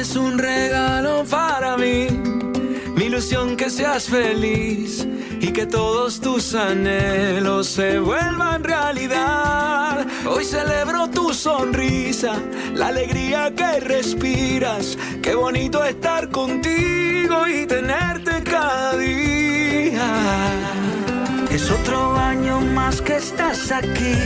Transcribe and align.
Es 0.00 0.16
un 0.16 0.38
regalo 0.38 1.24
para 1.28 1.76
mí, 1.76 2.06
mi 2.96 3.04
ilusión 3.04 3.54
que 3.54 3.68
seas 3.68 4.08
feliz 4.08 5.06
y 5.40 5.52
que 5.52 5.66
todos 5.66 6.20
tus 6.20 6.54
anhelos 6.54 7.66
se 7.66 7.98
vuelvan 7.98 8.64
realidad. 8.64 10.06
Hoy 10.26 10.44
celebro 10.46 11.10
tu 11.10 11.34
sonrisa, 11.34 12.32
la 12.74 12.88
alegría 12.88 13.54
que 13.54 13.80
respiras. 13.80 14.96
Qué 15.22 15.34
bonito 15.34 15.84
estar 15.84 16.30
contigo 16.30 17.46
y 17.46 17.66
tenerte 17.66 18.42
cada 18.42 18.96
día. 18.96 20.06
Es 21.50 21.70
otro 21.70 22.16
año 22.16 22.60
más 22.60 23.02
que 23.02 23.16
estás 23.16 23.70
aquí, 23.70 24.16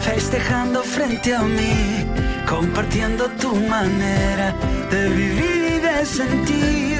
festejando 0.00 0.82
frente 0.82 1.34
a 1.34 1.42
mí, 1.42 2.06
compartiendo 2.52 3.24
tu 3.40 3.54
manera 3.54 4.54
de 4.90 5.08
vivir 5.08 5.62
y 5.74 5.78
de 5.88 6.04
sentir. 6.04 6.98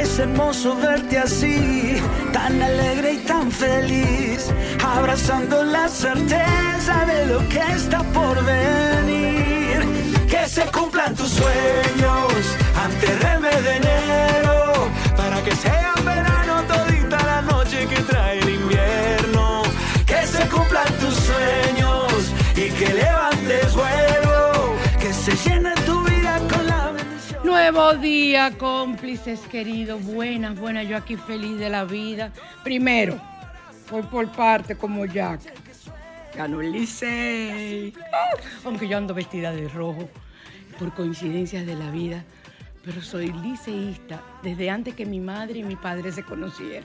Es 0.00 0.18
hermoso 0.18 0.76
verte 0.76 1.18
así, 1.18 1.96
tan 2.32 2.62
alegre 2.62 3.12
y 3.12 3.18
tan 3.18 3.50
feliz, 3.50 4.50
abrazando 4.82 5.62
la 5.62 5.88
certeza 5.88 6.94
de 7.06 7.26
lo 7.26 7.38
que 7.50 7.60
está 7.76 8.02
por 8.18 8.34
venir. 8.44 9.78
Que 10.26 10.48
se 10.48 10.64
cumplan 10.76 11.14
tus 11.14 11.30
sueños 11.40 12.32
antes 12.86 13.12
del 13.24 13.40
mes 13.40 13.62
de 13.66 13.76
enero, 13.76 14.88
para 15.16 15.42
que 15.44 15.54
sea 15.54 15.94
verano 16.02 16.54
todita 16.72 17.18
la 17.32 17.42
noche 17.42 17.86
que 17.90 18.00
trae 18.10 18.38
el 18.38 18.48
invierno. 18.60 19.62
Que 20.06 20.26
se 20.26 20.42
cumplan 20.48 20.90
tus 21.02 21.14
sueños 21.28 22.32
y 22.56 22.70
que 22.78 22.88
levantes 22.94 23.23
Nuevo 27.74 27.94
día, 27.94 28.56
cómplices 28.56 29.40
queridos. 29.40 30.00
Buenas, 30.04 30.56
buenas. 30.56 30.86
Yo 30.86 30.96
aquí 30.96 31.16
feliz 31.16 31.58
de 31.58 31.68
la 31.68 31.84
vida. 31.84 32.30
Primero, 32.62 33.20
voy 33.90 34.02
por 34.02 34.30
parte 34.30 34.76
como 34.76 35.04
Jack. 35.06 35.40
Ganó 36.36 36.60
el 36.60 36.70
Licey. 36.70 37.92
Aunque 38.64 38.86
yo 38.86 38.96
ando 38.96 39.12
vestida 39.12 39.50
de 39.50 39.68
rojo 39.68 40.08
por 40.78 40.94
coincidencias 40.94 41.66
de 41.66 41.74
la 41.74 41.90
vida. 41.90 42.22
Pero 42.84 43.02
soy 43.02 43.32
liceísta 43.32 44.22
desde 44.44 44.70
antes 44.70 44.94
que 44.94 45.04
mi 45.04 45.18
madre 45.18 45.58
y 45.58 45.64
mi 45.64 45.74
padre 45.74 46.12
se 46.12 46.22
conocieran. 46.22 46.84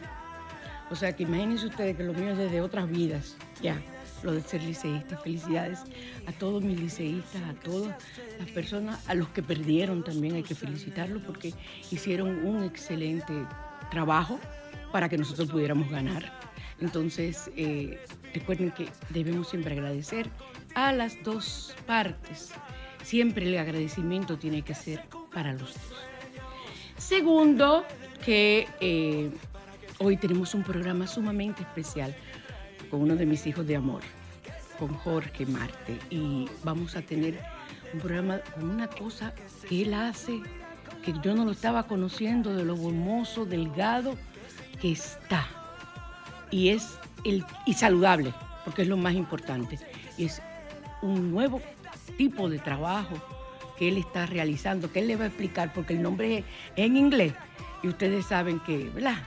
O 0.89 0.95
sea 0.95 1.15
que 1.15 1.21
imagínense 1.21 1.67
ustedes 1.67 1.97
que 1.97 2.03
lo 2.03 2.13
mío 2.13 2.31
es 2.31 2.37
desde 2.39 2.61
otras 2.61 2.89
vidas. 2.89 3.37
Ya 3.61 3.79
lo 4.23 4.33
de 4.33 4.41
ser 4.41 4.63
liceísta. 4.63 5.17
Felicidades 5.17 5.79
a 6.25 6.31
todos 6.31 6.63
mis 6.63 6.79
liceístas, 6.79 7.41
a 7.43 7.53
todas 7.53 7.95
las 8.39 8.49
personas, 8.51 9.07
a 9.07 9.15
los 9.15 9.29
que 9.29 9.43
perdieron 9.43 10.03
también 10.03 10.35
hay 10.35 10.43
que 10.43 10.55
felicitarlos 10.55 11.21
porque 11.23 11.53
hicieron 11.91 12.45
un 12.45 12.63
excelente 12.63 13.33
trabajo 13.91 14.39
para 14.91 15.09
que 15.09 15.17
nosotros 15.17 15.49
pudiéramos 15.49 15.89
ganar. 15.89 16.31
Entonces, 16.81 17.51
eh, 17.57 17.99
recuerden 18.33 18.71
que 18.71 18.89
debemos 19.09 19.49
siempre 19.49 19.73
agradecer 19.73 20.29
a 20.75 20.93
las 20.93 21.21
dos 21.23 21.75
partes. 21.85 22.51
Siempre 23.03 23.47
el 23.47 23.57
agradecimiento 23.57 24.37
tiene 24.37 24.61
que 24.61 24.75
ser 24.75 25.03
para 25.33 25.53
los 25.53 25.73
dos. 25.73 25.93
Segundo, 26.97 27.85
que 28.23 28.67
eh, 28.81 29.29
hoy 29.99 30.17
tenemos 30.17 30.53
un 30.53 30.63
programa 30.63 31.07
sumamente 31.07 31.63
especial 31.63 32.15
con 32.89 33.01
uno 33.01 33.15
de 33.15 33.25
mis 33.25 33.45
hijos 33.47 33.65
de 33.67 33.75
amor, 33.75 34.01
con 34.77 34.93
Jorge 34.95 35.45
Marte. 35.45 35.99
Y 36.09 36.47
vamos 36.63 36.95
a 36.95 37.01
tener 37.01 37.39
un 37.93 37.99
programa 37.99 38.39
con 38.55 38.69
una 38.69 38.87
cosa 38.87 39.33
que 39.67 39.83
él 39.83 39.93
hace, 39.93 40.41
que 41.03 41.13
yo 41.23 41.35
no 41.35 41.45
lo 41.45 41.51
estaba 41.51 41.83
conociendo, 41.83 42.53
de 42.53 42.65
lo 42.65 42.75
hermoso, 42.75 43.45
delgado 43.45 44.15
que 44.81 44.91
está. 44.91 45.47
Y 46.51 46.69
es 46.69 46.97
el, 47.23 47.45
y 47.65 47.73
saludable, 47.73 48.33
porque 48.65 48.83
es 48.83 48.87
lo 48.87 48.97
más 48.97 49.13
importante. 49.13 49.79
Y 50.17 50.25
es 50.25 50.41
un 51.01 51.31
nuevo 51.31 51.61
tipo 52.17 52.49
de 52.49 52.59
trabajo 52.59 53.15
que 53.77 53.87
él 53.87 53.97
está 53.97 54.25
realizando, 54.25 54.91
que 54.91 54.99
él 54.99 55.07
le 55.07 55.15
va 55.15 55.25
a 55.25 55.27
explicar, 55.27 55.71
porque 55.73 55.93
el 55.93 56.01
nombre 56.01 56.39
es 56.39 56.45
en 56.75 56.97
inglés. 56.97 57.33
Y 57.81 57.87
ustedes 57.87 58.25
saben 58.25 58.59
que, 58.59 58.89
¿verdad? 58.89 59.17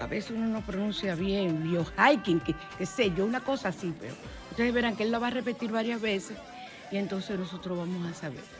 A 0.00 0.06
veces 0.06 0.32
uno 0.32 0.46
no 0.46 0.60
pronuncia 0.62 1.14
bien, 1.14 1.62
biohiking, 1.62 2.40
que 2.40 2.54
qué 2.78 2.86
sé 2.86 3.12
yo, 3.14 3.24
una 3.26 3.40
cosa 3.40 3.68
así, 3.68 3.94
pero 4.00 4.14
ustedes 4.50 4.72
verán 4.72 4.96
que 4.96 5.04
él 5.04 5.12
lo 5.12 5.20
va 5.20 5.28
a 5.28 5.30
repetir 5.30 5.70
varias 5.70 6.00
veces 6.00 6.36
y 6.90 6.96
entonces 6.96 7.38
nosotros 7.38 7.78
vamos 7.78 8.10
a 8.10 8.14
saber. 8.14 8.59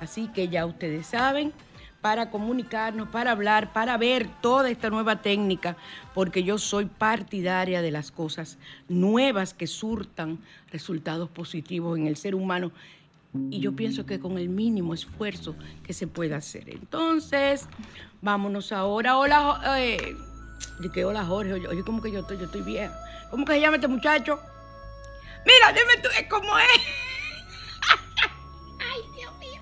Así 0.00 0.28
que 0.28 0.48
ya 0.48 0.64
ustedes 0.66 1.08
saben, 1.08 1.52
para 2.00 2.30
comunicarnos, 2.30 3.08
para 3.08 3.32
hablar, 3.32 3.72
para 3.72 3.96
ver 3.96 4.28
toda 4.40 4.70
esta 4.70 4.88
nueva 4.88 5.20
técnica, 5.20 5.76
porque 6.14 6.44
yo 6.44 6.58
soy 6.58 6.84
partidaria 6.86 7.82
de 7.82 7.90
las 7.90 8.12
cosas 8.12 8.56
nuevas 8.88 9.52
que 9.52 9.66
surtan 9.66 10.38
resultados 10.70 11.28
positivos 11.28 11.98
en 11.98 12.06
el 12.06 12.16
ser 12.16 12.36
humano. 12.36 12.70
Y 13.34 13.60
yo 13.60 13.76
pienso 13.76 14.06
que 14.06 14.18
con 14.18 14.38
el 14.38 14.48
mínimo 14.48 14.94
esfuerzo 14.94 15.54
que 15.84 15.92
se 15.92 16.06
pueda 16.06 16.36
hacer. 16.36 16.70
Entonces, 16.70 17.68
vámonos 18.22 18.72
ahora. 18.72 19.18
Hola, 19.18 19.60
eh, 19.78 20.16
que 20.92 21.04
hola 21.04 21.24
Jorge, 21.24 21.52
oye, 21.52 21.84
¿cómo 21.84 22.00
que 22.00 22.10
yo 22.10 22.20
estoy, 22.20 22.38
yo 22.38 22.46
estoy 22.46 22.62
vieja? 22.62 22.98
¿Cómo 23.30 23.44
que 23.44 23.52
se 23.54 23.60
llama 23.60 23.76
este 23.76 23.88
muchacho? 23.88 24.40
Mira, 25.44 25.72
dime 25.72 25.98
tú, 26.02 26.08
¿cómo 26.30 26.58
es? 26.58 26.66
Ay, 28.80 29.02
Dios 29.14 29.38
mío. 29.38 29.60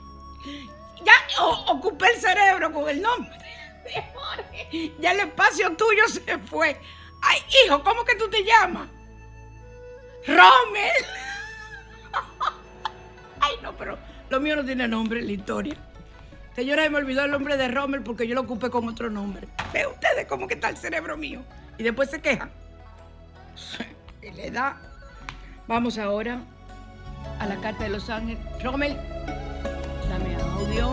Ya 1.04 1.12
ocupé 1.69 2.06
el 2.14 2.20
cerebro 2.20 2.72
con 2.72 2.88
el 2.88 3.02
nombre 3.02 3.36
de 3.84 4.04
Jorge. 4.14 4.94
Ya 5.00 5.10
el 5.12 5.20
espacio 5.20 5.76
tuyo 5.76 6.08
se 6.08 6.38
fue. 6.38 6.80
Ay, 7.22 7.40
hijo, 7.64 7.82
¿cómo 7.82 8.04
que 8.04 8.14
tú 8.14 8.30
te 8.30 8.44
llamas? 8.44 8.88
Rommel. 10.26 11.04
Ay, 13.46 13.54
no, 13.62 13.76
pero 13.76 13.96
lo 14.28 14.40
mío 14.40 14.56
no 14.56 14.64
tiene 14.64 14.88
nombre 14.88 15.22
la 15.22 15.32
historia. 15.32 15.76
Señora, 16.54 16.88
me 16.90 16.96
olvidó 16.96 17.25
el 17.25 17.31
nombre 17.31 17.56
de 17.56 17.69
Rommel 17.69 18.02
porque 18.02 18.26
yo 18.26 18.34
lo 18.34 18.40
ocupé 18.40 18.70
con 18.70 18.88
otro 18.88 19.10
nombre. 19.10 19.46
Ve 19.72 19.87
ustedes 19.87 20.26
cómo 20.26 20.48
que 20.48 20.54
está 20.54 20.69
el 20.70 20.76
cerebro 20.76 21.16
mío. 21.16 21.43
Y 21.78 21.82
después 21.82 22.10
se 22.10 22.20
quejan. 22.20 22.50
Y 24.22 24.31
le 24.32 24.50
da. 24.50 24.81
Vamos 25.69 25.98
ahora 25.98 26.40
a 27.38 27.46
la 27.46 27.56
carta 27.56 27.84
de 27.84 27.90
Los 27.90 28.08
Ángeles. 28.10 28.38
Rommel, 28.62 28.96
dame 30.08 30.34
audio. 30.43 30.93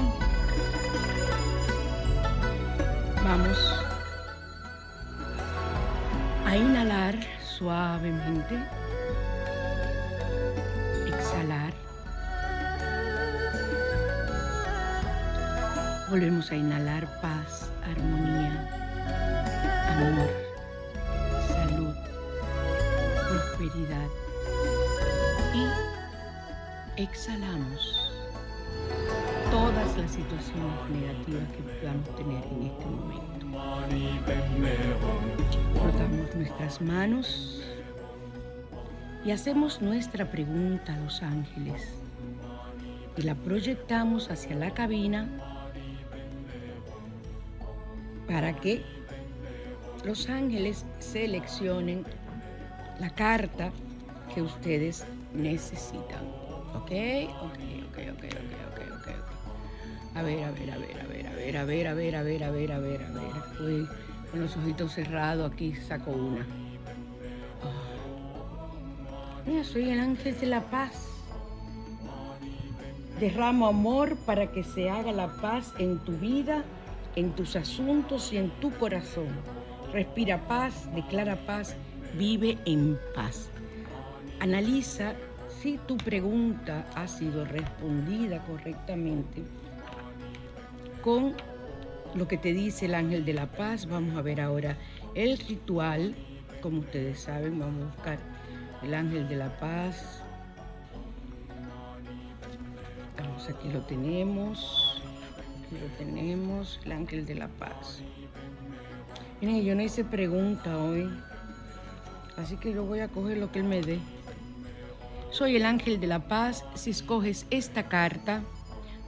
Vamos 3.23 3.85
a 6.45 6.55
inhalar 6.55 7.15
suavemente. 7.57 8.59
Exhalar. 11.07 11.72
Volvemos 16.09 16.51
a 16.51 16.55
inhalar 16.55 17.07
paz, 17.21 17.71
armonía, 17.83 18.69
amor, 19.88 20.29
salud, 21.47 21.95
prosperidad. 23.29 24.07
Y 25.55 27.01
exhalamos 27.01 28.11
todas 29.50 29.97
las 29.97 30.11
situaciones 30.11 30.89
negativas 30.91 31.50
que 31.51 31.61
podamos 31.79 32.15
tener 32.15 32.44
en 32.47 32.63
este 32.67 32.85
momento. 32.85 33.33
Frotamos 35.79 36.35
nuestras 36.35 36.81
manos 36.81 37.61
y 39.23 39.31
hacemos 39.31 39.81
nuestra 39.81 40.29
pregunta 40.29 40.94
a 40.94 41.00
los 41.00 41.23
ángeles 41.23 41.88
y 43.15 43.21
la 43.21 43.35
proyectamos 43.35 44.29
hacia 44.29 44.55
la 44.55 44.71
cabina 44.71 45.52
para 48.27 48.53
que 48.53 48.83
los 50.05 50.29
ángeles 50.29 50.85
seleccionen 50.99 52.05
la 52.99 53.09
carta 53.09 53.71
que 54.33 54.41
ustedes 54.41 55.05
necesitan. 55.33 56.25
¿Ok? 56.75 56.91
Ok, 57.41 57.59
ok, 57.89 57.97
ok, 58.11 58.23
ok, 58.23 58.53
ok, 58.71 58.81
ok. 58.99 59.07
A 60.15 60.21
ver, 60.21 60.43
a 60.43 60.51
ver, 60.51 60.71
a 60.71 60.77
ver, 60.77 60.99
a 60.99 61.07
ver, 61.07 61.27
a 61.27 61.33
ver, 61.33 61.57
a 61.57 61.65
ver, 61.65 61.87
a 61.87 61.93
ver, 61.93 62.15
a 62.15 62.21
ver, 62.23 62.43
a 62.43 62.49
ver, 62.51 62.71
a 62.71 62.79
ver, 62.79 63.03
a 63.03 63.09
ver. 63.09 63.61
Uy, 63.61 63.87
con 64.29 64.41
los 64.41 64.55
ojitos 64.57 64.93
cerrados 64.93 65.51
aquí 65.51 65.75
saco 65.75 66.11
una. 66.11 66.45
Mira, 69.45 69.63
soy 69.63 69.89
el 69.89 69.99
ángel 69.99 70.39
de 70.39 70.47
la 70.47 70.61
paz. 70.61 71.07
Derramo 73.19 73.67
amor 73.67 74.17
para 74.25 74.51
que 74.51 74.63
se 74.63 74.89
haga 74.89 75.11
la 75.11 75.27
paz 75.41 75.73
en 75.79 75.99
tu 75.99 76.13
vida, 76.13 76.63
en 77.15 77.31
tus 77.31 77.56
asuntos 77.56 78.33
y 78.33 78.38
en 78.38 78.50
tu 78.60 78.71
corazón. 78.71 79.27
Respira 79.92 80.48
paz, 80.48 80.89
declara 80.95 81.36
paz, 81.45 81.75
vive 82.18 82.57
en 82.65 82.98
paz. 83.15 83.50
Analiza 84.39 85.13
si 85.62 85.77
tu 85.88 85.98
pregunta 85.98 86.86
ha 86.95 87.07
sido 87.07 87.45
respondida 87.45 88.44
correctamente 88.45 89.44
con 91.01 91.36
lo 92.15 92.27
que 92.27 92.38
te 92.38 92.54
dice 92.54 92.86
el 92.86 92.95
ángel 92.95 93.25
de 93.25 93.33
la 93.33 93.48
paz. 93.48 93.86
Vamos 93.86 94.18
a 94.18 94.21
ver 94.21 94.42
ahora 94.42 94.77
el 95.15 95.38
ritual. 95.38 96.15
Como 96.62 96.80
ustedes 96.80 97.19
saben, 97.19 97.60
vamos 97.60 97.83
a 97.83 97.95
buscar 97.95 98.19
el 98.81 98.94
ángel 98.94 99.27
de 99.27 99.36
la 99.36 99.57
paz. 99.60 100.21
Vamos, 103.18 103.50
aquí 103.50 103.69
lo 103.69 103.81
tenemos. 103.81 105.01
Lo 105.81 105.87
tenemos, 105.97 106.79
el 106.85 106.91
ángel 106.91 107.25
de 107.25 107.35
la 107.35 107.47
paz. 107.47 108.01
Miren, 109.41 109.63
yo 109.63 109.75
no 109.75 109.81
hice 109.81 110.03
pregunta 110.03 110.77
hoy. 110.77 111.09
Así 112.37 112.57
que 112.57 112.73
yo 112.73 112.83
voy 112.83 112.99
a 112.99 113.07
coger 113.07 113.37
lo 113.37 113.51
que 113.51 113.59
él 113.59 113.65
me 113.65 113.81
dé. 113.81 113.99
Soy 115.31 115.55
el 115.55 115.65
ángel 115.65 115.99
de 115.99 116.07
la 116.07 116.27
paz. 116.27 116.63
Si 116.75 116.91
escoges 116.91 117.45
esta 117.49 117.89
carta, 117.89 118.41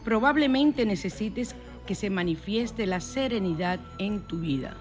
probablemente 0.04 0.86
necesites 0.86 1.56
que 1.86 1.96
se 1.96 2.10
manifieste 2.10 2.86
la 2.88 3.00
serenidad 3.00 3.80
en 4.00 4.22
tu 4.22 4.40
vida. 4.40 4.76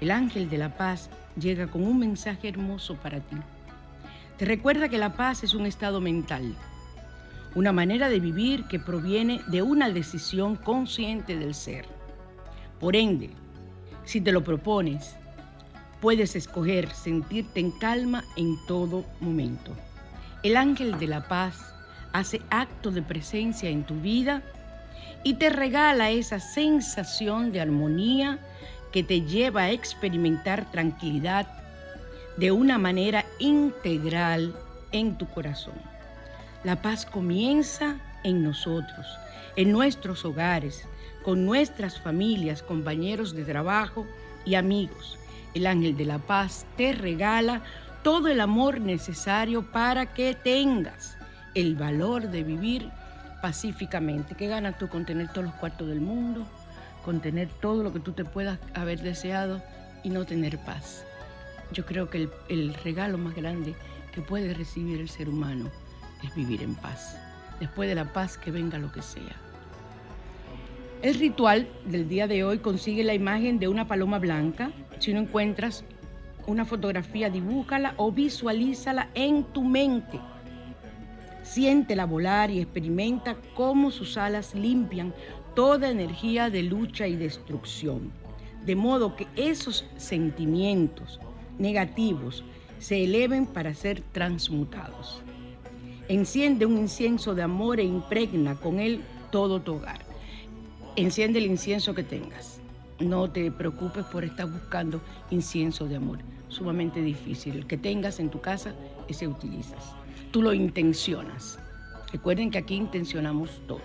El 0.00 0.10
ángel 0.10 0.50
de 0.50 0.58
la 0.58 0.76
paz 0.76 1.08
llega 1.38 1.68
con 1.68 1.84
un 1.84 1.98
mensaje 1.98 2.48
hermoso 2.48 2.96
para 2.96 3.20
ti. 3.20 3.36
Te 4.38 4.44
recuerda 4.44 4.88
que 4.88 4.98
la 4.98 5.14
paz 5.14 5.44
es 5.44 5.54
un 5.54 5.66
estado 5.66 6.00
mental, 6.00 6.56
una 7.54 7.72
manera 7.72 8.08
de 8.08 8.20
vivir 8.20 8.64
que 8.64 8.78
proviene 8.78 9.40
de 9.46 9.62
una 9.62 9.90
decisión 9.90 10.56
consciente 10.56 11.36
del 11.36 11.54
ser. 11.54 11.86
Por 12.80 12.96
ende, 12.96 13.30
si 14.04 14.20
te 14.20 14.32
lo 14.32 14.42
propones, 14.42 15.16
puedes 16.00 16.36
escoger 16.36 16.90
sentirte 16.92 17.60
en 17.60 17.70
calma 17.70 18.24
en 18.36 18.56
todo 18.66 19.04
momento. 19.20 19.72
El 20.42 20.56
ángel 20.56 20.98
de 20.98 21.06
la 21.06 21.28
paz 21.28 21.74
hace 22.12 22.42
acto 22.50 22.90
de 22.90 23.02
presencia 23.02 23.70
en 23.70 23.84
tu 23.84 23.94
vida 24.00 24.42
y 25.22 25.34
te 25.34 25.48
regala 25.48 26.10
esa 26.10 26.40
sensación 26.40 27.52
de 27.52 27.60
armonía 27.60 28.38
que 28.92 29.02
te 29.02 29.22
lleva 29.22 29.62
a 29.62 29.70
experimentar 29.70 30.70
tranquilidad 30.70 31.46
de 32.36 32.52
una 32.52 32.78
manera 32.78 33.24
integral 33.38 34.54
en 34.92 35.16
tu 35.16 35.26
corazón. 35.26 35.93
La 36.64 36.80
paz 36.80 37.04
comienza 37.04 37.96
en 38.22 38.42
nosotros, 38.42 39.06
en 39.54 39.70
nuestros 39.70 40.24
hogares, 40.24 40.88
con 41.22 41.44
nuestras 41.44 42.00
familias, 42.00 42.62
compañeros 42.62 43.34
de 43.34 43.44
trabajo 43.44 44.06
y 44.46 44.54
amigos. 44.54 45.18
El 45.52 45.66
ángel 45.66 45.94
de 45.94 46.06
la 46.06 46.18
paz 46.18 46.64
te 46.78 46.94
regala 46.94 47.60
todo 48.02 48.28
el 48.28 48.40
amor 48.40 48.80
necesario 48.80 49.70
para 49.72 50.14
que 50.14 50.34
tengas 50.34 51.18
el 51.54 51.76
valor 51.76 52.30
de 52.30 52.42
vivir 52.42 52.88
pacíficamente. 53.42 54.34
¿Qué 54.34 54.46
ganas 54.46 54.78
tú 54.78 54.88
con 54.88 55.04
tener 55.04 55.28
todos 55.28 55.44
los 55.44 55.54
cuartos 55.56 55.86
del 55.86 56.00
mundo, 56.00 56.46
con 57.04 57.20
tener 57.20 57.50
todo 57.60 57.82
lo 57.82 57.92
que 57.92 58.00
tú 58.00 58.12
te 58.12 58.24
puedas 58.24 58.58
haber 58.72 59.02
deseado 59.02 59.62
y 60.02 60.08
no 60.08 60.24
tener 60.24 60.56
paz? 60.64 61.04
Yo 61.72 61.84
creo 61.84 62.08
que 62.08 62.30
el, 62.48 62.74
regalo 62.82 63.18
más 63.18 63.34
grande 63.34 63.74
que 64.14 64.22
puede 64.22 64.54
recibir 64.54 64.98
el 64.98 65.10
ser 65.10 65.28
humano 65.28 65.70
es 66.22 66.34
vivir 66.34 66.62
en 66.62 66.74
paz. 66.74 67.16
Después 67.60 67.88
de 67.88 67.94
la 67.94 68.12
paz 68.12 68.36
que 68.36 68.50
venga 68.50 68.78
lo 68.78 68.90
que 68.92 69.02
sea. 69.02 69.36
El 71.02 71.14
ritual 71.14 71.68
del 71.84 72.08
día 72.08 72.26
de 72.26 72.44
hoy 72.44 72.58
consigue 72.58 73.04
la 73.04 73.14
imagen 73.14 73.58
de 73.58 73.68
una 73.68 73.86
paloma 73.86 74.18
blanca. 74.18 74.70
Si 74.98 75.12
no 75.12 75.20
encuentras 75.20 75.84
una 76.46 76.64
fotografía, 76.64 77.28
dibújala 77.28 77.94
o 77.98 78.10
visualízala 78.10 79.10
en 79.14 79.44
tu 79.44 79.62
mente. 79.62 80.18
Siéntela 81.42 82.06
volar 82.06 82.50
y 82.50 82.60
experimenta 82.60 83.36
cómo 83.54 83.90
sus 83.90 84.16
alas 84.16 84.54
limpian 84.54 85.12
toda 85.54 85.90
energía 85.90 86.48
de 86.48 86.62
lucha 86.62 87.06
y 87.06 87.16
destrucción. 87.16 88.10
De 88.64 88.74
modo 88.74 89.14
que 89.14 89.26
esos 89.36 89.84
sentimientos 89.98 91.20
negativos 91.58 92.44
se 92.78 93.04
eleven 93.04 93.46
para 93.46 93.74
ser 93.74 94.00
transmutados. 94.12 95.23
Enciende 96.08 96.66
un 96.66 96.78
incienso 96.78 97.34
de 97.34 97.42
amor 97.42 97.80
e 97.80 97.84
impregna 97.84 98.56
con 98.56 98.78
él 98.80 99.00
todo 99.30 99.60
tu 99.60 99.74
hogar. 99.74 100.00
Enciende 100.96 101.38
el 101.38 101.46
incienso 101.46 101.94
que 101.94 102.02
tengas. 102.02 102.60
No 103.00 103.30
te 103.30 103.50
preocupes 103.50 104.04
por 104.04 104.24
estar 104.24 104.46
buscando 104.50 105.00
incienso 105.30 105.86
de 105.86 105.96
amor. 105.96 106.18
Sumamente 106.48 107.00
difícil. 107.00 107.56
El 107.56 107.66
que 107.66 107.76
tengas 107.76 108.20
en 108.20 108.30
tu 108.30 108.40
casa, 108.40 108.74
ese 109.08 109.26
utilizas 109.26 109.94
tú 110.34 110.42
lo 110.42 110.52
intencionas. 110.52 111.60
Recuerden 112.10 112.50
que 112.50 112.58
aquí 112.58 112.74
intencionamos 112.74 113.62
todo. 113.68 113.82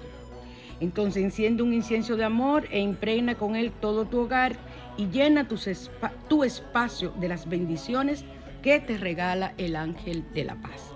Entonces 0.80 1.24
enciende 1.24 1.62
un 1.62 1.76
incienso 1.76 2.16
de 2.16 2.24
amor 2.24 2.68
e 2.72 2.80
impregna 2.80 3.36
con 3.36 3.56
él 3.56 3.72
todo 3.80 4.06
tu 4.06 4.22
hogar 4.22 4.56
y 4.98 5.06
llena 5.10 5.48
tu 5.48 6.44
espacio 6.44 7.14
de 7.20 7.28
las 7.28 7.48
bendiciones 7.48 8.26
que 8.64 8.80
te 8.80 8.98
regala 8.98 9.54
el 9.60 9.76
ángel 9.76 10.26
de 10.34 10.46
la 10.46 10.56
paz. 10.56 10.89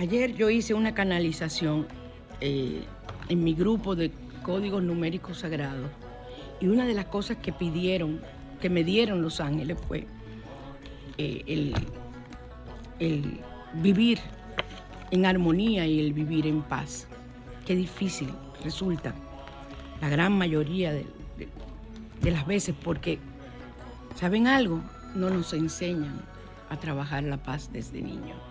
Ayer 0.00 0.34
yo 0.34 0.48
hice 0.48 0.72
una 0.72 0.94
canalización 0.94 1.86
eh, 2.40 2.84
en 3.28 3.44
mi 3.44 3.52
grupo 3.52 3.94
de 3.94 4.10
códigos 4.42 4.82
numéricos 4.82 5.40
sagrados 5.40 5.90
y 6.58 6.68
una 6.68 6.86
de 6.86 6.94
las 6.94 7.04
cosas 7.04 7.36
que 7.36 7.52
pidieron, 7.52 8.18
que 8.62 8.70
me 8.70 8.82
dieron 8.82 9.20
los 9.20 9.40
ángeles 9.40 9.76
fue 9.86 10.06
eh, 11.18 11.74
el, 12.98 13.40
vivir 13.74 14.20
en 15.10 15.26
armonía 15.26 15.86
y 15.86 16.00
el 16.00 16.14
vivir 16.14 16.46
en 16.46 16.62
paz. 16.62 17.06
Qué 17.66 17.76
difícil 17.76 18.30
resulta 18.64 19.14
la 20.00 20.08
gran 20.08 20.32
mayoría 20.32 20.94
de, 20.94 21.04
las 22.22 22.46
veces 22.46 22.74
porque, 22.82 23.18
¿saben 24.14 24.46
algo? 24.46 24.80
No 25.14 25.28
nos 25.28 25.52
enseñan 25.52 26.22
a 26.70 26.78
trabajar 26.78 27.22
la 27.22 27.36
paz 27.36 27.68
desde 27.70 28.00
niño. 28.00 28.49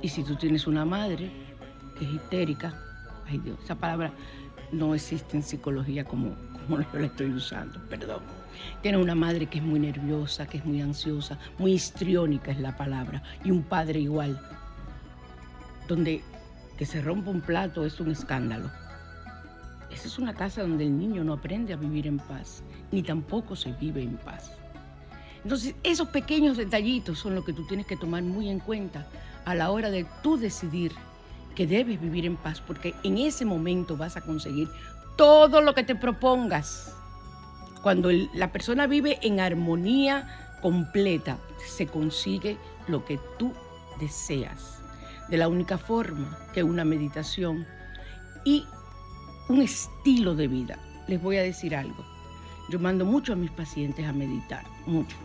Y 0.00 0.08
si 0.08 0.22
tú 0.22 0.36
tienes 0.36 0.66
una 0.66 0.84
madre 0.84 1.30
que 1.98 2.04
es 2.04 2.12
histérica, 2.12 2.74
ay 3.26 3.38
Dios, 3.38 3.58
esa 3.64 3.74
palabra 3.74 4.12
no 4.70 4.94
existe 4.94 5.36
en 5.36 5.42
psicología 5.42 6.04
como, 6.04 6.34
como 6.52 6.80
yo 6.92 6.98
la 6.98 7.06
estoy 7.06 7.30
usando, 7.32 7.80
perdón. 7.88 8.22
Tienes 8.82 9.00
una 9.00 9.14
madre 9.14 9.46
que 9.46 9.58
es 9.58 9.64
muy 9.64 9.78
nerviosa, 9.78 10.46
que 10.46 10.58
es 10.58 10.64
muy 10.64 10.80
ansiosa, 10.80 11.38
muy 11.58 11.72
histriónica 11.72 12.50
es 12.50 12.60
la 12.60 12.76
palabra, 12.76 13.22
y 13.44 13.50
un 13.50 13.62
padre 13.62 14.00
igual, 14.00 14.40
donde 15.86 16.22
que 16.76 16.86
se 16.86 17.00
rompa 17.02 17.30
un 17.30 17.40
plato 17.40 17.84
es 17.84 17.98
un 17.98 18.10
escándalo. 18.10 18.70
Esa 19.90 20.06
es 20.06 20.18
una 20.18 20.34
casa 20.34 20.62
donde 20.62 20.84
el 20.84 20.96
niño 20.96 21.24
no 21.24 21.32
aprende 21.32 21.72
a 21.72 21.76
vivir 21.76 22.06
en 22.06 22.18
paz, 22.18 22.62
ni 22.92 23.02
tampoco 23.02 23.56
se 23.56 23.72
vive 23.72 24.02
en 24.02 24.16
paz. 24.16 24.52
Entonces, 25.42 25.74
esos 25.82 26.08
pequeños 26.08 26.56
detallitos 26.56 27.18
son 27.18 27.34
los 27.34 27.44
que 27.44 27.52
tú 27.52 27.66
tienes 27.66 27.86
que 27.86 27.96
tomar 27.96 28.22
muy 28.22 28.48
en 28.48 28.60
cuenta 28.60 29.06
a 29.48 29.54
la 29.54 29.70
hora 29.70 29.90
de 29.90 30.06
tú 30.22 30.36
decidir 30.36 30.92
que 31.54 31.66
debes 31.66 31.98
vivir 31.98 32.26
en 32.26 32.36
paz, 32.36 32.60
porque 32.60 32.94
en 33.02 33.16
ese 33.16 33.46
momento 33.46 33.96
vas 33.96 34.18
a 34.18 34.20
conseguir 34.20 34.68
todo 35.16 35.62
lo 35.62 35.74
que 35.74 35.84
te 35.84 35.94
propongas. 35.94 36.94
Cuando 37.82 38.10
la 38.34 38.52
persona 38.52 38.86
vive 38.86 39.18
en 39.22 39.40
armonía 39.40 40.28
completa, 40.60 41.38
se 41.66 41.86
consigue 41.86 42.58
lo 42.88 43.06
que 43.06 43.18
tú 43.38 43.54
deseas 43.98 44.82
de 45.30 45.38
la 45.38 45.48
única 45.48 45.78
forma 45.78 46.38
que 46.52 46.62
una 46.62 46.84
meditación 46.84 47.66
y 48.44 48.66
un 49.48 49.62
estilo 49.62 50.34
de 50.34 50.46
vida. 50.46 50.78
Les 51.06 51.22
voy 51.22 51.38
a 51.38 51.42
decir 51.42 51.74
algo. 51.74 52.04
Yo 52.68 52.78
mando 52.78 53.06
mucho 53.06 53.32
a 53.32 53.36
mis 53.36 53.50
pacientes 53.50 54.06
a 54.06 54.12
meditar, 54.12 54.64
mucho, 54.84 55.16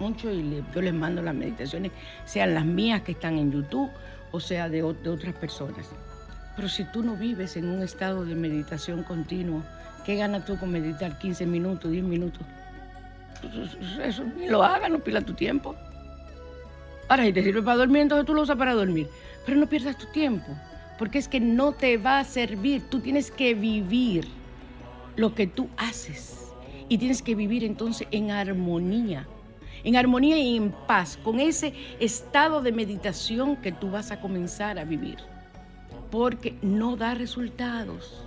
mucho, 0.00 0.32
y 0.32 0.64
yo 0.74 0.82
les 0.82 0.94
mando 0.94 1.22
las 1.22 1.34
meditaciones, 1.34 1.92
sean 2.24 2.54
las 2.54 2.64
mías 2.64 3.02
que 3.02 3.12
están 3.12 3.38
en 3.38 3.52
YouTube 3.52 3.90
o 4.32 4.40
sea 4.40 4.68
de, 4.68 4.78
de 4.78 5.10
otras 5.10 5.34
personas. 5.34 5.86
Pero 6.56 6.68
si 6.68 6.84
tú 6.84 7.02
no 7.02 7.16
vives 7.16 7.56
en 7.56 7.68
un 7.68 7.82
estado 7.82 8.24
de 8.24 8.34
meditación 8.34 9.02
continuo, 9.02 9.62
¿qué 10.04 10.16
ganas 10.16 10.44
tú 10.44 10.58
con 10.58 10.70
meditar 10.70 11.18
15 11.18 11.46
minutos, 11.46 11.90
10 11.90 12.04
minutos? 12.04 12.42
Eso, 14.02 14.24
ni 14.24 14.48
lo 14.48 14.62
hagas, 14.62 14.90
no 14.90 14.98
pila 14.98 15.22
tu 15.22 15.34
tiempo. 15.34 15.74
Ahora, 17.08 17.24
si 17.24 17.32
te 17.32 17.42
sirve 17.42 17.62
para 17.62 17.78
dormir, 17.78 18.02
entonces 18.02 18.26
tú 18.26 18.34
lo 18.34 18.42
usas 18.42 18.56
para 18.56 18.74
dormir. 18.74 19.08
Pero 19.46 19.58
no 19.58 19.66
pierdas 19.66 19.96
tu 19.96 20.06
tiempo, 20.06 20.46
porque 20.98 21.18
es 21.18 21.28
que 21.28 21.40
no 21.40 21.72
te 21.72 21.96
va 21.96 22.20
a 22.20 22.24
servir. 22.24 22.82
Tú 22.90 23.00
tienes 23.00 23.30
que 23.30 23.54
vivir 23.54 24.28
lo 25.16 25.34
que 25.34 25.46
tú 25.46 25.68
haces. 25.76 26.52
Y 26.88 26.98
tienes 26.98 27.22
que 27.22 27.34
vivir 27.34 27.64
entonces 27.64 28.06
en 28.10 28.30
armonía. 28.30 29.26
En 29.84 29.96
armonía 29.96 30.38
y 30.38 30.56
en 30.56 30.72
paz, 30.86 31.18
con 31.22 31.40
ese 31.40 31.72
estado 31.98 32.62
de 32.62 32.72
meditación 32.72 33.56
que 33.56 33.72
tú 33.72 33.90
vas 33.90 34.10
a 34.10 34.20
comenzar 34.20 34.78
a 34.78 34.84
vivir. 34.84 35.18
Porque 36.10 36.56
no 36.62 36.96
da 36.96 37.14
resultados. 37.14 38.24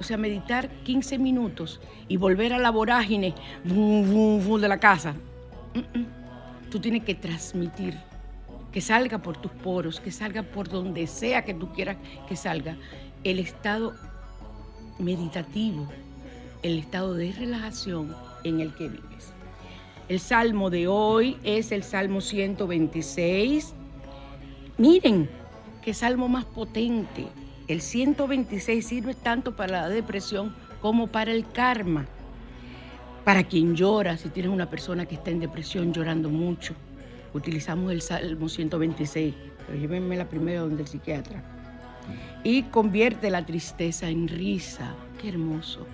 O 0.00 0.02
sea, 0.02 0.16
meditar 0.16 0.68
15 0.84 1.18
minutos 1.18 1.80
y 2.08 2.16
volver 2.16 2.52
a 2.52 2.58
la 2.58 2.70
vorágine 2.70 3.34
de 3.64 4.68
la 4.68 4.80
casa. 4.80 5.14
Tú 6.70 6.80
tienes 6.80 7.04
que 7.04 7.14
transmitir 7.14 7.96
que 8.72 8.80
salga 8.80 9.18
por 9.18 9.36
tus 9.36 9.52
poros, 9.52 10.00
que 10.00 10.10
salga 10.10 10.42
por 10.42 10.68
donde 10.68 11.06
sea 11.06 11.44
que 11.44 11.54
tú 11.54 11.72
quieras 11.72 11.98
que 12.26 12.34
salga, 12.34 12.76
el 13.22 13.38
estado 13.38 13.94
meditativo, 14.98 15.86
el 16.62 16.78
estado 16.78 17.14
de 17.14 17.32
relajación 17.32 18.16
en 18.44 18.60
el 18.60 18.74
que 18.74 18.88
vives. 18.88 19.32
El 20.12 20.20
salmo 20.20 20.68
de 20.68 20.88
hoy 20.88 21.38
es 21.42 21.72
el 21.72 21.82
Salmo 21.82 22.20
126. 22.20 23.72
Miren, 24.76 25.30
qué 25.80 25.94
salmo 25.94 26.28
más 26.28 26.44
potente. 26.44 27.28
El 27.66 27.80
126 27.80 28.86
sirve 28.86 29.14
tanto 29.14 29.56
para 29.56 29.80
la 29.80 29.88
depresión 29.88 30.54
como 30.82 31.06
para 31.06 31.32
el 31.32 31.50
karma. 31.50 32.04
Para 33.24 33.44
quien 33.44 33.74
llora, 33.74 34.18
si 34.18 34.28
tienes 34.28 34.52
una 34.52 34.68
persona 34.68 35.06
que 35.06 35.14
está 35.14 35.30
en 35.30 35.40
depresión 35.40 35.94
llorando 35.94 36.28
mucho 36.28 36.74
utilizamos 37.32 37.90
el 37.90 38.02
Salmo 38.02 38.50
126, 38.50 39.34
pero 39.66 39.78
llévenme 39.78 40.18
la 40.18 40.28
primera 40.28 40.60
donde 40.60 40.82
el 40.82 40.88
psiquiatra. 40.88 41.42
Y 42.44 42.64
convierte 42.64 43.30
la 43.30 43.46
tristeza 43.46 44.10
en 44.10 44.28
risa. 44.28 44.94
Qué 45.18 45.30
hermoso. 45.30 45.86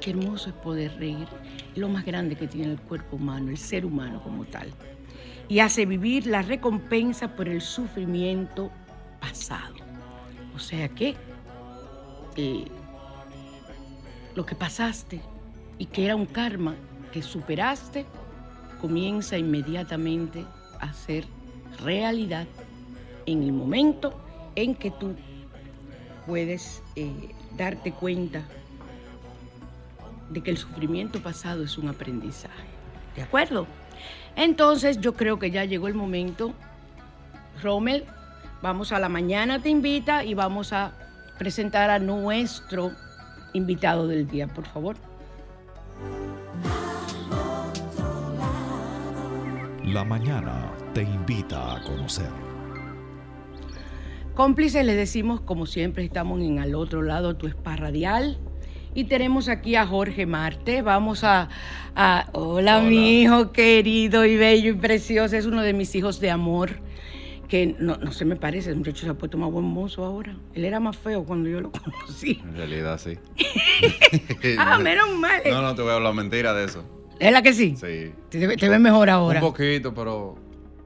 Qué 0.00 0.10
hermoso 0.10 0.50
es 0.50 0.54
poder 0.56 0.96
reír. 0.98 1.26
Lo 1.74 1.88
más 1.88 2.04
grande 2.04 2.36
que 2.36 2.46
tiene 2.46 2.72
el 2.72 2.80
cuerpo 2.80 3.16
humano, 3.16 3.50
el 3.50 3.58
ser 3.58 3.84
humano 3.84 4.22
como 4.22 4.44
tal. 4.44 4.72
Y 5.48 5.60
hace 5.60 5.86
vivir 5.86 6.26
la 6.26 6.42
recompensa 6.42 7.34
por 7.34 7.48
el 7.48 7.60
sufrimiento 7.60 8.70
pasado. 9.20 9.74
O 10.54 10.58
sea 10.58 10.88
que 10.88 11.14
eh, 12.36 12.64
lo 14.34 14.46
que 14.46 14.54
pasaste 14.54 15.20
y 15.78 15.86
que 15.86 16.04
era 16.04 16.16
un 16.16 16.26
karma 16.26 16.76
que 17.12 17.22
superaste, 17.22 18.06
comienza 18.80 19.36
inmediatamente 19.38 20.44
hacer 20.80 21.24
realidad 21.82 22.46
en 23.26 23.42
el 23.42 23.52
momento 23.52 24.20
en 24.54 24.74
que 24.74 24.90
tú 24.90 25.14
puedes 26.26 26.82
eh, 26.96 27.34
darte 27.56 27.92
cuenta 27.92 28.44
de 30.30 30.42
que 30.42 30.50
el 30.50 30.58
sufrimiento 30.58 31.20
pasado 31.20 31.64
es 31.64 31.78
un 31.78 31.88
aprendizaje. 31.88 32.66
¿De 33.16 33.22
acuerdo? 33.22 33.66
Entonces 34.36 35.00
yo 35.00 35.14
creo 35.14 35.38
que 35.38 35.50
ya 35.50 35.64
llegó 35.64 35.88
el 35.88 35.94
momento. 35.94 36.52
Rommel, 37.62 38.04
vamos 38.62 38.92
a 38.92 38.98
la 38.98 39.08
mañana, 39.08 39.60
te 39.60 39.68
invita 39.68 40.24
y 40.24 40.34
vamos 40.34 40.72
a 40.72 40.92
presentar 41.38 41.90
a 41.90 41.98
nuestro 41.98 42.92
invitado 43.52 44.06
del 44.06 44.28
día, 44.28 44.46
por 44.48 44.66
favor. 44.66 44.96
La 49.84 50.04
mañana 50.04 50.70
te 50.92 51.02
invita 51.02 51.76
a 51.76 51.82
conocer. 51.82 52.30
Cómplices, 54.34 54.84
les 54.84 54.96
decimos, 54.96 55.40
como 55.40 55.66
siempre, 55.66 56.04
estamos 56.04 56.40
en 56.42 56.60
al 56.60 56.74
otro 56.74 57.02
lado, 57.02 57.36
tu 57.36 57.48
spa 57.48 57.74
radial. 57.74 58.38
Y 58.94 59.04
tenemos 59.04 59.48
aquí 59.48 59.76
a 59.76 59.86
Jorge 59.86 60.26
Marte. 60.26 60.82
Vamos 60.82 61.24
a. 61.24 61.48
hola, 62.32 62.80
mi 62.80 63.22
hijo 63.22 63.52
querido 63.52 64.24
y 64.24 64.36
bello 64.36 64.70
y 64.70 64.74
precioso. 64.74 65.36
Es 65.36 65.46
uno 65.46 65.62
de 65.62 65.72
mis 65.72 65.94
hijos 65.94 66.20
de 66.20 66.30
amor. 66.30 66.80
Que 67.48 67.74
no, 67.78 67.96
no 67.96 68.12
se 68.12 68.26
me 68.26 68.36
parece, 68.36 68.68
el 68.68 68.76
muchacho 68.76 69.06
se 69.06 69.08
ha 69.08 69.14
puesto 69.14 69.38
más 69.38 69.50
buen 69.50 69.64
mozo 69.64 70.04
ahora. 70.04 70.36
Él 70.52 70.66
era 70.66 70.80
más 70.80 70.98
feo 70.98 71.24
cuando 71.24 71.48
yo 71.48 71.62
lo 71.62 71.72
conocí. 71.72 72.42
En 72.44 72.54
realidad, 72.54 73.00
sí. 73.00 73.16
ah, 74.58 74.78
menos 74.78 75.08
mal. 75.16 75.40
No, 75.48 75.62
no 75.62 75.74
te 75.74 75.80
voy 75.80 75.92
a 75.92 75.94
hablar 75.94 76.12
mentira 76.12 76.52
de 76.52 76.66
eso. 76.66 76.84
¿Es 77.18 77.32
la 77.32 77.42
que 77.42 77.52
sí? 77.54 77.74
Sí. 77.76 78.12
Te, 78.28 78.46
ves 78.46 78.80
mejor 78.80 79.08
ahora. 79.10 79.40
Un 79.40 79.46
poquito, 79.46 79.94
pero 79.94 80.36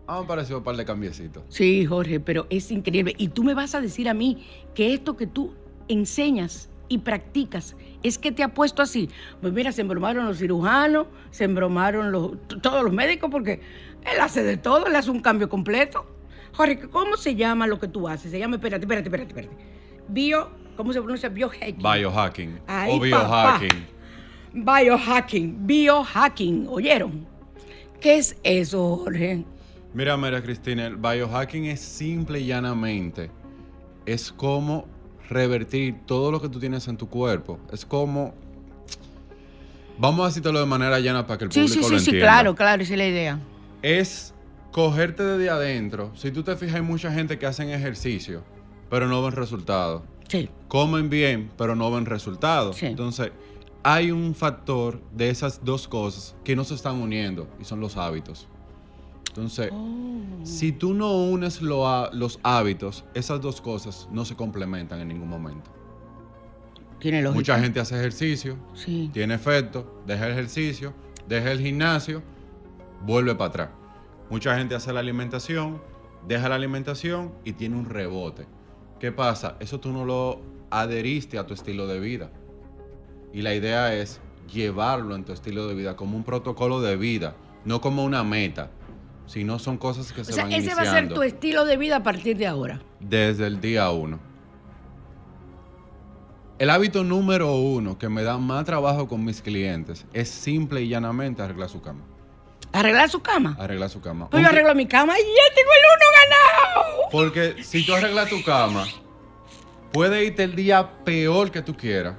ah, 0.06 0.21
me 0.21 0.26
pareció 0.26 0.59
un 0.59 0.64
par 0.64 0.76
de 0.76 0.85
cambiecitos. 0.85 1.42
Sí, 1.49 1.85
Jorge, 1.85 2.21
pero 2.21 2.47
es 2.49 2.71
increíble. 2.71 3.14
Y 3.18 3.28
tú 3.28 3.42
me 3.42 3.54
vas 3.54 3.75
a 3.75 3.80
decir 3.80 4.09
a 4.09 4.14
mí 4.14 4.47
que 4.75 4.94
esto 4.94 5.16
que 5.16 5.26
tú 5.26 5.54
enseñas 5.88 6.71
y 6.88 6.99
practicas 6.99 7.76
es 8.02 8.18
que 8.18 8.32
te 8.32 8.42
ha 8.42 8.49
puesto 8.54 8.82
así. 8.82 9.09
Pues 9.40 9.52
mira, 9.52 9.73
se 9.73 9.80
embromaron 9.80 10.26
los 10.26 10.38
cirujanos, 10.38 11.06
se 11.30 11.44
embromaron 11.44 12.12
los, 12.12 12.32
todos 12.61 12.82
los 12.85 12.92
médicos, 12.92 13.30
porque 13.30 13.61
él 14.02 14.21
hace 14.21 14.42
de 14.42 14.56
todo, 14.56 14.87
él 14.87 14.97
hace 14.97 15.11
un 15.11 15.21
cambio 15.21 15.49
completo. 15.49 16.06
Jorge, 16.54 16.88
¿cómo 16.90 17.16
se 17.16 17.35
llama 17.35 17.66
lo 17.66 17.78
que 17.78 17.88
tú 17.88 18.09
haces? 18.09 18.30
Se 18.30 18.38
llama, 18.38 18.56
espérate, 18.56 18.85
espérate, 18.85 19.09
espérate, 19.09 19.28
espérate. 19.28 19.56
Bio, 20.09 20.50
¿cómo 20.76 20.92
se 20.92 21.00
pronuncia? 21.00 21.28
Biohacking. 21.28 21.78
Biohacking. 21.78 22.61
o 22.88 23.00
biohacking. 23.00 23.87
Biohacking, 24.54 25.66
biohacking, 25.66 26.66
¿oyeron? 26.68 27.26
¿Qué 28.00 28.18
es 28.18 28.37
eso, 28.42 28.99
Jorge? 28.99 29.44
Mira, 29.94 30.16
María 30.16 30.42
Cristina, 30.42 30.87
el 30.87 30.97
biohacking 30.97 31.66
es 31.66 31.80
simple 31.80 32.40
y 32.40 32.47
llanamente, 32.47 33.30
es 34.04 34.30
como 34.32 34.87
revertir 35.29 35.97
todo 36.07 36.31
lo 36.31 36.41
que 36.41 36.49
tú 36.49 36.59
tienes 36.59 36.87
en 36.88 36.97
tu 36.97 37.09
cuerpo. 37.09 37.59
Es 37.73 37.85
como... 37.85 38.35
Vamos 39.99 40.25
a 40.25 40.29
decirlo 40.29 40.59
de 40.59 40.67
manera 40.67 40.99
llana 41.00 41.26
para 41.26 41.38
que 41.38 41.45
el 41.45 41.52
Sí, 41.52 41.61
público 41.61 41.87
sí, 41.87 41.93
lo 41.93 41.99
sí, 41.99 42.05
sí, 42.05 42.11
entienda. 42.11 42.33
claro, 42.33 42.55
claro, 42.55 42.83
esa 42.83 42.93
es 42.95 42.99
la 42.99 43.07
idea. 43.07 43.41
Es 43.83 44.35
cogerte 44.73 45.23
desde 45.23 45.50
adentro. 45.50 46.11
Si 46.14 46.31
tú 46.31 46.43
te 46.43 46.57
fijas, 46.57 46.76
hay 46.76 46.83
mucha 46.83 47.12
gente 47.12 47.38
que 47.38 47.47
hacen 47.47 47.69
ejercicio, 47.71 48.43
pero 48.91 49.07
no 49.07 49.23
ven 49.23 49.33
resultados. 49.33 50.02
Sí. 50.29 50.49
Comen 50.69 51.11
bien, 51.11 51.50
pero 51.59 51.76
no 51.76 51.91
ven 51.91 52.07
resultados. 52.07 52.76
Sí. 52.76 52.87
Entonces, 52.87 53.31
hay 53.83 54.11
un 54.11 54.35
factor 54.35 55.00
de 55.12 55.29
esas 55.29 55.62
dos 55.64 55.87
cosas 55.88 56.35
que 56.43 56.57
no 56.57 56.64
se 56.64 56.75
están 56.75 56.97
uniendo 56.97 57.47
y 57.61 57.64
son 57.64 57.81
los 57.81 57.97
hábitos. 57.97 58.49
Entonces, 59.33 59.71
Oh. 59.73 60.21
si 60.43 60.73
tú 60.73 60.93
no 60.93 61.15
unes 61.25 61.62
lo 61.62 62.11
los 62.12 62.39
hábitos, 62.43 63.05
esas 63.15 63.41
dos 63.41 63.62
cosas 63.62 64.07
no 64.12 64.27
se 64.27 64.37
complementan 64.37 65.01
en 65.01 65.09
ningún 65.09 65.29
momento. 65.31 65.71
Tiene 66.99 67.23
lógica. 67.23 67.39
Mucha 67.39 67.59
gente 67.59 67.81
hace 67.81 67.97
ejercicio, 67.99 68.57
Sí. 68.75 69.09
tiene 69.12 69.35
efecto, 69.35 70.03
deja 70.07 70.27
el 70.27 70.33
ejercicio, 70.33 70.93
deja 71.27 71.51
el 71.51 71.61
gimnasio, 71.61 72.23
vuelve 73.07 73.35
para 73.35 73.49
atrás. 73.49 73.69
Mucha 74.29 74.57
gente 74.59 74.75
hace 74.75 74.93
la 74.93 75.01
alimentación, 75.01 75.81
deja 76.29 76.51
la 76.51 76.57
alimentación 76.57 77.33
y 77.45 77.55
tiene 77.55 77.77
un 77.77 77.87
rebote. 77.87 78.47
¿Qué 79.01 79.12
pasa? 79.12 79.57
Eso 79.61 79.81
tú 79.81 79.93
no 79.93 80.05
lo 80.05 80.41
adheriste 80.71 81.39
a 81.39 81.47
tu 81.47 81.55
estilo 81.55 81.87
de 81.87 81.99
vida. 82.01 82.31
Y 83.33 83.41
la 83.43 83.55
idea 83.55 83.95
es 83.95 84.21
llevarlo 84.53 85.17
en 85.17 85.25
tu 85.25 85.33
estilo 85.33 85.67
de 85.67 85.75
vida 85.75 85.97
como 85.97 86.17
un 86.19 86.23
protocolo 86.23 86.83
de 86.83 86.97
vida, 86.97 87.35
no 87.65 87.81
como 87.81 88.05
una 88.05 88.23
meta, 88.23 88.71
sino 89.26 89.59
son 89.59 89.79
cosas 89.79 90.12
que 90.12 90.21
O 90.23 90.25
se 90.25 90.33
sea, 90.33 90.45
van 90.45 90.52
ese 90.52 90.75
va 90.75 90.83
a 90.83 90.87
ser 90.87 91.09
tu 91.12 91.23
estilo 91.23 91.64
de 91.64 91.76
vida 91.76 91.97
a 91.97 92.02
partir 92.02 92.37
de 92.37 92.47
ahora. 92.47 92.81
desde 93.00 93.47
el 93.47 93.61
día 93.61 93.91
uno. 93.91 94.19
El 96.59 96.71
hábito 96.71 97.02
número 97.02 97.55
uno 97.57 97.99
que 97.99 98.09
me 98.09 98.23
da 98.23 98.38
más 98.38 98.64
trabajo 98.64 99.09
con 99.09 99.25
mis 99.25 99.43
clientes 99.43 100.07
es 100.12 100.29
simple 100.29 100.83
y 100.83 100.88
llanamente 100.88 101.43
arreglar 101.43 101.69
su 101.69 101.81
cama. 101.83 102.00
Arreglar 102.73 103.11
su 103.11 103.21
cama. 103.21 103.57
Arreglar 103.59 103.91
su 103.91 104.00
cama. 104.00 104.31
Pues 104.31 104.43
yo 104.43 104.49
arreglo 104.49 104.75
mi 104.75 104.87
cama 104.87 105.19
y 105.19 105.23
ya 105.23 105.55
tengo 105.55 105.71
el 105.73 105.83
uno 105.97 106.07
ganado. 106.21 107.09
Porque 107.11 107.62
si 107.64 107.85
tú 107.85 107.95
arreglas 107.95 108.29
tu 108.31 108.43
cama, 108.45 108.85
puede 109.93 110.25
irte 110.25 110.45
el 110.45 110.55
día 110.55 111.05
peor 111.05 111.50
que 111.50 111.62
tú 111.62 111.76
quieras. 111.76 112.14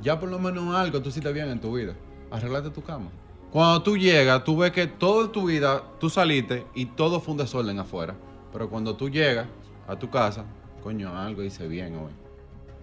Ya 0.00 0.18
por 0.18 0.28
lo 0.30 0.38
menos 0.38 0.74
algo 0.74 1.00
tú 1.02 1.10
hiciste 1.10 1.32
bien 1.32 1.48
en 1.50 1.60
tu 1.60 1.76
vida. 1.76 1.94
Arreglate 2.30 2.70
tu 2.70 2.82
cama. 2.82 3.10
Cuando 3.52 3.82
tú 3.82 3.98
llegas, 3.98 4.42
tú 4.44 4.56
ves 4.56 4.72
que 4.72 4.86
toda 4.86 5.30
tu 5.30 5.46
vida 5.46 5.82
tú 6.00 6.08
saliste 6.08 6.64
y 6.74 6.86
todo 6.86 7.20
fue 7.20 7.32
un 7.32 7.38
desorden 7.38 7.78
afuera. 7.78 8.16
Pero 8.50 8.70
cuando 8.70 8.96
tú 8.96 9.10
llegas 9.10 9.46
a 9.86 9.94
tu 9.98 10.08
casa, 10.08 10.46
coño, 10.82 11.14
algo 11.14 11.42
hice 11.42 11.68
bien 11.68 11.94
hoy. 11.96 12.12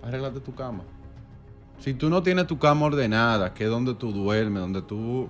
Arréglate 0.03 0.39
tu 0.41 0.53
cama. 0.53 0.83
Si 1.79 1.95
tú 1.95 2.09
no 2.09 2.21
tienes 2.21 2.45
tu 2.45 2.59
cama 2.59 2.85
ordenada, 2.85 3.51
que 3.51 3.63
es 3.63 3.69
donde 3.69 3.95
tú 3.95 4.11
duermes, 4.11 4.61
donde 4.61 4.83
tú... 4.83 5.27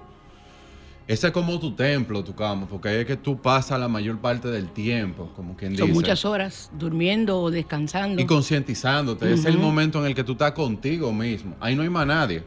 Ese 1.08 1.28
es 1.28 1.34
como 1.34 1.58
tu 1.58 1.74
templo, 1.74 2.22
tu 2.22 2.36
cama, 2.36 2.68
porque 2.70 2.90
ahí 2.90 2.98
es 2.98 3.06
que 3.06 3.16
tú 3.16 3.42
pasas 3.42 3.80
la 3.80 3.88
mayor 3.88 4.20
parte 4.20 4.50
del 4.50 4.70
tiempo, 4.70 5.32
como 5.38 5.56
quien 5.56 5.72
dice. 5.72 5.84
Son 5.84 5.94
muchas 5.94 6.26
horas 6.26 6.70
durmiendo 6.78 7.40
o 7.40 7.50
descansando. 7.50 8.22
Y 8.22 8.26
concientizándote. 8.26 9.34
Es 9.34 9.46
el 9.46 9.58
momento 9.58 10.00
en 10.00 10.08
el 10.08 10.14
que 10.14 10.24
tú 10.24 10.34
estás 10.34 10.52
contigo 10.52 11.14
mismo. 11.14 11.56
Ahí 11.62 11.76
no 11.76 11.82
hay 11.82 11.90
más 11.90 12.06
nadie. 12.06 12.44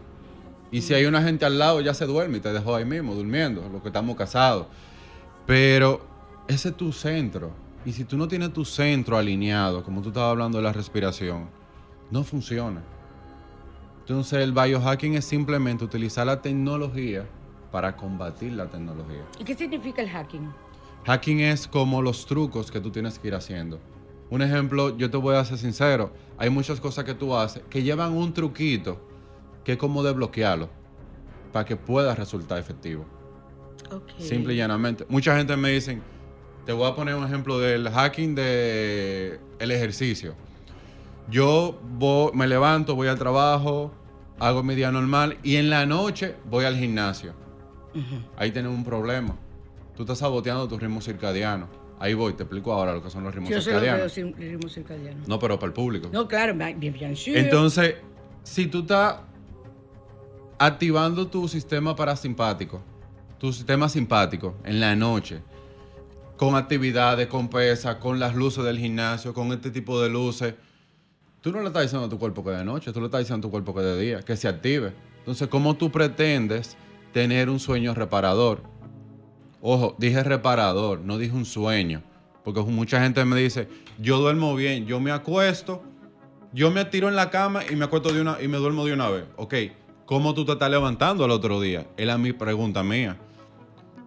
Y 0.72 0.80
si 0.80 0.94
hay 0.94 1.04
una 1.04 1.22
gente 1.22 1.44
al 1.44 1.58
lado, 1.58 1.82
ya 1.82 1.92
se 1.92 2.06
duerme 2.06 2.38
y 2.38 2.40
te 2.40 2.50
dejó 2.50 2.74
ahí 2.74 2.86
mismo, 2.86 3.14
durmiendo, 3.14 3.68
los 3.70 3.82
que 3.82 3.88
estamos 3.88 4.16
casados. 4.16 4.66
Pero 5.46 6.00
ese 6.48 6.70
es 6.70 6.76
tu 6.76 6.92
centro. 6.92 7.52
Y 7.84 7.92
si 7.92 8.04
tú 8.04 8.16
no 8.16 8.26
tienes 8.26 8.54
tu 8.54 8.64
centro 8.64 9.18
alineado, 9.18 9.84
como 9.84 10.00
tú 10.00 10.08
estabas 10.08 10.30
hablando 10.30 10.56
de 10.56 10.64
la 10.64 10.72
respiración, 10.72 11.50
no 12.10 12.24
funciona. 12.24 12.82
Entonces 14.00 14.40
el 14.40 14.52
biohacking 14.52 15.14
es 15.14 15.26
simplemente 15.26 15.84
utilizar 15.84 16.26
la 16.26 16.40
tecnología 16.40 17.26
para 17.70 17.94
combatir 17.94 18.52
la 18.52 18.66
tecnología. 18.66 19.24
¿Y 19.38 19.44
qué 19.44 19.54
significa 19.54 20.00
el 20.00 20.08
hacking? 20.08 20.50
Hacking 21.04 21.40
es 21.40 21.68
como 21.68 22.00
los 22.00 22.24
trucos 22.24 22.70
que 22.70 22.80
tú 22.80 22.90
tienes 22.90 23.18
que 23.18 23.28
ir 23.28 23.34
haciendo. 23.34 23.78
Un 24.30 24.40
ejemplo, 24.40 24.96
yo 24.96 25.10
te 25.10 25.18
voy 25.18 25.36
a 25.36 25.44
ser 25.44 25.58
sincero, 25.58 26.12
hay 26.38 26.48
muchas 26.48 26.80
cosas 26.80 27.04
que 27.04 27.12
tú 27.12 27.36
haces 27.36 27.62
que 27.68 27.82
llevan 27.82 28.12
un 28.12 28.32
truquito 28.32 29.11
que 29.64 29.72
es 29.72 29.78
como 29.78 30.02
desbloquearlo 30.02 30.68
para 31.52 31.64
que 31.64 31.76
pueda 31.76 32.14
resultar 32.14 32.58
efectivo. 32.58 33.04
Simple 34.18 34.54
y 34.54 34.56
llanamente. 34.56 35.04
Mucha 35.08 35.36
gente 35.36 35.56
me 35.56 35.70
dice, 35.70 36.00
te 36.64 36.72
voy 36.72 36.90
a 36.90 36.94
poner 36.94 37.14
un 37.14 37.24
ejemplo 37.24 37.58
del 37.58 37.88
hacking 37.90 38.34
de 38.34 39.38
el 39.58 39.70
ejercicio. 39.70 40.34
Yo 41.30 41.78
voy- 41.98 42.32
me 42.34 42.46
levanto, 42.46 42.94
voy 42.94 43.08
al 43.08 43.18
trabajo, 43.18 43.92
hago 44.38 44.62
mi 44.62 44.74
día 44.74 44.90
normal 44.90 45.36
y 45.42 45.56
en 45.56 45.70
la 45.70 45.86
noche 45.86 46.34
voy 46.50 46.64
al 46.64 46.76
gimnasio. 46.76 47.34
Ahí 48.36 48.50
tenemos 48.50 48.76
un 48.76 48.84
problema. 48.84 49.36
Tú 49.94 50.02
estás 50.04 50.18
saboteando 50.18 50.66
tu 50.66 50.78
ritmo 50.78 51.00
circadiano. 51.02 51.68
Ahí 52.00 52.14
voy, 52.14 52.32
te 52.32 52.42
explico 52.42 52.72
ahora 52.72 52.94
lo 52.94 53.02
que 53.02 53.10
son 53.10 53.22
los 53.22 53.32
ritmos 53.34 53.50
Yo 53.50 53.60
circadianos. 53.60 54.10
sin 54.12 54.34
ritmo 54.34 54.68
circadiano. 54.68 55.20
No, 55.26 55.38
pero 55.38 55.56
para 55.58 55.68
el 55.68 55.74
público. 55.74 56.08
No, 56.10 56.26
claro, 56.26 56.54
bien, 56.54 56.78
bien. 56.78 57.14
Entonces, 57.26 57.96
si 58.42 58.66
tú 58.66 58.80
estás 58.80 59.16
activando 60.64 61.26
tu 61.26 61.48
sistema 61.48 61.96
parasimpático, 61.96 62.80
tu 63.36 63.52
sistema 63.52 63.88
simpático 63.88 64.54
en 64.64 64.78
la 64.78 64.94
noche, 64.94 65.42
con 66.36 66.54
actividades, 66.54 67.26
con 67.26 67.48
pesas, 67.48 67.96
con 67.96 68.20
las 68.20 68.36
luces 68.36 68.62
del 68.62 68.78
gimnasio, 68.78 69.34
con 69.34 69.52
este 69.52 69.72
tipo 69.72 70.00
de 70.00 70.08
luces, 70.08 70.54
tú 71.40 71.50
no 71.50 71.58
le 71.62 71.66
estás 71.66 71.82
diciendo 71.82 72.06
a 72.06 72.08
tu 72.08 72.16
cuerpo 72.16 72.44
que 72.44 72.50
de 72.50 72.64
noche, 72.64 72.92
tú 72.92 73.00
le 73.00 73.06
estás 73.06 73.22
diciendo 73.22 73.44
a 73.44 73.48
tu 73.48 73.50
cuerpo 73.50 73.74
que 73.74 73.80
de 73.80 74.00
día, 74.00 74.22
que 74.22 74.36
se 74.36 74.46
active. 74.46 74.92
Entonces, 75.18 75.48
¿cómo 75.48 75.74
tú 75.74 75.90
pretendes 75.90 76.76
tener 77.12 77.50
un 77.50 77.58
sueño 77.58 77.92
reparador? 77.92 78.62
Ojo, 79.60 79.96
dije 79.98 80.22
reparador, 80.22 81.00
no 81.00 81.18
dije 81.18 81.34
un 81.34 81.44
sueño. 81.44 82.04
Porque 82.44 82.60
mucha 82.60 83.02
gente 83.02 83.24
me 83.24 83.36
dice, 83.36 83.66
yo 83.98 84.18
duermo 84.18 84.54
bien, 84.54 84.86
yo 84.86 85.00
me 85.00 85.10
acuesto, 85.10 85.82
yo 86.52 86.70
me 86.70 86.84
tiro 86.84 87.08
en 87.08 87.16
la 87.16 87.30
cama 87.30 87.62
y 87.68 87.74
me 87.74 87.84
acuesto 87.84 88.12
de 88.12 88.20
una 88.20 88.40
y 88.40 88.46
me 88.46 88.58
duermo 88.58 88.84
de 88.84 88.92
una 88.92 89.08
vez. 89.10 89.24
Ok, 89.36 89.54
¿cómo 90.12 90.34
tú 90.34 90.44
te 90.44 90.52
estás 90.52 90.70
levantando 90.70 91.24
al 91.24 91.30
otro 91.30 91.58
día? 91.58 91.86
Es 91.96 92.06
la 92.06 92.18
mi 92.18 92.34
pregunta 92.34 92.82
mía. 92.82 93.16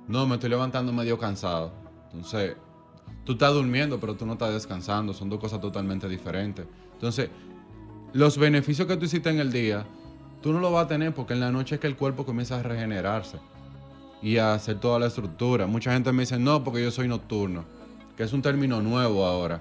No, 0.08 0.28
me 0.28 0.36
estoy 0.36 0.52
levantando 0.52 0.94
medio 0.94 1.18
cansado. 1.18 1.72
Entonces, 2.14 2.56
tú 3.24 3.32
estás 3.32 3.56
durmiendo, 3.56 4.00
pero 4.00 4.14
tú 4.14 4.24
no 4.24 4.34
estás 4.34 4.54
descansando. 4.54 5.16
Son 5.16 5.32
dos 5.32 5.40
cosas 5.40 5.60
totalmente 5.60 6.08
diferentes. 6.08 6.68
Entonces, 6.94 7.32
los 8.14 8.38
beneficios 8.38 8.88
que 8.88 8.98
tú 8.98 9.06
hiciste 9.06 9.32
en 9.32 9.40
el 9.40 9.52
día, 9.52 9.84
tú 10.44 10.54
no 10.54 10.60
los 10.60 10.72
vas 10.72 10.86
a 10.86 10.88
tener 10.90 11.12
porque 11.12 11.34
en 11.34 11.40
la 11.40 11.52
noche 11.52 11.74
es 11.74 11.82
que 11.82 11.88
el 11.88 11.96
cuerpo 11.96 12.24
comienza 12.24 12.60
a 12.60 12.62
regenerarse 12.62 13.40
y 14.22 14.38
a 14.38 14.54
hacer 14.54 14.80
toda 14.80 15.00
la 15.00 15.08
estructura. 15.08 15.66
Mucha 15.66 15.92
gente 15.92 16.12
me 16.12 16.22
dice, 16.22 16.38
no, 16.38 16.64
porque 16.64 16.84
yo 16.84 16.92
soy 16.92 17.08
nocturno, 17.08 17.66
que 18.16 18.22
es 18.22 18.32
un 18.32 18.44
término 18.44 18.80
nuevo 18.80 19.26
ahora. 19.26 19.60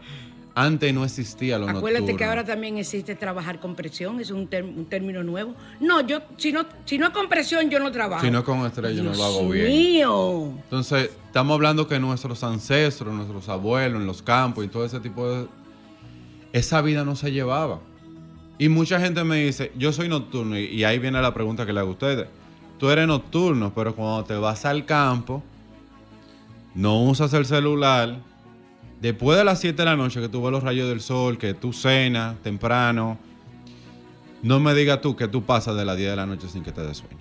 Antes 0.57 0.95
no 0.95 1.05
existía 1.05 1.59
lo 1.59 1.69
Acuérdate 1.69 2.01
nocturno. 2.01 2.17
que 2.17 2.25
ahora 2.25 2.45
también 2.45 2.79
existe 2.79 3.17
trabajar 3.17 3.59
con 3.59 3.75
presión, 3.75 4.21
es 4.21 4.31
un, 4.31 4.47
término 4.47 5.25
nuevo. 5.25 5.55
No, 5.81 6.01
yo, 6.07 6.21
si 6.37 6.53
no, 6.53 6.65
si 6.85 6.97
no 6.97 7.07
es 7.09 7.13
con 7.13 7.29
presión, 7.29 7.69
yo 7.71 7.81
no 7.81 7.91
trabajo. 7.91 8.25
Si 8.25 8.31
no 8.31 8.45
con 8.45 8.65
estrella, 8.65 9.03
no 9.03 9.11
Dios 9.11 9.19
lo 9.19 9.25
hago 9.25 9.49
bien. 9.49 9.67
mío. 9.67 10.53
Entonces, 10.63 11.11
estamos 11.27 11.55
hablando 11.55 11.89
que 11.89 11.99
nuestros 11.99 12.45
ancestros, 12.45 13.13
nuestros 13.13 13.49
abuelos 13.49 14.01
en 14.01 14.07
los 14.07 14.23
campos 14.23 14.65
y 14.65 14.69
todo 14.69 14.85
ese 14.85 15.01
tipo 15.01 15.29
de... 15.29 15.47
Esa 16.53 16.81
vida 16.83 17.05
no 17.05 17.17
se 17.17 17.33
llevaba. 17.33 17.81
Y 18.57 18.69
mucha 18.69 19.01
gente 19.01 19.25
me 19.25 19.45
dice, 19.45 19.73
yo 19.77 19.93
soy 19.93 20.09
nocturno, 20.09 20.57
y 20.57 20.85
ahí 20.85 21.01
viene 21.01 21.21
la 21.21 21.35
pregunta 21.35 21.67
que 21.67 21.73
le 21.73 21.81
hago 21.81 21.89
a 21.89 21.93
ustedes. 21.93 22.29
Tú 22.79 22.91
eres 22.91 23.09
nocturno, 23.09 23.73
pero 23.75 23.97
cuando 23.97 24.25
te 24.25 24.35
vas 24.35 24.65
al 24.65 24.85
campo, 24.85 25.43
no 26.75 27.03
usas 27.03 27.33
el 27.35 27.47
celular. 27.47 28.19
Después 29.05 29.37
de 29.37 29.45
las 29.45 29.61
7 29.61 29.77
de 29.77 29.85
la 29.85 29.97
noche 29.97 30.19
que 30.19 30.31
tú 30.31 30.41
ves 30.43 30.51
los 30.51 30.63
rayos 30.63 30.89
del 30.89 31.03
sol, 31.03 31.37
que 31.37 31.53
tú 31.53 31.75
cenas 31.75 32.37
temprano, 32.43 33.19
no 34.43 34.61
me 34.61 34.73
digas 34.73 35.03
tú 35.03 35.15
que 35.15 35.29
tú 35.29 35.43
pasas 35.45 35.77
de 35.77 35.85
las 35.85 35.99
10 35.99 36.09
de 36.09 36.17
la 36.17 36.25
noche 36.25 36.49
sin 36.49 36.63
que 36.63 36.73
te 36.73 36.81
dé 36.81 36.95
sueño. 36.95 37.19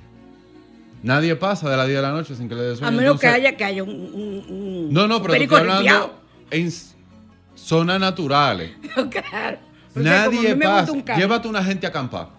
Nadie 1.01 1.35
pasa 1.35 1.69
de 1.69 1.75
las 1.75 1.85
10 1.85 1.97
de 1.97 2.01
la 2.01 2.11
noche 2.13 2.35
sin 2.35 2.47
que 2.47 2.55
le 2.55 2.61
dé 2.61 2.75
sueño. 2.77 2.87
A 2.87 2.91
menos 3.01 3.19
que 3.19 3.27
haya, 3.27 3.57
que 3.57 3.65
haya 3.65 3.83
un, 3.83 3.89
un- 3.89 4.45
un- 4.47 4.93
no, 4.93 5.09
no, 5.09 5.21
pero 5.21 5.33
estoy 5.33 5.57
hablando 5.59 5.81
limpiado. 5.81 6.13
en 6.51 6.71
zonas 7.53 7.99
naturales. 7.99 8.71
claro. 9.11 9.57
Nadie 9.93 10.55
pasa. 10.55 10.89
un. 10.93 11.03
Llévate 11.03 11.49
una 11.49 11.65
gente 11.65 11.85
a 11.85 11.89
acampar. 11.89 12.29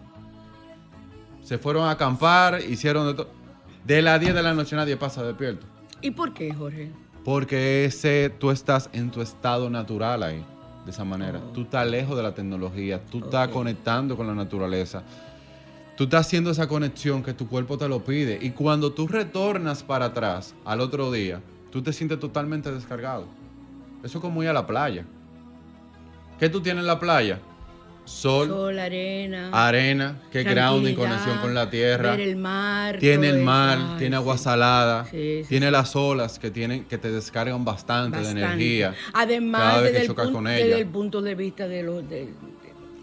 Se 1.43 1.59
fueron 1.59 1.87
a 1.87 1.91
acampar, 1.91 2.63
hicieron 2.67 3.09
de 3.09 3.13
todo. 3.13 3.31
De 3.85 4.01
las 4.01 4.19
10 4.19 4.35
de 4.35 4.43
la 4.43 4.55
noche 4.55 4.75
nadie 4.75 4.97
pasa 4.97 5.23
despierto. 5.23 5.67
¿Y 6.01 6.13
por 6.13 6.33
qué, 6.33 6.51
Jorge? 6.55 6.91
Porque 7.25 7.87
ese, 7.87 8.31
tú 8.39 8.51
estás 8.51 8.91
en 8.93 9.11
tu 9.11 9.23
estado 9.23 9.71
natural 9.71 10.23
ahí, 10.23 10.45
de 10.85 10.91
esa 10.91 11.05
manera. 11.05 11.41
Tú 11.55 11.63
estás 11.63 11.87
lejos 11.87 12.17
de 12.17 12.23
la 12.23 12.35
tecnología, 12.35 13.03
tú 13.05 13.19
estás 13.25 13.49
conectando 13.49 14.17
con 14.17 14.27
la 14.27 14.35
naturaleza. 14.35 15.03
Tú 15.97 16.05
estás 16.05 16.27
haciendo 16.27 16.51
esa 16.51 16.67
conexión 16.67 17.23
que 17.23 17.33
tu 17.33 17.49
cuerpo 17.49 17.79
te 17.79 17.89
lo 17.89 18.05
pide. 18.05 18.39
Y 18.43 18.51
cuando 18.51 18.93
tú 18.93 19.07
retornas 19.07 19.83
para 19.83 20.07
atrás 20.07 20.55
al 20.65 20.81
otro 20.81 21.11
día, 21.11 21.41
tú 21.71 21.83
te 21.83 21.93
sientes 21.93 22.19
totalmente 22.19 22.71
descargado. 22.71 23.27
Eso 24.03 24.19
es 24.19 24.23
como 24.23 24.43
ir 24.43 24.49
a 24.49 24.53
la 24.53 24.67
playa. 24.67 25.07
¿Qué 26.39 26.49
tú 26.51 26.61
tienes 26.61 26.83
en 26.83 26.89
la 26.89 27.01
playa? 27.01 27.41
Sol, 28.05 28.49
Sol, 28.49 28.79
arena. 28.79 29.51
arena, 29.53 30.21
que 30.31 30.43
grounding, 30.43 30.95
conexión 30.95 31.39
con 31.39 31.55
la 31.55 31.71
tierra. 31.71 32.11
Ver 32.13 32.21
el 32.21 32.37
mar. 32.37 32.99
Tiene 32.99 33.29
el 33.31 33.39
mar, 33.39 33.97
tiene 33.99 34.17
agua 34.17 34.37
salada, 34.39 35.05
Sí, 35.07 35.41
sí, 35.43 35.49
tiene 35.49 35.71
las 35.71 35.97
olas 35.97 36.39
que 36.39 36.51
tienen 36.51 36.85
que 36.85 36.99
te 36.99 37.11
descargan 37.11 37.65
bastante, 37.65 38.19
Bastante. 38.19 38.41
de 38.41 38.47
energía. 38.47 38.95
Además, 39.13 39.61
cada 39.63 39.81
vez 39.81 39.93
desde, 39.93 40.05
que 40.07 40.11
el 40.11 40.15
punto, 40.17 40.33
con 40.33 40.45
desde 40.45 40.67
ella. 40.67 40.77
el 40.79 40.87
punto 40.87 41.23
de 41.23 41.35
vista 41.35 41.67
de, 41.69 41.83
lo, 41.83 42.03
de, 42.03 42.27
de- 42.27 42.35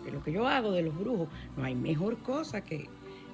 de 0.06 0.12
lo 0.12 0.24
que 0.24 0.32
yo 0.32 0.48
hago, 0.48 0.72
de 0.72 0.82
los 0.84 0.98
brujos, 0.98 1.30
no 1.58 1.64
hay 1.64 1.76
mejor 1.76 2.18
cosa 2.20 2.62
que 2.64 2.88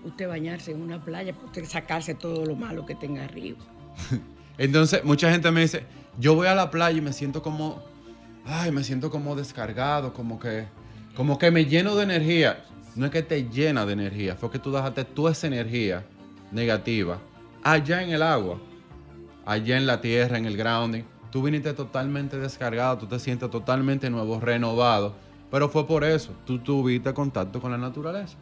usted 0.04 0.28
bañarse 0.28 0.72
en 0.72 0.82
una 0.82 1.04
playa, 1.04 1.34
para 1.34 1.46
usted 1.48 1.66
sacarse 1.66 2.14
todo 2.14 2.46
lo 2.46 2.56
malo 2.56 2.86
que 2.86 2.96
tenga 2.96 3.24
arriba. 3.26 3.58
Entonces, 4.58 5.04
mucha 5.04 5.30
gente 5.32 5.52
me 5.52 5.62
dice, 5.62 5.84
yo 6.20 6.34
voy 6.36 6.48
a 6.48 6.56
la 6.56 6.72
playa 6.72 6.98
y 6.98 7.02
me 7.02 7.14
siento 7.14 7.42
como, 7.42 7.82
ay, 8.46 8.72
me 8.72 8.84
siento 8.84 9.10
como 9.12 9.36
descargado, 9.36 10.14
como 10.14 10.40
que, 10.40 10.66
como 11.18 11.40
que 11.40 11.50
me 11.50 11.66
lleno 11.66 11.96
de 11.96 12.04
energía. 12.04 12.64
No 12.96 13.08
es 13.08 13.12
que 13.12 13.24
te 13.24 13.50
llena 13.50 13.88
de 13.88 13.94
energía, 13.94 14.36
fue 14.36 14.52
que 14.52 14.60
tú 14.60 14.72
dejaste 14.72 15.04
toda 15.04 15.32
esa 15.32 15.48
energía 15.48 16.06
negativa 16.52 17.20
allá 17.64 18.04
en 18.04 18.12
el 18.12 18.22
agua, 18.22 18.60
allá 19.46 19.78
en 19.78 19.88
la 19.88 20.00
tierra, 20.00 20.38
en 20.38 20.46
el 20.46 20.56
grounding. 20.56 21.04
Tú 21.32 21.42
viniste 21.42 21.74
totalmente 21.74 22.38
descargado, 22.38 23.00
tú 23.00 23.08
te 23.08 23.20
sientes 23.20 23.50
totalmente 23.50 24.10
nuevo, 24.10 24.40
renovado. 24.40 25.16
Pero 25.50 25.70
fue 25.70 25.88
por 25.88 26.04
eso, 26.04 26.34
tú 26.46 26.60
tuviste 26.60 27.14
contacto 27.14 27.60
con 27.60 27.72
la 27.72 27.78
naturaleza. 27.78 28.38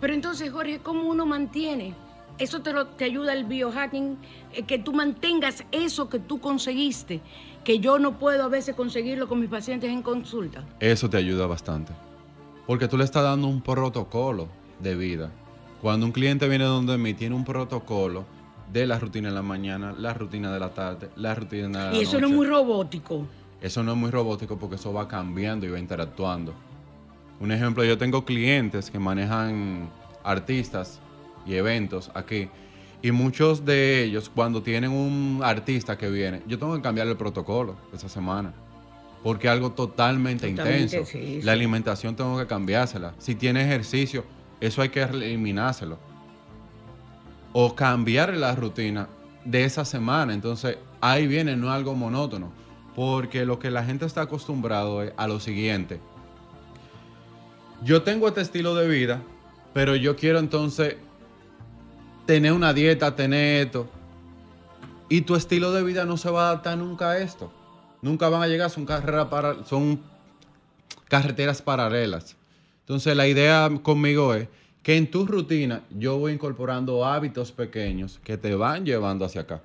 Pero 0.00 0.14
entonces, 0.14 0.50
Jorge, 0.50 0.80
¿cómo 0.82 1.08
uno 1.08 1.26
mantiene? 1.26 1.94
Eso 2.38 2.60
te, 2.60 2.72
lo, 2.72 2.86
te 2.86 3.04
ayuda 3.04 3.32
el 3.32 3.44
biohacking, 3.44 4.18
eh, 4.52 4.62
que 4.64 4.78
tú 4.78 4.92
mantengas 4.92 5.64
eso 5.72 6.08
que 6.08 6.18
tú 6.18 6.38
conseguiste, 6.38 7.20
que 7.64 7.78
yo 7.78 7.98
no 7.98 8.18
puedo 8.18 8.44
a 8.44 8.48
veces 8.48 8.74
conseguirlo 8.74 9.26
con 9.26 9.40
mis 9.40 9.48
pacientes 9.48 9.90
en 9.90 10.02
consulta. 10.02 10.62
Eso 10.78 11.08
te 11.08 11.16
ayuda 11.16 11.46
bastante. 11.46 11.92
Porque 12.66 12.88
tú 12.88 12.98
le 12.98 13.04
estás 13.04 13.22
dando 13.22 13.46
un 13.46 13.62
protocolo 13.62 14.48
de 14.80 14.94
vida. 14.96 15.30
Cuando 15.80 16.04
un 16.04 16.12
cliente 16.12 16.48
viene 16.48 16.64
donde 16.64 16.98
mí, 16.98 17.14
tiene 17.14 17.34
un 17.34 17.44
protocolo 17.44 18.24
de 18.72 18.86
la 18.86 18.98
rutina 18.98 19.28
en 19.28 19.34
la 19.34 19.42
mañana, 19.42 19.94
la 19.96 20.12
rutina 20.12 20.52
de 20.52 20.60
la 20.60 20.70
tarde, 20.70 21.10
la 21.16 21.34
rutina 21.34 21.86
de 21.86 21.90
la 21.92 21.96
y 21.96 22.00
eso 22.02 22.14
no 22.14 22.22
noche. 22.22 22.32
es 22.32 22.36
muy 22.36 22.46
robótico. 22.46 23.26
Eso 23.60 23.82
no 23.82 23.92
es 23.92 23.98
muy 23.98 24.10
robótico 24.10 24.58
porque 24.58 24.74
eso 24.74 24.92
va 24.92 25.08
cambiando 25.08 25.64
y 25.64 25.70
va 25.70 25.78
interactuando. 25.78 26.52
Un 27.40 27.52
ejemplo, 27.52 27.84
yo 27.84 27.96
tengo 27.96 28.24
clientes 28.24 28.90
que 28.90 28.98
manejan 28.98 29.88
artistas 30.24 31.00
y 31.46 31.54
eventos 31.54 32.10
aquí. 32.14 32.48
Y 33.02 33.12
muchos 33.12 33.64
de 33.64 34.02
ellos, 34.04 34.30
cuando 34.34 34.62
tienen 34.62 34.90
un 34.90 35.40
artista 35.44 35.96
que 35.96 36.08
viene, 36.10 36.42
yo 36.46 36.58
tengo 36.58 36.74
que 36.74 36.82
cambiar 36.82 37.06
el 37.06 37.16
protocolo 37.16 37.76
esa 37.94 38.08
semana. 38.08 38.52
Porque 39.22 39.46
es 39.48 39.52
algo 39.52 39.72
totalmente, 39.72 40.48
Totalmente, 40.50 40.82
intenso. 40.98 41.10
sí, 41.10 41.40
la 41.42 41.52
alimentación 41.52 42.14
tengo 42.16 42.38
que 42.38 42.46
cambiársela. 42.46 43.14
Si 43.18 43.34
tiene 43.34 43.62
ejercicio, 43.62 44.24
eso 44.60 44.82
hay 44.82 44.88
que 44.88 45.02
eliminárselo. 45.02 45.98
O 47.52 47.74
cambiar 47.74 48.34
la 48.36 48.54
rutina 48.54 49.08
de 49.44 49.64
esa 49.64 49.84
semana. 49.84 50.32
Entonces, 50.32 50.78
ahí 51.00 51.26
viene, 51.26 51.56
no 51.56 51.70
algo 51.72 51.94
monótono. 51.94 52.52
Porque 52.94 53.44
lo 53.44 53.58
que 53.58 53.70
la 53.70 53.84
gente 53.84 54.06
está 54.06 54.22
acostumbrado 54.22 55.02
es 55.02 55.12
a 55.16 55.26
lo 55.26 55.40
siguiente. 55.40 56.00
Yo 57.82 58.02
tengo 58.02 58.28
este 58.28 58.40
estilo 58.40 58.74
de 58.74 58.88
vida, 58.88 59.22
pero 59.74 59.96
yo 59.96 60.16
quiero 60.16 60.38
entonces 60.38 60.96
tener 62.26 62.52
una 62.52 62.72
dieta, 62.74 63.14
tener 63.16 63.66
esto. 63.66 63.88
Y 65.08 65.22
tu 65.22 65.36
estilo 65.36 65.72
de 65.72 65.82
vida 65.82 66.04
no 66.04 66.16
se 66.16 66.30
va 66.30 66.46
a 66.46 66.50
adaptar 66.50 66.76
nunca 66.78 67.10
a 67.12 67.18
esto. 67.18 67.52
Nunca 68.02 68.28
van 68.28 68.42
a 68.42 68.48
llegar, 68.48 68.70
son 68.70 68.84
carreras 68.84 69.26
para, 69.28 69.64
son 69.64 70.00
carreteras 71.08 71.62
paralelas. 71.62 72.36
Entonces 72.80 73.16
la 73.16 73.26
idea 73.26 73.70
conmigo 73.82 74.34
es 74.34 74.48
que 74.82 74.96
en 74.96 75.10
tu 75.10 75.26
rutina 75.26 75.82
yo 75.90 76.18
voy 76.18 76.32
incorporando 76.32 77.04
hábitos 77.04 77.52
pequeños 77.52 78.20
que 78.22 78.36
te 78.36 78.54
van 78.54 78.84
llevando 78.84 79.24
hacia 79.24 79.42
acá. 79.42 79.62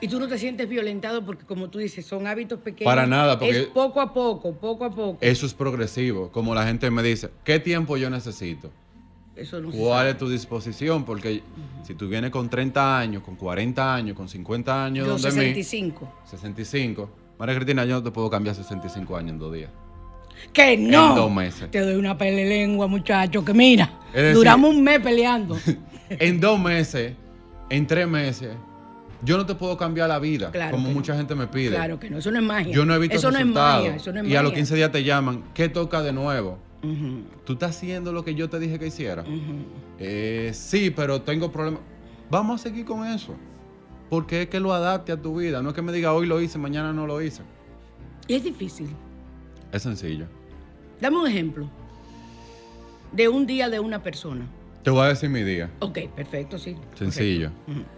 Y 0.00 0.08
tú 0.08 0.20
no 0.20 0.28
te 0.28 0.36
sientes 0.36 0.68
violentado 0.68 1.24
porque, 1.24 1.44
como 1.46 1.70
tú 1.70 1.78
dices, 1.78 2.04
son 2.04 2.26
hábitos 2.26 2.60
pequeños. 2.60 2.90
Para 2.90 3.06
nada, 3.06 3.38
porque- 3.38 3.60
Es 3.60 3.66
poco 3.68 4.00
a 4.00 4.12
poco, 4.12 4.52
poco 4.54 4.84
a 4.84 4.90
poco. 4.94 5.18
Eso 5.22 5.46
es 5.46 5.54
progresivo. 5.54 6.30
Como 6.30 6.54
la 6.54 6.66
gente 6.66 6.90
me 6.90 7.02
dice, 7.02 7.30
¿qué 7.44 7.58
tiempo 7.60 7.96
yo 7.96 8.10
necesito? 8.10 8.70
Eso 9.36 9.60
no 9.60 9.70
se 9.70 9.78
¿Cuál 9.78 10.06
es 10.08 10.18
tu 10.18 10.28
disposición? 10.28 11.04
Porque 11.04 11.42
si 11.82 11.94
tú 11.94 12.08
vienes 12.08 12.30
con 12.30 12.48
30 12.48 12.98
años, 12.98 13.22
con 13.22 13.36
40 13.36 13.94
años, 13.94 14.16
con 14.16 14.28
50 14.28 14.84
años, 14.84 15.06
Yo 15.06 15.12
donde 15.12 15.28
mí, 15.30 15.34
65. 15.36 16.12
65. 16.24 17.10
María 17.38 17.54
Cristina, 17.54 17.84
yo 17.84 17.96
no 17.96 18.02
te 18.02 18.10
puedo 18.10 18.30
cambiar 18.30 18.54
65 18.56 19.16
años 19.16 19.32
en 19.32 19.38
dos 19.38 19.52
días. 19.52 19.70
Que 20.52 20.76
no. 20.76 21.10
En 21.10 21.14
dos 21.16 21.30
meses. 21.30 21.70
Te 21.70 21.80
doy 21.80 21.96
una 21.96 22.16
pele 22.16 22.46
lengua, 22.46 22.86
muchacho, 22.86 23.44
que 23.44 23.52
mira. 23.52 23.90
Decir- 24.14 24.34
duramos 24.34 24.70
un 24.74 24.82
mes 24.82 25.00
peleando. 25.00 25.58
en 26.08 26.40
dos 26.40 26.58
meses, 26.58 27.12
en 27.68 27.86
tres 27.86 28.08
meses, 28.08 28.50
yo 29.22 29.36
no 29.36 29.44
te 29.44 29.54
puedo 29.54 29.76
cambiar 29.76 30.08
la 30.08 30.18
vida, 30.18 30.50
Claro 30.50 30.72
como 30.76 30.90
mucha 30.90 31.12
no. 31.12 31.18
gente 31.18 31.34
me 31.34 31.46
pide. 31.46 31.70
Claro 31.70 31.98
que 31.98 32.08
no, 32.10 32.18
eso 32.18 32.30
no 32.30 32.38
es 32.38 32.44
magia. 32.44 32.72
Yo 32.72 32.84
no 32.84 32.94
he 32.94 32.98
visto 32.98 33.16
Eso 33.16 33.30
no 33.30 33.38
es 33.38 33.46
magia, 33.46 33.96
eso 33.96 34.12
no 34.12 34.20
es 34.20 34.28
y 34.28 34.36
a 34.36 34.42
los 34.42 34.52
magia. 34.52 34.56
15 34.62 34.74
días 34.76 34.92
te 34.92 35.04
llaman, 35.04 35.44
¿qué 35.54 35.68
toca 35.68 36.02
de 36.02 36.12
nuevo? 36.12 36.58
¿Tú 37.44 37.54
estás 37.54 37.76
haciendo 37.76 38.12
lo 38.12 38.24
que 38.24 38.34
yo 38.34 38.48
te 38.48 38.58
dije 38.58 38.78
que 38.78 38.86
hiciera? 38.88 39.24
Eh, 39.98 40.50
sí, 40.54 40.90
pero 40.90 41.22
tengo 41.22 41.50
problemas. 41.50 41.80
Vamos 42.30 42.60
a 42.60 42.62
seguir 42.64 42.84
con 42.84 43.06
eso. 43.06 43.34
Porque 44.08 44.42
es 44.42 44.48
que 44.48 44.60
lo 44.60 44.72
adapte 44.72 45.12
a 45.12 45.20
tu 45.20 45.36
vida. 45.36 45.62
No 45.62 45.70
es 45.70 45.74
que 45.74 45.82
me 45.82 45.92
diga 45.92 46.12
hoy 46.12 46.26
lo 46.26 46.40
hice, 46.40 46.58
mañana 46.58 46.92
no 46.92 47.06
lo 47.06 47.20
hice. 47.20 47.42
Y 48.28 48.34
es 48.34 48.44
difícil. 48.44 48.88
Es 49.72 49.82
sencillo. 49.82 50.26
Dame 51.00 51.18
un 51.18 51.26
ejemplo 51.26 51.68
de 53.12 53.28
un 53.28 53.46
día 53.46 53.68
de 53.68 53.80
una 53.80 54.02
persona. 54.02 54.46
Te 54.82 54.90
voy 54.90 55.02
a 55.02 55.08
decir 55.08 55.28
mi 55.28 55.42
día. 55.42 55.70
Ok, 55.80 55.98
perfecto, 56.14 56.58
sí. 56.58 56.76
Sencillo. 56.94 57.50
Perfecto. 57.66 57.96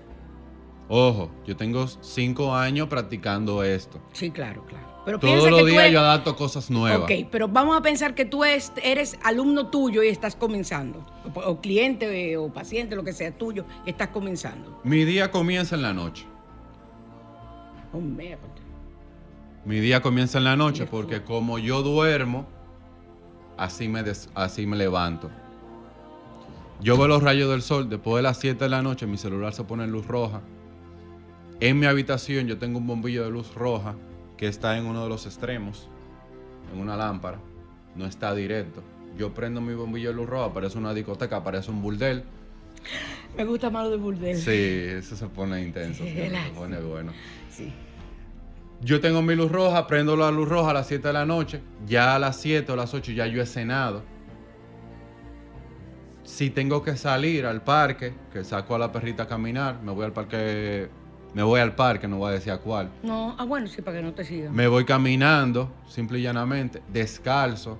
Ojo, 0.88 1.30
yo 1.46 1.54
tengo 1.54 1.86
cinco 1.86 2.54
años 2.54 2.88
practicando 2.88 3.62
esto. 3.62 4.00
Sí, 4.12 4.30
claro, 4.30 4.64
claro. 4.64 4.86
Pero 5.08 5.18
Todos 5.20 5.50
los 5.50 5.64
días 5.66 5.80
eres- 5.84 5.92
yo 5.94 6.00
adapto 6.00 6.36
cosas 6.36 6.68
nuevas. 6.70 7.00
Ok, 7.10 7.28
pero 7.30 7.48
vamos 7.48 7.76
a 7.78 7.80
pensar 7.82 8.14
que 8.14 8.24
tú 8.26 8.44
es- 8.44 8.72
eres 8.82 9.18
alumno 9.24 9.68
tuyo 9.68 10.02
y 10.02 10.08
estás 10.08 10.36
comenzando. 10.36 11.04
O, 11.34 11.60
cliente 11.60 12.32
eh, 12.32 12.36
o 12.36 12.52
paciente, 12.52 12.94
lo 12.94 13.02
que 13.04 13.12
sea 13.12 13.30
tuyo, 13.36 13.64
y 13.86 13.90
estás 13.90 14.08
comenzando. 14.08 14.80
Mi 14.84 15.04
día 15.04 15.30
comienza 15.30 15.76
en 15.76 15.82
la 15.82 15.94
noche. 15.94 16.26
Oh, 17.92 18.00
mierda. 18.00 18.42
Mi 19.64 19.80
día 19.80 20.00
comienza 20.02 20.38
en 20.38 20.44
la 20.44 20.56
noche 20.56 20.86
porque 20.86 21.22
como 21.22 21.58
yo 21.58 21.82
duermo, 21.82 22.46
así 23.56 23.88
me, 23.88 24.02
des- 24.02 24.28
así 24.34 24.66
me 24.66 24.76
levanto. 24.76 25.30
Yo 26.80 26.96
veo 26.96 27.08
los 27.08 27.22
rayos 27.22 27.50
del 27.50 27.62
sol, 27.62 27.88
después 27.88 28.16
de 28.16 28.22
las 28.22 28.38
7 28.38 28.64
de 28.64 28.70
la 28.70 28.82
noche 28.82 29.06
mi 29.06 29.16
celular 29.18 29.52
se 29.52 29.64
pone 29.64 29.84
en 29.84 29.90
luz 29.90 30.06
roja. 30.06 30.42
En 31.60 31.78
mi 31.80 31.86
habitación 31.86 32.46
yo 32.46 32.56
tengo 32.58 32.78
un 32.78 32.86
bombillo 32.86 33.24
de 33.24 33.30
luz 33.30 33.52
roja 33.54 33.96
que 34.38 34.46
está 34.46 34.78
en 34.78 34.86
uno 34.86 35.02
de 35.02 35.10
los 35.10 35.26
extremos, 35.26 35.88
en 36.72 36.80
una 36.80 36.96
lámpara, 36.96 37.38
no 37.94 38.06
está 38.06 38.34
directo. 38.34 38.82
Yo 39.18 39.34
prendo 39.34 39.60
mi 39.60 39.74
bombillo 39.74 40.08
de 40.08 40.14
luz 40.14 40.28
roja, 40.28 40.54
parece 40.54 40.78
una 40.78 40.94
discoteca, 40.94 41.44
parece 41.44 41.70
un 41.70 41.82
burdel. 41.82 42.24
Me 43.36 43.44
gusta 43.44 43.68
más 43.68 43.84
lo 43.84 43.90
de 43.90 43.96
burdel. 43.98 44.36
Sí, 44.38 44.50
eso 44.50 45.16
se 45.16 45.26
pone 45.26 45.60
intenso, 45.62 46.02
Sí, 46.02 46.14
se 46.14 46.50
pone 46.54 46.78
bueno. 46.80 47.12
Sí. 47.50 47.72
Yo 48.80 49.00
tengo 49.00 49.22
mi 49.22 49.34
luz 49.34 49.50
roja, 49.50 49.86
prendo 49.88 50.16
la 50.16 50.30
luz 50.30 50.48
roja 50.48 50.70
a 50.70 50.74
las 50.74 50.86
7 50.86 51.08
de 51.08 51.12
la 51.12 51.26
noche. 51.26 51.60
Ya 51.86 52.14
a 52.14 52.18
las 52.18 52.36
7 52.36 52.70
o 52.70 52.76
las 52.76 52.94
8 52.94 53.12
ya 53.12 53.26
yo 53.26 53.42
he 53.42 53.46
cenado. 53.46 54.04
Si 56.22 56.50
tengo 56.50 56.82
que 56.84 56.96
salir 56.96 57.44
al 57.46 57.62
parque, 57.62 58.14
que 58.32 58.44
saco 58.44 58.76
a 58.76 58.78
la 58.78 58.92
perrita 58.92 59.24
a 59.24 59.26
caminar, 59.26 59.82
me 59.82 59.92
voy 59.92 60.04
al 60.04 60.12
parque, 60.12 60.88
me 61.34 61.42
voy 61.42 61.60
al 61.60 61.74
parque, 61.74 62.08
no 62.08 62.16
voy 62.18 62.30
a 62.30 62.32
decir 62.34 62.52
a 62.52 62.58
cuál. 62.58 62.88
No, 63.02 63.34
ah, 63.38 63.44
bueno, 63.44 63.66
sí, 63.66 63.82
para 63.82 63.98
que 63.98 64.02
no 64.02 64.12
te 64.12 64.24
sigan. 64.24 64.54
Me 64.54 64.66
voy 64.68 64.84
caminando, 64.84 65.70
simple 65.88 66.18
y 66.18 66.22
llanamente, 66.22 66.82
descalzo, 66.88 67.78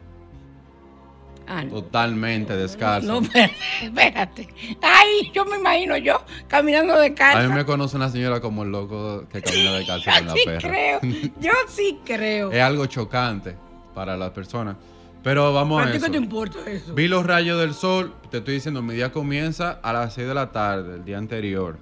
Ah, 1.51 1.65
no. 1.65 1.71
totalmente 1.71 2.55
descalzo. 2.55 3.09
No, 3.09 3.21
espérate, 3.21 3.55
espérate. 3.83 4.49
Ay, 4.83 5.31
yo 5.33 5.47
me 5.47 5.57
imagino 5.57 5.97
yo 5.97 6.23
caminando 6.47 6.99
de 6.99 7.15
casa. 7.15 7.39
a 7.41 7.49
mí 7.49 7.55
me 7.55 7.65
conoce 7.65 7.97
una 7.97 8.11
señora 8.11 8.41
como 8.41 8.65
el 8.65 8.71
loco 8.71 9.25
que 9.33 9.41
camina 9.41 9.73
descalzo 9.73 10.11
con 10.15 10.27
la 10.27 10.33
sí 10.35 10.41
perra. 10.45 10.69
creo. 10.69 11.01
Yo 11.41 11.51
sí 11.69 12.01
creo. 12.05 12.53
Es 12.53 12.61
algo 12.61 12.85
chocante 12.85 13.57
para 13.95 14.15
las 14.19 14.31
personas. 14.33 14.77
Pero 15.23 15.53
vamos 15.55 15.81
¿A 15.83 15.87
a 15.89 15.91
ti 15.91 15.97
eso. 15.97 16.07
qué 16.07 16.13
te 16.13 16.19
importa 16.19 16.59
eso? 16.71 16.95
Vi 16.95 17.09
los 17.09 17.25
rayos 17.25 17.59
del 17.59 17.73
sol, 17.73 18.13
te 18.31 18.39
estoy 18.39 18.55
diciendo, 18.55 18.83
mi 18.83 18.95
día 18.95 19.11
comienza 19.11 19.81
a 19.83 19.93
las 19.95 20.13
6 20.15 20.29
de 20.29 20.35
la 20.35 20.53
tarde, 20.53 20.97
el 20.97 21.05
día 21.07 21.17
anterior. 21.17 21.79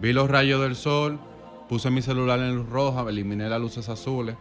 Vi 0.00 0.12
los 0.12 0.30
rayos 0.30 0.60
del 0.62 0.76
sol, 0.76 1.18
puse 1.68 1.90
mi 1.90 2.02
celular 2.02 2.38
en 2.40 2.56
luz 2.56 2.68
roja, 2.68 3.04
eliminé 3.08 3.48
las 3.48 3.60
luces 3.60 3.88
azules. 3.88 4.36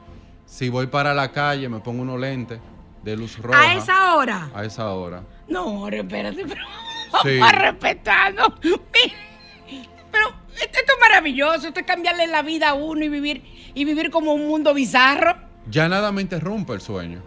Si 0.46 0.70
voy 0.70 0.88
para 0.88 1.14
la 1.14 1.32
calle, 1.32 1.70
me 1.70 1.80
pongo 1.80 2.02
unos 2.02 2.20
lentes 2.20 2.60
de 3.04 3.16
luz 3.18 3.38
roja. 3.40 3.60
A 3.62 3.76
esa 3.76 4.16
hora. 4.16 4.50
A 4.54 4.64
esa 4.64 4.90
hora. 4.94 5.24
No, 5.48 5.88
espérate, 5.90 6.44
pero 6.48 6.62
Sí. 7.24 7.38
vamos 7.40 7.54
a 7.54 7.60
respetarnos. 7.60 8.48
Pero 8.62 10.28
esto 10.62 10.80
es 10.80 11.00
maravilloso, 11.02 11.68
esto 11.68 11.80
es 11.80 11.86
cambiarle 11.86 12.28
la 12.28 12.42
vida 12.42 12.70
a 12.70 12.74
uno 12.74 13.04
y 13.04 13.10
vivir 13.10 13.44
y 13.74 13.86
vivir 13.86 14.10
como 14.12 14.34
un 14.34 14.48
mundo 14.48 14.74
bizarro. 14.74 15.36
Ya 15.70 15.88
nada 15.90 16.12
me 16.12 16.22
interrumpe 16.22 16.74
el 16.74 16.82
sueño. 16.82 17.22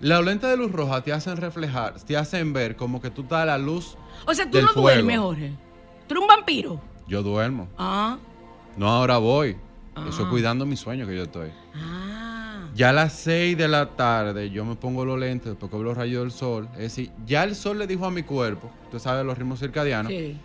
Las 0.00 0.22
lentes 0.24 0.48
de 0.48 0.56
luz 0.56 0.70
roja 0.70 1.02
te 1.02 1.12
hacen 1.12 1.36
reflejar, 1.36 1.94
te 2.02 2.16
hacen 2.16 2.52
ver 2.52 2.76
como 2.76 3.00
que 3.00 3.10
tú 3.10 3.22
estás 3.22 3.40
a 3.42 3.46
la 3.46 3.58
luz. 3.58 3.96
O 4.26 4.34
sea, 4.34 4.44
tú 4.48 4.58
del 4.58 4.66
no 4.66 4.72
fuego. 4.72 4.88
duermes, 4.88 5.18
Jorge. 5.18 5.52
Tú 6.06 6.14
eres 6.14 6.22
un 6.22 6.28
vampiro. 6.28 6.80
Yo 7.08 7.22
duermo. 7.22 7.68
Ah. 7.78 8.18
No, 8.76 8.88
ahora 8.88 9.18
voy. 9.18 9.56
Eso 10.08 10.24
Ah. 10.26 10.30
cuidando 10.30 10.64
mi 10.66 10.76
sueño 10.76 11.06
que 11.06 11.16
yo 11.16 11.22
estoy. 11.24 11.50
Ah. 11.74 12.68
Ya 12.74 12.90
a 12.90 12.92
las 12.92 13.14
6 13.14 13.56
de 13.58 13.66
la 13.66 13.96
tarde 13.96 14.50
yo 14.50 14.64
me 14.64 14.76
pongo 14.76 15.04
los 15.04 15.18
lentes 15.18 15.48
después 15.50 15.70
que 15.70 15.76
veo 15.76 15.84
los 15.86 15.96
rayos 15.96 16.22
del 16.22 16.30
sol. 16.30 16.68
Es 16.74 16.78
decir, 16.80 17.10
ya 17.26 17.42
el 17.44 17.56
sol 17.56 17.78
le 17.78 17.86
dijo 17.86 18.06
a 18.06 18.10
mi 18.10 18.22
cuerpo, 18.22 18.70
tú 18.90 19.00
sabes 19.00 19.24
los 19.26 19.36
ritmos 19.36 19.58
circadianos, 19.58 20.12
Sí. 20.12 20.38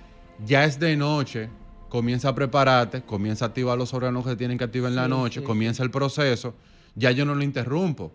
ya 0.46 0.64
es 0.64 0.80
de 0.80 0.96
noche, 0.96 1.50
comienza 1.90 2.30
a 2.30 2.36
prepararte, 2.36 3.04
comienza 3.04 3.46
a 3.46 3.50
activar 3.50 3.78
los 3.78 3.94
órganos 3.94 4.26
que 4.26 4.36
tienen 4.36 4.58
que 4.58 4.64
activar 4.64 4.90
en 4.90 4.96
la 4.96 5.08
noche, 5.08 5.42
sí, 5.42 5.46
comienza 5.46 5.84
el 5.84 5.92
proceso, 5.92 6.56
ya 6.96 7.12
yo 7.12 7.24
no 7.26 7.36
lo 7.36 7.44
interrumpo. 7.44 8.12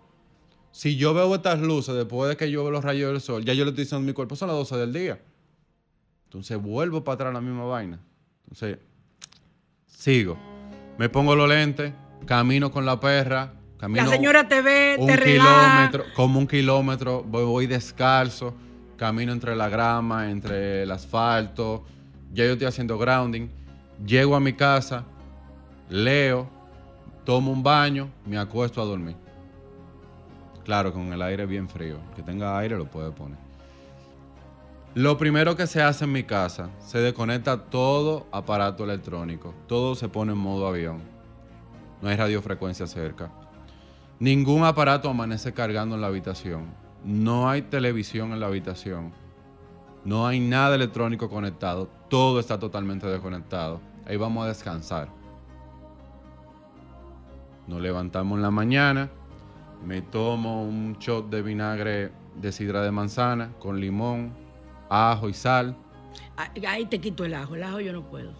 Si 0.72 0.96
yo 0.96 1.14
veo 1.14 1.32
estas 1.34 1.60
luces 1.60 1.94
después 1.94 2.28
de 2.30 2.36
que 2.36 2.50
yo 2.50 2.62
veo 2.64 2.72
los 2.72 2.82
rayos 2.84 3.12
del 3.12 3.20
sol, 3.20 3.44
ya 3.44 3.52
yo 3.52 3.64
le 3.64 3.70
estoy 3.70 3.84
diciendo 3.84 4.02
a 4.04 4.06
mi 4.06 4.14
cuerpo, 4.14 4.34
son 4.34 4.48
las 4.48 4.56
12 4.56 4.76
del 4.78 4.92
día. 4.92 5.20
Entonces 6.24 6.60
vuelvo 6.60 7.04
para 7.04 7.14
atrás 7.14 7.30
a 7.30 7.34
la 7.34 7.40
misma 7.40 7.64
vaina. 7.64 8.00
Entonces, 8.50 8.78
sigo. 9.86 10.38
Me 10.98 11.08
pongo 11.08 11.36
los 11.36 11.48
lentes, 11.48 11.92
camino 12.26 12.70
con 12.72 12.86
la 12.86 12.98
perra, 12.98 13.52
camino 13.78 14.04
La 14.04 14.10
señora 14.10 14.48
te 14.48 14.62
ve, 14.62 14.96
un 14.98 15.06
te 15.06 15.16
relaja. 15.16 15.90
kilómetro, 15.90 16.04
como 16.14 16.38
un 16.38 16.46
kilómetro, 16.46 17.22
voy, 17.22 17.44
voy 17.44 17.66
descalzo, 17.66 18.54
camino 18.96 19.32
entre 19.32 19.54
la 19.54 19.68
grama, 19.68 20.30
entre 20.30 20.82
el 20.82 20.90
asfalto, 20.90 21.84
ya 22.32 22.44
yo 22.46 22.52
estoy 22.52 22.66
haciendo 22.66 22.98
grounding, 22.98 23.48
llego 24.04 24.34
a 24.34 24.40
mi 24.40 24.54
casa, 24.54 25.04
leo, 25.90 26.48
tomo 27.24 27.52
un 27.52 27.62
baño, 27.62 28.08
me 28.26 28.38
acuesto 28.38 28.80
a 28.80 28.84
dormir. 28.84 29.16
Claro, 30.64 30.92
con 30.92 31.12
el 31.12 31.22
aire 31.22 31.46
bien 31.46 31.68
frío. 31.68 31.98
Que 32.14 32.22
tenga 32.22 32.58
aire 32.58 32.76
lo 32.76 32.84
puede 32.86 33.10
poner. 33.10 33.38
Lo 34.94 35.18
primero 35.18 35.54
que 35.54 35.66
se 35.66 35.82
hace 35.82 36.04
en 36.04 36.12
mi 36.12 36.24
casa, 36.24 36.70
se 36.80 36.98
desconecta 36.98 37.64
todo 37.64 38.26
aparato 38.32 38.84
electrónico. 38.84 39.54
Todo 39.66 39.94
se 39.94 40.08
pone 40.08 40.32
en 40.32 40.38
modo 40.38 40.66
avión. 40.66 41.02
No 42.00 42.08
hay 42.08 42.16
radiofrecuencia 42.16 42.86
cerca. 42.86 43.30
Ningún 44.18 44.64
aparato 44.64 45.10
amanece 45.10 45.52
cargando 45.52 45.94
en 45.94 46.00
la 46.00 46.06
habitación. 46.06 46.66
No 47.04 47.48
hay 47.48 47.62
televisión 47.62 48.32
en 48.32 48.40
la 48.40 48.46
habitación. 48.46 49.12
No 50.04 50.26
hay 50.26 50.40
nada 50.40 50.74
electrónico 50.74 51.28
conectado. 51.28 51.88
Todo 52.08 52.40
está 52.40 52.58
totalmente 52.58 53.06
desconectado. 53.06 53.80
Ahí 54.06 54.16
vamos 54.16 54.44
a 54.44 54.48
descansar. 54.48 55.08
Nos 57.66 57.80
levantamos 57.82 58.36
en 58.36 58.42
la 58.42 58.50
mañana. 58.50 59.10
Me 59.84 60.00
tomo 60.00 60.64
un 60.64 60.96
shot 60.98 61.28
de 61.28 61.42
vinagre 61.42 62.10
de 62.40 62.52
sidra 62.52 62.82
de 62.82 62.90
manzana 62.90 63.52
con 63.58 63.78
limón, 63.80 64.32
ajo 64.88 65.28
y 65.28 65.34
sal. 65.34 65.76
Ahí- 66.66 66.86
te 66.86 67.00
quito 67.00 67.24
el 67.24 67.34
ajo. 67.34 67.54
El 67.56 67.62
ajo 67.64 67.80
yo 67.80 67.92
no 67.92 68.02
puedo. 68.02 68.30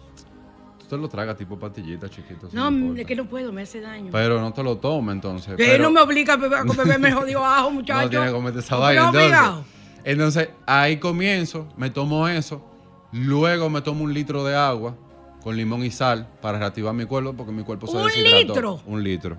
Tú 0.79 0.85
te 0.87 0.97
lo 0.97 1.07
tragas 1.09 1.37
tipo 1.37 1.59
pastillita, 1.59 2.09
chiquito. 2.09 2.49
No, 2.53 2.95
es 2.95 3.05
que 3.05 3.15
no 3.15 3.25
puedo, 3.25 3.51
me 3.51 3.61
hace 3.63 3.81
daño. 3.81 4.09
Pero 4.11 4.39
no 4.41 4.51
te 4.53 4.63
lo 4.63 4.77
tomes 4.77 5.13
entonces. 5.15 5.55
Que 5.55 5.65
pero- 5.65 5.83
no 5.83 5.91
me 5.91 6.01
obliga 6.01 6.33
a 6.33 6.37
beber, 6.37 6.59
a 6.59 6.63
beberme 6.63 7.11
jodido 7.11 7.45
ajo, 7.45 7.69
muchacho. 7.71 8.01
No 8.03 8.09
tiene 8.09 8.25
que 8.27 8.31
comerte 8.31 8.59
esa 8.59 8.75
vaina. 8.77 9.05
Entonces, 9.07 9.65
entonces, 10.03 10.49
ahí 10.65 10.97
comienzo, 10.97 11.67
me 11.77 11.89
tomo 11.89 12.27
eso, 12.27 12.63
luego 13.11 13.69
me 13.69 13.81
tomo 13.81 14.03
un 14.05 14.13
litro 14.13 14.43
de 14.45 14.55
agua 14.55 14.95
con 15.43 15.55
limón 15.55 15.83
y 15.83 15.91
sal 15.91 16.27
para 16.41 16.57
reactivar 16.57 16.93
mi 16.93 17.05
cuerpo 17.05 17.33
porque 17.33 17.51
mi 17.51 17.63
cuerpo 17.63 17.85
se 17.87 17.95
¿Un 17.97 18.05
deshidrató. 18.05 18.37
litro? 18.53 18.81
Un 18.85 19.03
litro. 19.03 19.37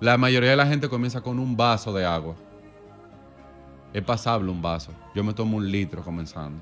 La 0.00 0.16
mayoría 0.18 0.50
de 0.50 0.56
la 0.56 0.66
gente 0.66 0.88
comienza 0.88 1.20
con 1.22 1.38
un 1.38 1.56
vaso 1.56 1.92
de 1.92 2.04
agua. 2.04 2.34
Es 3.96 4.02
pasable 4.04 4.50
un 4.50 4.60
vaso. 4.60 4.92
Yo 5.14 5.24
me 5.24 5.32
tomo 5.32 5.56
un 5.56 5.70
litro 5.70 6.02
comenzando. 6.02 6.60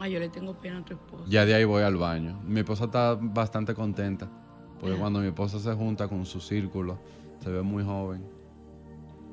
Ay, 0.00 0.12
yo 0.12 0.18
le 0.18 0.28
tengo 0.28 0.52
pena 0.54 0.78
a 0.78 0.84
tu 0.84 0.94
esposa. 0.94 1.24
Ya 1.28 1.46
de 1.46 1.54
ahí 1.54 1.64
voy 1.64 1.82
al 1.84 1.96
baño. 1.96 2.40
Mi 2.44 2.60
esposa 2.60 2.86
está 2.86 3.14
bastante 3.14 3.72
contenta. 3.72 4.28
Porque 4.80 4.94
Ajá. 4.94 5.00
cuando 5.00 5.20
mi 5.20 5.28
esposa 5.28 5.60
se 5.60 5.72
junta 5.74 6.08
con 6.08 6.26
su 6.26 6.40
círculo, 6.40 6.98
se 7.42 7.50
ve 7.50 7.62
muy 7.62 7.84
joven. 7.84 8.24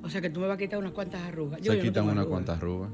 O 0.03 0.09
sea 0.09 0.21
que 0.21 0.29
tú 0.29 0.39
me 0.41 0.47
vas 0.47 0.55
a 0.55 0.57
quitar 0.59 0.77
unas 0.79 0.91
cuantas 0.91 1.21
arrugas. 1.23 1.59
Yo, 1.61 1.71
se 1.71 1.79
yo 1.79 1.83
quitan 1.85 2.07
unas 2.07 2.27
cuantas 2.27 2.57
arrugas. 2.57 2.91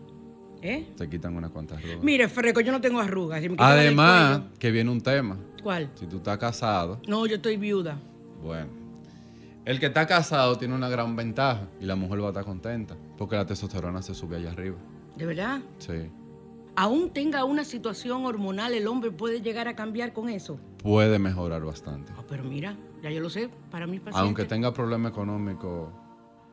¿Eh? 0.62 0.88
Se 0.96 1.10
quitan 1.10 1.36
unas 1.36 1.52
cuantas 1.52 1.80
arrugas. 1.80 2.02
Mire, 2.04 2.28
Freco, 2.30 2.62
yo 2.62 2.72
no 2.72 2.80
tengo 2.82 3.00
arrugas. 3.02 3.42
Si 3.42 3.50
me 3.50 3.56
Además, 3.60 4.39
cuello- 4.39 4.58
que 4.58 4.72
viene 4.72 4.89
un 4.89 5.02
tema. 5.02 5.38
¿Cuál? 5.62 5.92
Si 5.96 6.06
tú 6.08 6.18
estás 6.18 6.38
casado, 6.38 7.02
No, 7.08 7.26
yo 7.28 7.36
estoy 7.36 7.58
viuda. 7.58 8.00
bueno. 8.42 8.79
El 9.69 9.79
que 9.79 9.86
está 9.86 10.08
casado 10.08 10.58
tiene 10.58 10.73
una 10.73 10.89
gran 10.89 11.15
ventaja 11.15 11.67
y 11.79 11.86
la 11.86 11.95
mujer 11.95 12.23
va 12.23 12.25
a 12.25 12.29
estar 12.29 12.43
contenta 12.43 12.97
porque 13.19 13.36
la 13.36 13.45
testosterona 13.45 14.01
se 14.01 14.15
sube 14.15 14.38
allá 14.38 14.49
arriba. 14.49 14.77
¿De 15.15 15.27
verdad? 15.27 15.62
Sí. 15.77 16.10
Aún 16.75 17.12
tenga 17.12 17.43
una 17.43 17.63
situación 17.63 18.25
hormonal, 18.25 18.73
el 18.73 18.88
hombre 18.88 19.12
puede 19.12 19.41
llegar 19.41 19.67
a 19.67 19.75
cambiar 19.75 20.12
con 20.12 20.27
eso. 20.27 20.60
Puede 20.82 21.19
mejorar 21.19 21.63
bastante. 21.63 22.12
Ah, 22.17 22.23
pero 22.27 22.43
mira, 22.45 22.75
ya 23.03 23.12
yo 23.12 23.21
lo 23.21 23.29
sé, 23.29 23.51
para 23.69 23.86
mis 23.86 23.99
pacientes. 23.99 24.23
Aunque 24.23 24.45
tenga 24.45 24.73
problema 24.73 25.10
económico, 25.10 25.93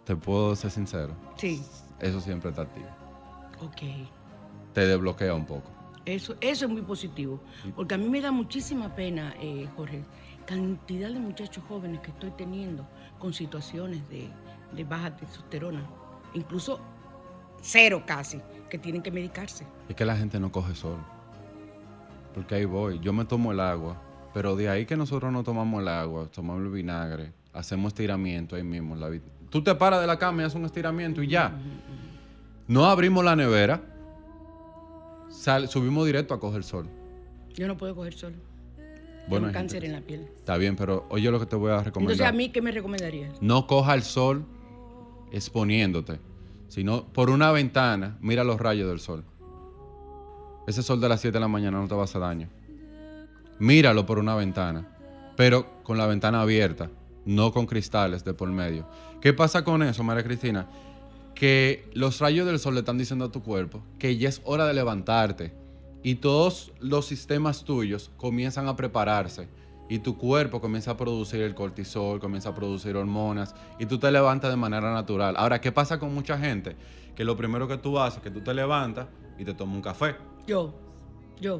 te 0.04 0.14
puedo 0.14 0.54
ser 0.54 0.70
sincero. 0.70 1.16
Sí, 1.38 1.62
Eso 1.98 2.20
siempre 2.20 2.50
está 2.50 2.62
activo. 2.62 2.88
ok. 3.62 3.80
Te 4.74 4.86
desbloquea 4.86 5.32
un 5.32 5.46
poco. 5.46 5.70
Eso, 6.04 6.36
eso 6.42 6.66
es 6.66 6.70
muy 6.70 6.82
positivo. 6.82 7.40
Porque 7.74 7.94
a 7.94 7.98
mí 7.98 8.10
me 8.10 8.20
da 8.20 8.30
muchísima 8.30 8.94
pena, 8.94 9.34
eh, 9.40 9.66
Jorge, 9.74 10.04
cantidad 10.46 11.08
de 11.10 11.18
muchachos 11.18 11.62
jóvenes 11.68 12.00
que 12.00 12.10
estoy 12.10 12.30
teniendo 12.32 12.86
con 13.18 13.32
situaciones 13.32 14.08
de, 14.08 14.28
de 14.74 14.84
baja 14.84 15.14
testosterona. 15.16 15.84
Incluso 16.34 16.80
cero 17.60 18.02
casi, 18.06 18.40
que 18.70 18.78
tienen 18.78 19.02
que 19.02 19.10
medicarse. 19.10 19.66
Es 19.88 19.96
que 19.96 20.04
la 20.04 20.16
gente 20.16 20.38
no 20.40 20.50
coge 20.52 20.74
sol. 20.74 20.98
Porque 22.34 22.54
ahí 22.54 22.64
voy. 22.64 22.98
Yo 23.00 23.12
me 23.12 23.24
tomo 23.24 23.52
el 23.52 23.60
agua. 23.60 24.00
Pero 24.34 24.54
de 24.56 24.68
ahí 24.68 24.84
que 24.84 24.96
nosotros 24.96 25.32
no 25.32 25.42
tomamos 25.42 25.80
el 25.80 25.88
agua, 25.88 26.28
tomamos 26.30 26.62
el 26.62 26.70
vinagre, 26.70 27.32
hacemos 27.54 27.88
estiramiento 27.92 28.54
ahí 28.56 28.62
mismo. 28.62 28.94
la 28.94 29.10
Tú 29.48 29.62
te 29.62 29.74
paras 29.74 30.00
de 30.02 30.06
la 30.06 30.18
cama 30.18 30.42
y 30.42 30.44
haces 30.44 30.56
un 30.56 30.66
estiramiento 30.66 31.22
y 31.22 31.28
ya. 31.28 31.56
No 32.68 32.84
abrimos 32.84 33.24
la 33.24 33.34
nevera. 33.34 33.80
sal- 35.30 35.68
subimos 35.68 36.04
directo 36.06 36.34
a 36.34 36.40
coger 36.40 36.62
sol. 36.64 36.86
Yo 37.54 37.66
no 37.66 37.76
puedo 37.76 37.94
coger 37.94 38.12
sol. 38.14 38.34
Bueno, 39.28 39.50
cáncer 39.52 39.84
en 39.84 39.92
la 39.92 40.00
piel. 40.00 40.28
Está 40.36 40.56
bien, 40.56 40.76
pero 40.76 41.06
oye 41.10 41.30
lo 41.30 41.40
que 41.40 41.46
te 41.46 41.56
voy 41.56 41.72
a 41.72 41.82
recomendar. 41.82 42.12
Entonces, 42.12 42.26
¿a 42.26 42.36
mí 42.36 42.50
qué 42.50 42.62
me 42.62 42.70
recomendarías? 42.70 43.40
No 43.42 43.66
coja 43.66 43.94
el 43.94 44.02
sol 44.02 44.44
exponiéndote, 45.32 46.20
sino 46.68 47.06
por 47.12 47.30
una 47.30 47.50
ventana, 47.50 48.16
mira 48.20 48.44
los 48.44 48.60
rayos 48.60 48.88
del 48.88 49.00
sol. 49.00 49.24
Ese 50.66 50.82
sol 50.82 51.00
de 51.00 51.08
las 51.08 51.20
7 51.20 51.34
de 51.34 51.40
la 51.40 51.48
mañana 51.48 51.80
no 51.80 51.88
te 51.88 51.94
va 51.94 52.02
a 52.02 52.04
hacer 52.04 52.20
daño. 52.20 52.48
Míralo 53.58 54.06
por 54.06 54.18
una 54.18 54.34
ventana, 54.34 54.86
pero 55.36 55.82
con 55.82 55.98
la 55.98 56.06
ventana 56.06 56.42
abierta, 56.42 56.90
no 57.24 57.52
con 57.52 57.66
cristales 57.66 58.24
de 58.24 58.34
por 58.34 58.48
medio. 58.48 58.86
¿Qué 59.20 59.32
pasa 59.32 59.64
con 59.64 59.82
eso, 59.82 60.02
María 60.02 60.24
Cristina? 60.24 60.66
Que 61.34 61.88
los 61.94 62.20
rayos 62.20 62.46
del 62.46 62.58
sol 62.58 62.74
le 62.74 62.80
están 62.80 62.98
diciendo 62.98 63.26
a 63.26 63.32
tu 63.32 63.42
cuerpo 63.42 63.82
que 63.98 64.16
ya 64.16 64.28
es 64.28 64.40
hora 64.44 64.66
de 64.66 64.74
levantarte 64.74 65.52
y 66.06 66.14
todos 66.14 66.70
los 66.78 67.04
sistemas 67.04 67.64
tuyos 67.64 68.12
comienzan 68.16 68.68
a 68.68 68.76
prepararse 68.76 69.48
y 69.88 69.98
tu 69.98 70.16
cuerpo 70.16 70.60
comienza 70.60 70.92
a 70.92 70.96
producir 70.96 71.40
el 71.40 71.56
cortisol, 71.56 72.20
comienza 72.20 72.50
a 72.50 72.54
producir 72.54 72.94
hormonas 72.94 73.56
y 73.80 73.86
tú 73.86 73.98
te 73.98 74.12
levantas 74.12 74.52
de 74.52 74.56
manera 74.56 74.94
natural. 74.94 75.34
Ahora, 75.36 75.60
¿qué 75.60 75.72
pasa 75.72 75.98
con 75.98 76.14
mucha 76.14 76.38
gente? 76.38 76.76
Que 77.16 77.24
lo 77.24 77.36
primero 77.36 77.66
que 77.66 77.76
tú 77.76 77.98
haces 77.98 78.18
es 78.18 78.22
que 78.22 78.30
tú 78.30 78.40
te 78.40 78.54
levantas 78.54 79.08
y 79.36 79.44
te 79.44 79.52
tomas 79.52 79.74
un 79.74 79.82
café. 79.82 80.14
Yo, 80.46 80.72
yo. 81.40 81.58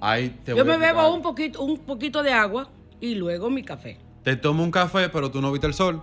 Ahí 0.00 0.30
te 0.42 0.56
Yo 0.56 0.64
voy 0.64 0.72
a 0.72 0.78
me 0.78 0.86
bebo 0.86 1.12
un 1.12 1.20
poquito, 1.20 1.62
un 1.62 1.76
poquito 1.76 2.22
de 2.22 2.32
agua 2.32 2.70
y 3.02 3.16
luego 3.16 3.50
mi 3.50 3.62
café. 3.62 3.98
Te 4.22 4.34
tomas 4.36 4.64
un 4.64 4.70
café, 4.70 5.10
pero 5.10 5.30
tú 5.30 5.42
no 5.42 5.52
viste 5.52 5.66
el 5.66 5.74
sol. 5.74 6.02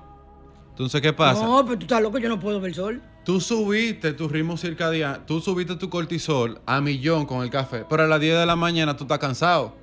Entonces, 0.76 1.00
¿qué 1.00 1.14
pasa? 1.14 1.42
No, 1.46 1.64
pero 1.64 1.80
tú 1.80 1.86
estás 1.86 2.02
loco, 2.02 2.18
yo 2.18 2.28
no 2.28 2.38
puedo 2.38 2.60
ver 2.60 2.72
el 2.72 2.76
sol. 2.76 3.02
Tú 3.24 3.40
subiste 3.40 4.12
tu 4.12 4.28
ritmo 4.28 4.58
circadiano, 4.58 5.20
tú 5.26 5.40
subiste 5.40 5.78
tu 5.78 5.90
cortisol 5.90 6.60
a 6.66 6.82
millón 6.82 7.26
con 7.26 7.44
el 7.44 7.50
café, 7.50 7.86
pero 7.90 8.04
a 8.04 8.08
las 8.08 8.20
10 8.20 8.40
de 8.40 8.46
la 8.46 8.58
mañana 8.58 8.98
tú 8.98 9.06
estás 9.06 9.20
cansado. 9.20 9.74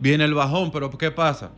Viene 0.00 0.24
el 0.24 0.34
bajón, 0.34 0.72
pero 0.72 0.90
¿qué 0.90 1.12
pasa? 1.12 1.52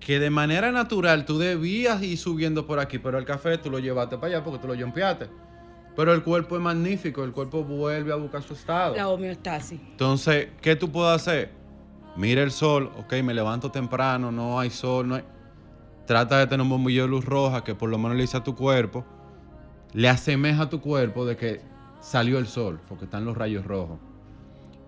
Que 0.00 0.20
de 0.20 0.28
manera 0.28 0.70
natural 0.70 1.24
tú 1.24 1.38
debías 1.38 2.02
ir 2.02 2.18
subiendo 2.18 2.66
por 2.66 2.78
aquí, 2.78 2.98
pero 2.98 3.16
el 3.16 3.24
café 3.24 3.56
tú 3.56 3.70
lo 3.70 3.78
llevaste 3.78 4.18
para 4.18 4.34
allá 4.34 4.44
porque 4.44 4.58
tú 4.58 4.68
lo 4.68 4.78
jumpeaste. 4.78 5.28
Pero 5.96 6.12
el 6.12 6.22
cuerpo 6.22 6.56
es 6.56 6.62
magnífico, 6.62 7.24
el 7.24 7.32
cuerpo 7.32 7.64
vuelve 7.64 8.12
a 8.12 8.16
buscar 8.16 8.42
su 8.42 8.52
estado. 8.52 8.96
La 8.96 9.08
homeostasis. 9.08 9.80
Entonces, 9.80 10.48
¿qué 10.60 10.76
tú 10.76 10.92
puedes 10.92 11.16
hacer? 11.16 11.52
Mira 12.16 12.42
el 12.42 12.50
sol, 12.50 12.92
ok, 12.98 13.14
me 13.22 13.32
levanto 13.32 13.70
temprano, 13.70 14.30
no 14.30 14.60
hay 14.60 14.68
sol, 14.68 15.08
no 15.08 15.14
hay... 15.14 15.24
Trata 16.06 16.38
de 16.38 16.46
tener 16.46 16.62
un 16.62 16.68
bombillo 16.68 17.02
de 17.02 17.08
luz 17.08 17.24
roja 17.24 17.64
que 17.64 17.74
por 17.74 17.88
lo 17.88 17.98
menos 17.98 18.16
le 18.16 18.22
dice 18.22 18.36
a 18.36 18.44
tu 18.44 18.54
cuerpo, 18.54 19.04
le 19.94 20.08
asemeja 20.08 20.64
a 20.64 20.68
tu 20.68 20.80
cuerpo 20.80 21.24
de 21.24 21.36
que 21.36 21.62
salió 22.00 22.38
el 22.38 22.46
sol, 22.46 22.80
porque 22.88 23.04
están 23.04 23.24
los 23.24 23.36
rayos 23.36 23.64
rojos. 23.64 23.98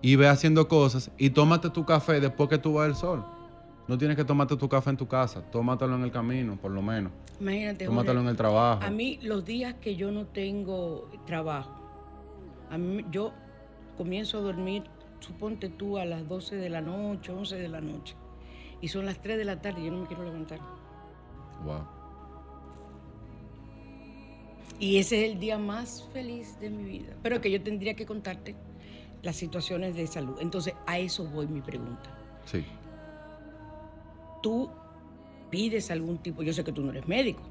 Y 0.01 0.15
ve 0.15 0.27
haciendo 0.27 0.67
cosas 0.67 1.09
y 1.17 1.31
tómate 1.31 1.71
tu 1.71 1.85
café 1.85 2.19
después 2.19 2.49
que 2.49 2.59
tú 2.59 2.73
vas 2.73 2.87
al 2.87 2.95
sol. 2.95 3.25
No 3.87 3.97
tienes 3.97 4.15
que 4.17 4.25
tomarte 4.25 4.55
tu 4.57 4.69
café 4.69 4.91
en 4.91 4.97
tu 4.97 5.07
casa, 5.07 5.41
tómatelo 5.49 5.95
en 5.95 6.03
el 6.03 6.11
camino, 6.11 6.57
por 6.57 6.71
lo 6.71 6.81
menos. 6.81 7.11
Imagínate. 7.39 7.85
Tómatelo 7.85 8.19
en 8.19 8.27
el 8.27 8.35
trabajo. 8.35 8.83
A 8.83 8.91
mí, 8.91 9.17
los 9.23 9.45
días 9.45 9.75
que 9.75 9.95
yo 9.95 10.11
no 10.11 10.25
tengo 10.25 11.09
trabajo, 11.25 11.71
a 12.69 12.77
mí, 12.77 13.05
yo 13.09 13.31
comienzo 13.97 14.37
a 14.37 14.41
dormir, 14.41 14.83
suponte 15.19 15.69
tú, 15.69 15.97
a 15.97 16.05
las 16.05 16.27
12 16.27 16.57
de 16.57 16.69
la 16.69 16.81
noche, 16.81 17.31
11 17.31 17.55
de 17.55 17.69
la 17.69 17.81
noche. 17.81 18.15
Y 18.81 18.89
son 18.89 19.05
las 19.05 19.19
3 19.21 19.37
de 19.37 19.45
la 19.45 19.61
tarde 19.61 19.81
y 19.81 19.85
yo 19.85 19.91
no 19.91 20.01
me 20.01 20.07
quiero 20.07 20.23
levantar. 20.23 20.59
Wow. 21.63 21.85
Y 24.79 24.97
ese 24.97 25.25
es 25.25 25.31
el 25.31 25.39
día 25.39 25.57
más 25.57 26.07
feliz 26.13 26.59
de 26.59 26.69
mi 26.69 26.83
vida. 26.83 27.13
Pero 27.23 27.41
que 27.41 27.49
yo 27.49 27.61
tendría 27.61 27.95
que 27.95 28.05
contarte 28.05 28.55
las 29.23 29.35
situaciones 29.35 29.95
de 29.95 30.05
salud. 30.05 30.35
Entonces, 30.39 30.75
a 30.85 30.99
eso 30.99 31.25
voy 31.25 31.47
mi 31.47 31.61
pregunta. 31.61 32.15
Sí. 32.45 32.63
Tú 34.43 34.69
pides 35.49 35.89
algún 35.89 36.19
tipo, 36.19 36.43
yo 36.43 36.53
sé 36.53 36.63
que 36.63 36.71
tú 36.71 36.83
no 36.83 36.91
eres 36.91 37.07
médico, 37.07 37.41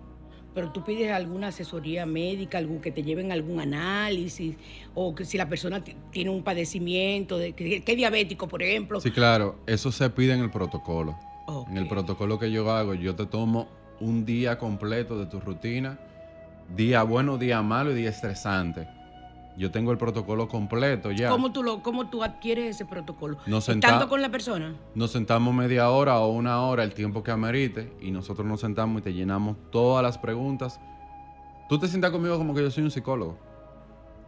pero 0.55 0.71
tú 0.71 0.85
pides 0.85 1.11
alguna 1.11 1.49
asesoría 1.49 2.07
médica, 2.07 2.59
algo 2.59 2.81
que 2.81 2.93
te 2.93 3.03
lleven 3.03 3.33
algún 3.33 3.59
análisis, 3.61 4.57
o 4.95 5.15
que 5.15 5.25
si 5.25 5.37
la 5.37 5.49
persona 5.49 5.83
ti- 5.83 5.97
tiene 6.13 6.31
un 6.31 6.43
padecimiento, 6.45 7.37
de, 7.39 7.53
que, 7.55 7.83
que 7.83 7.93
es 7.93 7.99
diabético, 7.99 8.47
por 8.47 8.63
ejemplo. 8.63 9.01
Sí, 9.01 9.11
claro, 9.11 9.57
eso 9.67 9.91
se 9.91 10.09
pide 10.11 10.33
en 10.35 10.41
el 10.41 10.51
protocolo. 10.51 11.17
En 11.69 11.77
el 11.77 11.87
protocolo 11.89 12.39
que 12.39 12.51
yo 12.51 12.71
hago, 12.71 12.95
yo 12.95 13.15
te 13.17 13.27
tomo 13.27 13.69
un 14.01 14.25
día 14.25 14.59
completo 14.59 15.19
de 15.19 15.27
tu 15.27 15.41
rutina, 15.41 15.99
día 16.75 17.03
bueno, 17.03 17.39
día 17.39 17.63
malo 17.63 17.93
y 17.93 17.95
día 17.95 18.11
estresante. 18.11 18.89
Yo 19.57 19.71
tengo 19.71 19.91
el 19.91 19.97
protocolo 19.97 20.49
completo 20.49 21.11
ya. 21.13 21.31
¿Cómo, 21.31 21.51
tú 21.51 21.63
lo, 21.63 21.83
¿Cómo 21.83 22.11
tú 22.11 22.23
adquieres 22.23 22.77
ese 22.77 22.85
protocolo? 22.85 23.39
Nos 23.47 23.69
Estando 23.69 24.07
con 24.07 24.21
la 24.21 24.29
persona. 24.29 24.75
Nos 24.95 25.13
sentamos 25.13 25.55
media 25.55 25.89
hora 25.89 26.19
o 26.21 26.29
una 26.29 26.61
hora, 26.61 26.85
el 26.85 26.93
tiempo 26.93 27.23
que 27.23 27.31
amerite, 27.31 27.91
y 28.03 28.11
nosotros 28.11 28.47
nos 28.47 28.61
sentamos 28.61 29.01
y 29.01 29.05
te 29.05 29.15
llenamos 29.15 29.57
todas 29.71 30.03
las 30.03 30.19
preguntas. 30.19 30.79
Tú 31.71 31.79
te 31.79 31.89
sientas 31.89 32.11
conmigo 32.11 32.37
como 32.37 32.55
que 32.55 32.63
yo 32.63 32.71
soy 32.71 32.85
un 32.85 32.91
psicólogo. 32.91 33.39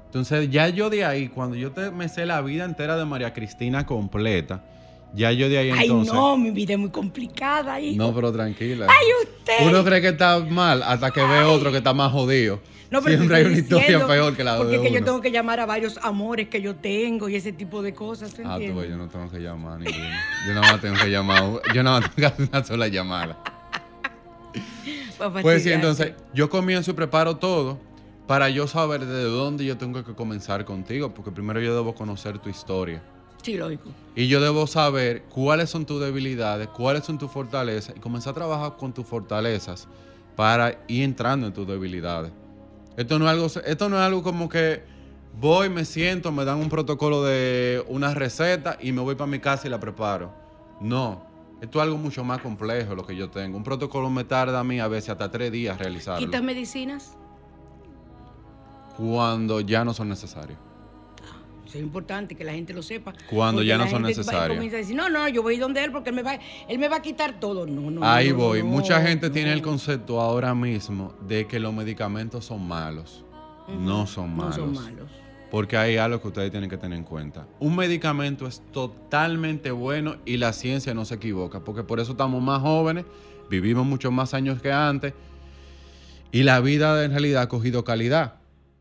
Entonces, 0.06 0.50
ya 0.50 0.68
yo 0.70 0.88
de 0.88 1.04
ahí, 1.04 1.28
cuando 1.28 1.56
yo 1.56 1.72
te 1.72 1.90
me 1.90 2.08
sé 2.08 2.24
la 2.24 2.40
vida 2.40 2.64
entera 2.64 2.96
de 2.96 3.04
María 3.04 3.34
Cristina 3.34 3.84
completa, 3.84 4.64
ya 5.14 5.32
yo 5.32 5.48
de 5.48 5.58
ahí 5.58 5.70
Ay, 5.70 5.86
entonces. 5.86 6.12
no, 6.14 6.36
mi 6.36 6.50
vida 6.50 6.74
es 6.74 6.78
muy 6.78 6.90
complicada. 6.90 7.80
hijo. 7.80 7.96
No, 7.96 8.14
pero 8.14 8.32
tranquila. 8.32 8.86
Ay, 8.88 9.06
usted. 9.22 9.66
Uno 9.66 9.84
cree 9.84 10.00
que 10.00 10.08
está 10.08 10.38
mal 10.40 10.82
hasta 10.82 11.10
que 11.10 11.22
ve 11.22 11.42
otro 11.42 11.70
que 11.70 11.78
está 11.78 11.94
más 11.94 12.12
jodido. 12.12 12.60
No, 12.90 13.02
pero 13.02 13.16
Siempre 13.16 13.36
hay 13.36 13.44
una 13.44 13.58
historia 13.58 14.06
peor 14.06 14.34
que 14.34 14.42
la 14.44 14.56
Porque 14.56 14.78
de 14.78 14.86
es 14.86 14.92
que 14.92 14.98
yo 14.98 15.04
tengo 15.04 15.20
que 15.20 15.30
llamar 15.30 15.60
a 15.60 15.66
varios 15.66 15.98
amores 16.02 16.48
que 16.48 16.62
yo 16.62 16.76
tengo 16.76 17.28
y 17.28 17.36
ese 17.36 17.52
tipo 17.52 17.82
de 17.82 17.92
cosas. 17.92 18.32
¿tú 18.32 18.40
Ah, 18.46 18.56
tú 18.56 18.62
entiendes? 18.62 18.76
ves, 18.82 18.90
yo 18.90 18.96
no 18.96 19.08
tengo 19.08 19.30
que 19.30 19.38
llamar 19.40 19.78
ninguno. 19.78 20.06
Yo 20.46 20.54
nada 20.54 20.72
más 20.72 20.80
tengo 20.80 20.96
que 20.96 21.10
llamar. 21.10 21.42
Yo 21.74 21.82
nada 21.82 22.00
más 22.00 22.14
tengo 22.14 22.16
que 22.16 22.26
hacer 22.34 22.48
una 22.50 22.64
sola 22.64 22.88
llamada. 22.88 23.38
Pues 25.42 25.64
sí, 25.64 25.72
entonces 25.72 26.12
yo 26.32 26.48
comienzo 26.48 26.92
y 26.92 26.94
preparo 26.94 27.36
todo 27.38 27.76
para 28.28 28.48
yo 28.50 28.68
saber 28.68 29.04
de 29.04 29.24
dónde 29.24 29.64
yo 29.64 29.76
tengo 29.76 30.04
que 30.04 30.14
comenzar 30.14 30.64
contigo, 30.64 31.12
porque 31.12 31.32
primero 31.32 31.60
yo 31.60 31.74
debo 31.74 31.92
conocer 31.94 32.38
tu 32.38 32.48
historia. 32.48 33.02
Sí, 33.42 33.56
lógico. 33.56 33.90
Y 34.14 34.26
yo 34.26 34.40
debo 34.40 34.66
saber 34.66 35.22
cuáles 35.24 35.70
son 35.70 35.86
tus 35.86 36.00
debilidades, 36.00 36.68
cuáles 36.68 37.04
son 37.04 37.18
tus 37.18 37.30
fortalezas 37.30 37.96
y 37.96 38.00
comenzar 38.00 38.32
a 38.32 38.34
trabajar 38.34 38.76
con 38.76 38.92
tus 38.92 39.06
fortalezas 39.06 39.88
para 40.36 40.84
ir 40.88 41.04
entrando 41.04 41.46
en 41.46 41.52
tus 41.52 41.66
debilidades. 41.66 42.32
Esto 42.96 43.18
no 43.18 43.26
es 43.26 43.30
algo, 43.30 43.46
esto 43.46 43.88
no 43.88 43.96
es 43.96 44.02
algo 44.02 44.22
como 44.22 44.48
que 44.48 44.82
voy, 45.40 45.68
me 45.68 45.84
siento, 45.84 46.32
me 46.32 46.44
dan 46.44 46.58
un 46.58 46.68
protocolo 46.68 47.22
de 47.22 47.84
una 47.88 48.12
receta 48.12 48.76
y 48.80 48.92
me 48.92 49.00
voy 49.00 49.14
para 49.14 49.30
mi 49.30 49.38
casa 49.38 49.68
y 49.68 49.70
la 49.70 49.78
preparo. 49.78 50.32
No, 50.80 51.22
esto 51.60 51.78
es 51.78 51.82
algo 51.84 51.96
mucho 51.96 52.24
más 52.24 52.40
complejo 52.40 52.94
lo 52.94 53.06
que 53.06 53.16
yo 53.16 53.30
tengo. 53.30 53.56
Un 53.56 53.64
protocolo 53.64 54.10
me 54.10 54.24
tarda 54.24 54.60
a 54.60 54.64
mí 54.64 54.80
a 54.80 54.88
veces 54.88 55.10
hasta 55.10 55.30
tres 55.30 55.52
días 55.52 55.78
realizarlo. 55.78 56.26
¿Quitas 56.26 56.42
medicinas? 56.42 57.16
Cuando 58.96 59.60
ya 59.60 59.84
no 59.84 59.94
son 59.94 60.08
necesarios. 60.08 60.58
Eso 61.68 61.76
es 61.76 61.84
importante 61.84 62.34
que 62.34 62.44
la 62.44 62.52
gente 62.52 62.72
lo 62.72 62.82
sepa. 62.82 63.12
Cuando 63.28 63.62
ya 63.62 63.76
no 63.76 63.88
son 63.90 64.02
necesarias. 64.02 64.48
comienza 64.48 64.76
a 64.76 64.80
decir, 64.80 64.96
no, 64.96 65.08
no, 65.10 65.28
yo 65.28 65.42
voy 65.42 65.58
donde 65.58 65.84
él 65.84 65.92
porque 65.92 66.08
él 66.10 66.16
me 66.16 66.22
va, 66.22 66.38
él 66.66 66.78
me 66.78 66.88
va 66.88 66.96
a 66.96 67.02
quitar 67.02 67.38
todo. 67.38 67.66
No, 67.66 67.90
no. 67.90 68.02
Ahí 68.04 68.30
no, 68.30 68.38
no, 68.38 68.44
voy. 68.44 68.60
no, 68.60 68.66
Mucha 68.70 69.02
gente 69.02 69.28
no. 69.28 69.32
tiene 69.34 69.52
el 69.52 69.60
concepto 69.60 70.18
ahora 70.20 70.54
mismo 70.54 71.14
de 71.28 71.46
que 71.46 71.60
los 71.60 71.74
medicamentos 71.74 72.46
son 72.46 72.66
malos. 72.66 73.22
No 73.68 74.06
son 74.06 74.30
No 74.30 74.44
malos. 74.44 74.54
son 74.56 74.72
malos. 74.72 75.10
Porque 75.50 75.76
hay 75.76 75.96
algo 75.98 76.20
que 76.22 76.28
ustedes 76.28 76.50
tienen 76.50 76.68
que 76.70 76.76
tener 76.78 76.98
en 76.98 77.04
cuenta. 77.04 77.46
Un 77.58 77.76
medicamento 77.76 78.46
es 78.46 78.62
totalmente 78.72 79.70
bueno 79.70 80.16
y 80.24 80.36
la 80.38 80.52
ciencia 80.54 80.94
no 80.94 81.04
se 81.04 81.14
equivoca, 81.16 81.60
porque 81.60 81.82
por 81.82 82.00
eso 82.00 82.12
estamos 82.12 82.42
más 82.42 82.60
jóvenes, 82.62 83.04
vivimos 83.50 83.84
muchos 83.86 84.12
más 84.12 84.32
años 84.34 84.60
que 84.62 84.72
antes 84.72 85.12
y 86.32 86.42
la 86.42 86.60
vida 86.60 87.04
en 87.04 87.10
realidad 87.12 87.42
ha 87.42 87.48
cogido 87.48 87.84
calidad. 87.84 88.34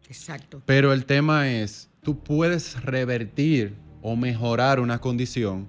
Exacto. 0.10 0.62
Pero 0.65 0.93
el 0.93 1.06
tema 1.06 1.50
es, 1.50 1.87
tú 2.08 2.17
puedes 2.17 2.82
revertir 2.86 3.76
o 4.02 4.15
mejorar 4.15 4.80
una 4.80 4.98
condición 5.00 5.67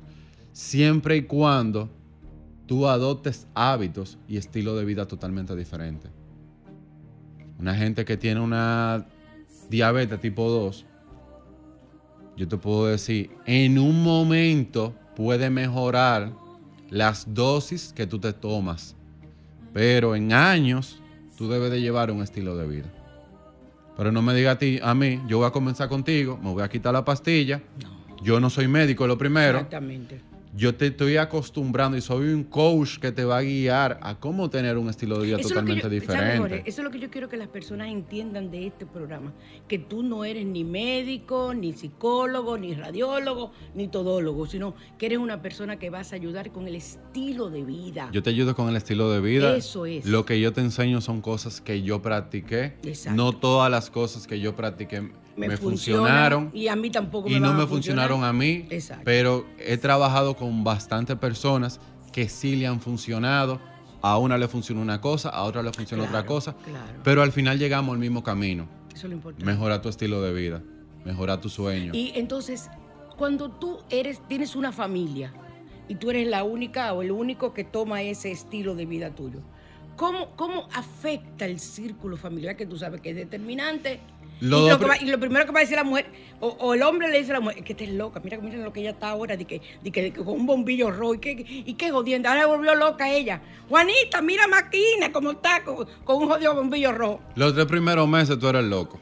siempre 0.53 1.17
y 1.17 1.23
cuando 1.23 1.91
tú 2.67 2.87
adoptes 2.87 3.49
hábitos 3.55 4.19
y 4.29 4.37
estilo 4.37 4.77
de 4.77 4.85
vida 4.85 5.09
totalmente 5.09 5.57
diferentes. 5.57 6.13
Una 7.59 7.75
gente 7.75 8.05
que 8.05 8.17
tiene 8.17 8.39
una 8.39 9.05
diabetes 9.69 10.21
tipo 10.21 10.49
2, 10.49 10.87
yo 12.37 12.47
te 12.47 12.57
puedo 12.57 12.87
decir, 12.87 13.33
en 13.45 13.77
un 13.77 14.05
momento 14.05 14.95
puede 15.17 15.51
mejorar 15.51 16.33
las 16.89 17.35
dosis 17.35 17.93
que 17.93 18.07
tú 18.07 18.21
te 18.21 18.33
tomas, 18.33 18.95
pero 19.73 20.15
en 20.15 20.33
años 20.33 21.01
tú 21.37 21.49
debes 21.49 21.73
de 21.73 21.81
llevar 21.81 22.13
un 22.13 22.23
estilo 22.23 22.57
de 22.57 22.69
vida. 22.69 22.98
Pero 23.99 24.13
no 24.13 24.23
me 24.23 24.33
diga 24.33 24.53
a 24.53 24.59
ti, 24.59 24.79
a 24.81 24.95
mí, 24.95 25.21
yo 25.27 25.39
voy 25.39 25.49
a 25.49 25.51
comenzar 25.51 25.89
contigo, 25.89 26.39
me 26.41 26.53
voy 26.53 26.63
a 26.63 26.69
quitar 26.69 26.93
la 26.93 27.05
pastilla. 27.05 27.61
Yo 28.23 28.39
no 28.39 28.49
soy 28.49 28.69
médico, 28.69 29.09
lo 29.09 29.19
primero. 29.19 29.59
Exactamente. 29.59 30.21
Yo 30.57 30.75
te 30.75 30.87
estoy 30.87 31.17
acostumbrando 31.19 31.97
y 31.97 32.01
soy 32.01 32.33
un 32.33 32.45
coach 32.45 32.99
que 32.99 33.13
te 33.13 33.25
va 33.25 33.39
a 33.39 33.43
guiar 33.43 33.99
a 34.03 34.19
cómo 34.19 34.49
tener 34.51 34.79
un 34.79 34.89
estilo 34.89 35.19
de 35.19 35.27
vida 35.27 35.37
Eso 35.39 35.51
totalmente 35.51 35.83
yo- 35.83 35.89
¿sabes, 35.89 36.01
diferente. 36.01 36.39
Jorge? 36.39 36.63
Eso 36.67 36.81
es 36.81 36.85
lo 36.85 36.91
que 36.91 36.99
yo 37.01 37.11
quiero 37.11 37.29
que 37.29 37.37
las 37.37 37.49
personas 37.49 37.89
entiendan 37.89 38.51
de 38.51 38.67
este 38.67 38.87
programa. 38.87 39.33
Que 39.69 39.79
tú 39.79 40.03
no 40.03 40.25
eres 40.25 40.47
ni 40.47 40.65
médico, 40.65 41.55
ni 41.55 41.73
psicólogo, 41.73 42.57
ni 42.59 42.75
radiólogo, 42.75 43.53
ni 43.75 43.89
todólogo, 43.89 44.47
sino 44.47 44.75
que 44.99 45.07
eres 45.07 45.19
una 45.19 45.43
persona 45.43 45.79
que 45.79 45.91
vas 45.91 46.13
a 46.13 46.17
ayudar 46.17 46.51
con 46.51 46.67
el 46.67 46.75
estilo 46.75 47.51
de 47.51 47.65
vida. 47.65 48.09
Yo 48.13 48.23
te 48.23 48.31
ayudo 48.31 48.55
con 48.55 48.69
el 48.69 48.77
estilo 48.77 49.11
de 49.11 49.21
vida. 49.21 49.57
Eso 49.57 49.87
es. 49.87 50.07
Lo 50.07 50.25
que 50.25 50.41
yo 50.41 50.53
te 50.53 50.61
enseño 50.61 51.01
son 51.01 51.21
cosas 51.21 51.61
que 51.61 51.83
yo 51.83 52.01
practiqué. 52.03 52.75
Exacto. 52.85 53.17
No 53.17 53.33
todas 53.33 53.71
las 53.71 53.91
cosas 53.91 54.27
que 54.27 54.41
yo 54.41 54.57
practiqué 54.57 55.11
me, 55.39 55.49
me, 55.49 55.57
funcionaron. 55.57 56.51
Y 56.53 56.69
a 56.69 56.77
mí 56.77 56.91
tampoco 56.91 57.29
me 57.29 57.37
y 57.37 57.41
no 57.41 57.55
me 57.55 57.67
funcionar. 57.67 58.09
funcionaron 58.09 58.25
a 58.25 58.33
mí, 58.33 58.67
Exacto. 58.71 59.03
pero 59.05 59.47
he 59.59 59.77
trabajado 59.77 60.37
con 60.37 60.65
bastantes 60.65 61.17
personas 61.17 61.81
que 62.13 62.29
sí 62.29 62.57
le 62.57 62.67
han 62.67 62.81
funcionado. 62.81 63.61
A 64.01 64.17
una 64.19 64.39
le 64.39 64.47
funcionó 64.47 64.81
una 64.81 65.01
cosa, 65.01 65.29
a 65.31 65.43
otra 65.43 65.61
le 65.61 65.73
funcionó 65.73 66.05
otra 66.05 66.25
cosa, 66.25 66.55
claro. 66.65 67.01
pero 67.03 67.21
al 67.21 67.33
final 67.33 67.59
llegamos 67.59 67.95
al 67.95 67.99
mismo 67.99 68.23
camino. 68.23 68.69
Eso 68.95 69.07
es 69.07 69.11
lo 69.11 69.17
importante. 69.17 69.45
Mejora 69.45 69.83
tu 69.83 69.89
estilo 69.89 70.23
de 70.23 70.33
vida, 70.33 70.63
mejora 71.05 71.41
tu 71.41 71.49
sueño. 71.49 71.91
Y 71.95 72.13
entonces, 72.15 72.71
cuando 73.17 73.51
tú 73.51 73.79
eres, 73.91 74.21
tienes 74.29 74.55
una 74.55 74.71
familia 74.71 75.33
y 75.89 75.97
tú 75.97 76.11
eres 76.11 76.29
la 76.29 76.45
única 76.45 76.93
o 76.93 77.03
el 77.03 77.11
único 77.11 77.53
que 77.53 77.65
toma 77.65 78.03
ese 78.03 78.31
estilo 78.31 78.77
de 78.77 78.87
vida 78.87 79.11
tuyo, 79.11 79.41
¿cómo, 79.97 80.31
cómo 80.37 80.69
afecta 80.75 81.45
el 81.45 81.59
círculo 81.59 82.17
familiar 82.17 82.57
que 82.57 82.67
tú 82.67 82.79
sabes 82.79 83.01
que 83.01 83.11
es 83.11 83.17
determinante? 83.17 83.99
Lo 84.41 84.67
y, 84.67 84.69
lo 84.71 84.79
que 84.79 84.85
va- 84.87 84.97
y 84.99 85.07
lo 85.07 85.19
primero 85.19 85.45
que 85.47 85.53
va 85.53 85.59
a 85.61 85.63
decir 85.63 85.77
la 85.77 85.85
mujer, 85.85 86.07
o, 86.41 86.49
o 86.49 86.75
el 86.75 86.83
hombre 86.83 87.09
le 87.11 87.19
dice 87.19 87.33
a 87.33 87.35
la 87.35 87.41
mujer, 87.41 87.59
es 87.59 87.65
que 87.65 87.73
estás 87.73 87.89
loca, 87.89 88.21
mira, 88.23 88.39
mira 88.39 88.57
lo 88.59 88.73
que 88.73 88.81
ella 88.81 88.91
está 88.91 89.09
ahora, 89.11 89.37
de 89.37 89.45
que, 89.45 89.61
de 89.83 89.91
que, 89.91 90.03
de 90.03 90.13
que 90.13 90.25
con 90.25 90.35
un 90.35 90.47
bombillo 90.47 90.91
rojo, 90.91 91.15
y 91.15 91.19
que, 91.19 91.45
y 91.49 91.75
qué 91.75 91.91
jodiendo, 91.91 92.29
ahora 92.29 92.47
volvió 92.47 92.75
loca 92.77 93.11
ella. 93.11 93.43
Juanita, 93.69 94.23
mira 94.23 94.47
Maquina, 94.47 95.11
cómo 95.13 95.33
está 95.33 95.65
con, 95.65 95.87
con 96.05 96.23
un 96.23 96.29
jodido 96.29 96.55
bombillo 96.55 96.93
rojo. 96.93 97.21
Los 97.35 97.55
tres 97.55 97.67
primeros 97.67 98.09
meses 98.09 98.39
tú 98.39 98.49
eres 98.49 98.65
loco. 98.65 99.01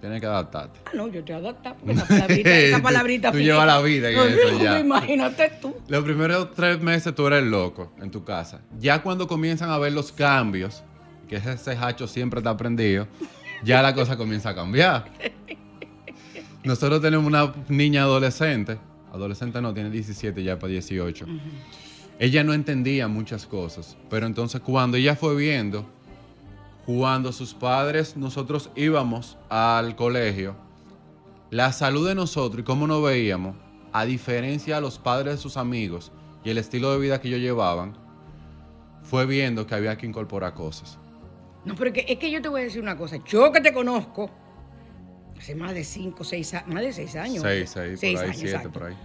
Tienes 0.00 0.20
que 0.20 0.26
adaptarte. 0.26 0.80
Ah, 0.86 0.90
no, 0.94 1.06
yo 1.08 1.22
te 1.24 1.32
adapto. 1.32 1.76
porque 1.76 1.92
Esa 1.94 2.06
palabrita, 2.08 2.50
esa 2.58 2.82
palabrita 2.82 3.30
Tú 3.32 3.38
llevas 3.38 3.66
la 3.68 3.80
vida 3.80 4.10
en 4.10 4.16
No, 4.16 4.24
eso 4.24 4.58
ya. 4.62 4.80
Imagínate 4.80 5.52
tú. 5.62 5.76
Los 5.86 6.02
primeros 6.02 6.50
tres 6.54 6.80
meses 6.80 7.14
tú 7.14 7.24
eres 7.28 7.44
loco 7.44 7.92
en 8.02 8.10
tu 8.10 8.24
casa. 8.24 8.60
Ya 8.80 9.00
cuando 9.00 9.28
comienzan 9.28 9.70
a 9.70 9.78
ver 9.78 9.92
los 9.92 10.10
cambios, 10.10 10.82
que 11.28 11.36
ese 11.36 11.70
hacho 11.80 12.08
siempre 12.08 12.40
está 12.40 12.56
prendido, 12.56 13.06
ya 13.64 13.82
la 13.82 13.94
cosa 13.94 14.16
comienza 14.16 14.50
a 14.50 14.54
cambiar. 14.54 15.04
Nosotros 16.64 17.00
tenemos 17.00 17.26
una 17.26 17.52
niña 17.68 18.02
adolescente, 18.02 18.78
adolescente 19.12 19.60
no, 19.60 19.74
tiene 19.74 19.90
17 19.90 20.42
ya 20.42 20.58
para 20.58 20.72
18. 20.72 21.26
Ella 22.18 22.44
no 22.44 22.54
entendía 22.54 23.08
muchas 23.08 23.46
cosas, 23.46 23.96
pero 24.08 24.26
entonces 24.26 24.60
cuando 24.60 24.96
ella 24.96 25.16
fue 25.16 25.34
viendo, 25.34 25.84
cuando 26.86 27.32
sus 27.32 27.54
padres, 27.54 28.16
nosotros 28.16 28.70
íbamos 28.76 29.38
al 29.48 29.96
colegio, 29.96 30.54
la 31.50 31.72
salud 31.72 32.08
de 32.08 32.14
nosotros 32.14 32.60
y 32.60 32.64
cómo 32.64 32.86
nos 32.86 33.02
veíamos, 33.02 33.56
a 33.92 34.04
diferencia 34.04 34.76
de 34.76 34.80
los 34.80 34.98
padres 34.98 35.34
de 35.34 35.40
sus 35.40 35.56
amigos, 35.56 36.12
y 36.44 36.50
el 36.50 36.58
estilo 36.58 36.92
de 36.92 36.98
vida 36.98 37.20
que 37.20 37.28
yo 37.28 37.38
llevaban, 37.38 37.94
fue 39.02 39.26
viendo 39.26 39.66
que 39.66 39.74
había 39.74 39.98
que 39.98 40.06
incorporar 40.06 40.54
cosas. 40.54 40.98
No, 41.64 41.74
pero 41.76 41.90
es 41.90 41.94
que, 42.04 42.12
es 42.12 42.18
que 42.18 42.30
yo 42.30 42.42
te 42.42 42.48
voy 42.48 42.62
a 42.62 42.64
decir 42.64 42.82
una 42.82 42.96
cosa. 42.96 43.16
Yo 43.24 43.52
que 43.52 43.60
te 43.60 43.72
conozco 43.72 44.30
hace 45.38 45.54
más 45.54 45.74
de 45.74 45.84
cinco, 45.84 46.24
seis 46.24 46.52
años, 46.54 46.68
más 46.68 46.82
de 46.82 46.92
seis 46.92 47.14
años. 47.16 47.42
Seis, 47.42 47.70
seis, 47.70 48.00
por 48.00 48.08
ahí, 48.08 48.16
años, 48.16 48.36
siete, 48.36 48.50
exacto. 48.56 48.72
por 48.72 48.84
ahí. 48.84 48.96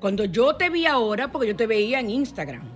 Cuando 0.00 0.24
yo 0.24 0.54
te 0.56 0.68
vi 0.70 0.86
ahora, 0.86 1.30
porque 1.32 1.48
yo 1.48 1.56
te 1.56 1.66
veía 1.66 2.00
en 2.00 2.10
Instagram, 2.10 2.68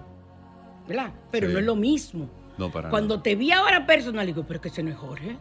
¿verdad? 0.89 1.13
Pero 1.31 1.47
Sí. 1.49 1.53
no 1.53 1.59
es 1.59 1.65
lo 1.65 1.77
mismo. 1.77 2.31
No, 2.59 2.71
para 2.71 2.91
Cuando 2.91 3.15
nada. 3.17 3.23
te 3.23 3.35
vi 3.37 3.53
ahora 3.53 3.87
personal, 3.87 4.27
digo, 4.27 4.43
pero 4.45 4.57
es 4.57 4.63
que 4.63 4.69
ese 4.69 4.83
no 4.83 4.91
es 4.91 4.97
Jorge. 4.97 5.37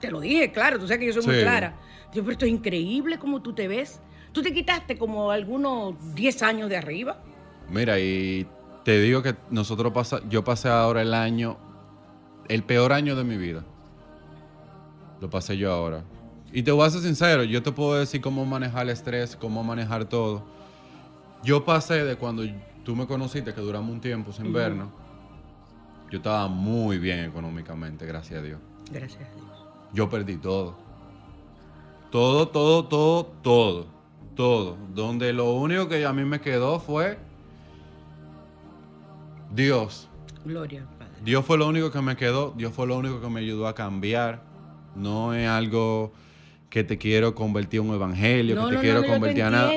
Te 0.00 0.10
lo 0.10 0.20
dije, 0.20 0.50
claro, 0.52 0.78
tú 0.78 0.86
sabes 0.86 0.98
que 1.00 1.06
yo 1.06 1.12
soy 1.12 1.26
muy 1.26 1.42
clara. 1.42 1.76
Digo, 2.12 2.24
pero 2.24 2.32
esto 2.32 2.44
es 2.46 2.50
increíble 2.52 3.18
como 3.18 3.40
tú 3.42 3.52
te 3.54 3.68
ves. 3.68 4.00
Tú 4.32 4.42
te 4.42 4.52
quitaste 4.52 4.96
como 4.96 5.30
algunos 5.30 5.94
10 6.14 6.42
años 6.42 6.68
de 6.68 6.76
arriba. 6.76 7.22
Mira, 7.68 7.98
y 8.00 8.46
te 8.84 9.00
digo 9.00 9.22
que 9.22 9.34
nosotros 9.50 9.92
pasa, 9.92 10.20
yo 10.28 10.42
pasé 10.44 10.68
ahora 10.68 11.02
el 11.02 11.12
año, 11.14 11.58
el 12.50 12.64
peor 12.64 12.92
año 12.92 13.14
de 13.14 13.22
mi 13.22 13.36
vida. 13.36 13.64
Lo 15.20 15.30
pasé 15.30 15.56
yo 15.56 15.72
ahora. 15.72 16.02
Y 16.52 16.64
te 16.64 16.72
voy 16.72 16.84
a 16.84 16.90
ser 16.90 17.00
sincero, 17.00 17.44
yo 17.44 17.62
te 17.62 17.70
puedo 17.70 17.94
decir 17.94 18.20
cómo 18.20 18.44
manejar 18.44 18.82
el 18.82 18.90
estrés, 18.90 19.36
cómo 19.36 19.62
manejar 19.62 20.06
todo. 20.06 20.42
Yo 21.44 21.64
pasé 21.64 22.04
de 22.04 22.16
cuando 22.16 22.42
tú 22.84 22.96
me 22.96 23.06
conociste, 23.06 23.54
que 23.54 23.60
duramos 23.60 23.92
un 23.92 24.00
tiempo 24.00 24.32
sin 24.32 24.52
vernos, 24.52 24.88
yo 26.10 26.16
estaba 26.18 26.48
muy 26.48 26.98
bien 26.98 27.20
económicamente, 27.20 28.04
gracias 28.04 28.40
a 28.40 28.42
Dios. 28.42 28.58
Gracias 28.90 29.22
a 29.22 29.34
Dios. 29.34 29.64
Yo 29.92 30.10
perdí 30.10 30.36
todo. 30.36 30.76
Todo, 32.10 32.48
todo, 32.48 32.86
todo, 32.86 33.26
todo. 33.42 33.86
Todo. 34.34 34.76
Donde 34.92 35.32
lo 35.32 35.52
único 35.52 35.88
que 35.88 36.04
a 36.04 36.12
mí 36.12 36.24
me 36.24 36.40
quedó 36.40 36.80
fue 36.80 37.16
Dios. 39.54 40.08
Gloria. 40.44 40.84
Dios 41.24 41.44
fue 41.44 41.58
lo 41.58 41.68
único 41.68 41.90
que 41.90 42.00
me 42.00 42.16
quedó. 42.16 42.54
Dios 42.56 42.72
fue 42.72 42.86
lo 42.86 42.96
único 42.96 43.20
que 43.20 43.28
me 43.28 43.40
ayudó 43.40 43.66
a 43.66 43.74
cambiar. 43.74 44.42
No 44.94 45.34
es 45.34 45.48
algo 45.48 46.12
que 46.70 46.84
te 46.84 46.98
quiero 46.98 47.34
convertir 47.34 47.80
en 47.80 47.88
un 47.88 47.94
evangelio, 47.94 48.56
que 48.56 48.76
te 48.76 48.80
quiero 48.80 49.00
yo 49.00 49.06
te 49.06 49.12
convertir 49.12 49.42
a 49.42 49.50
nada. 49.50 49.72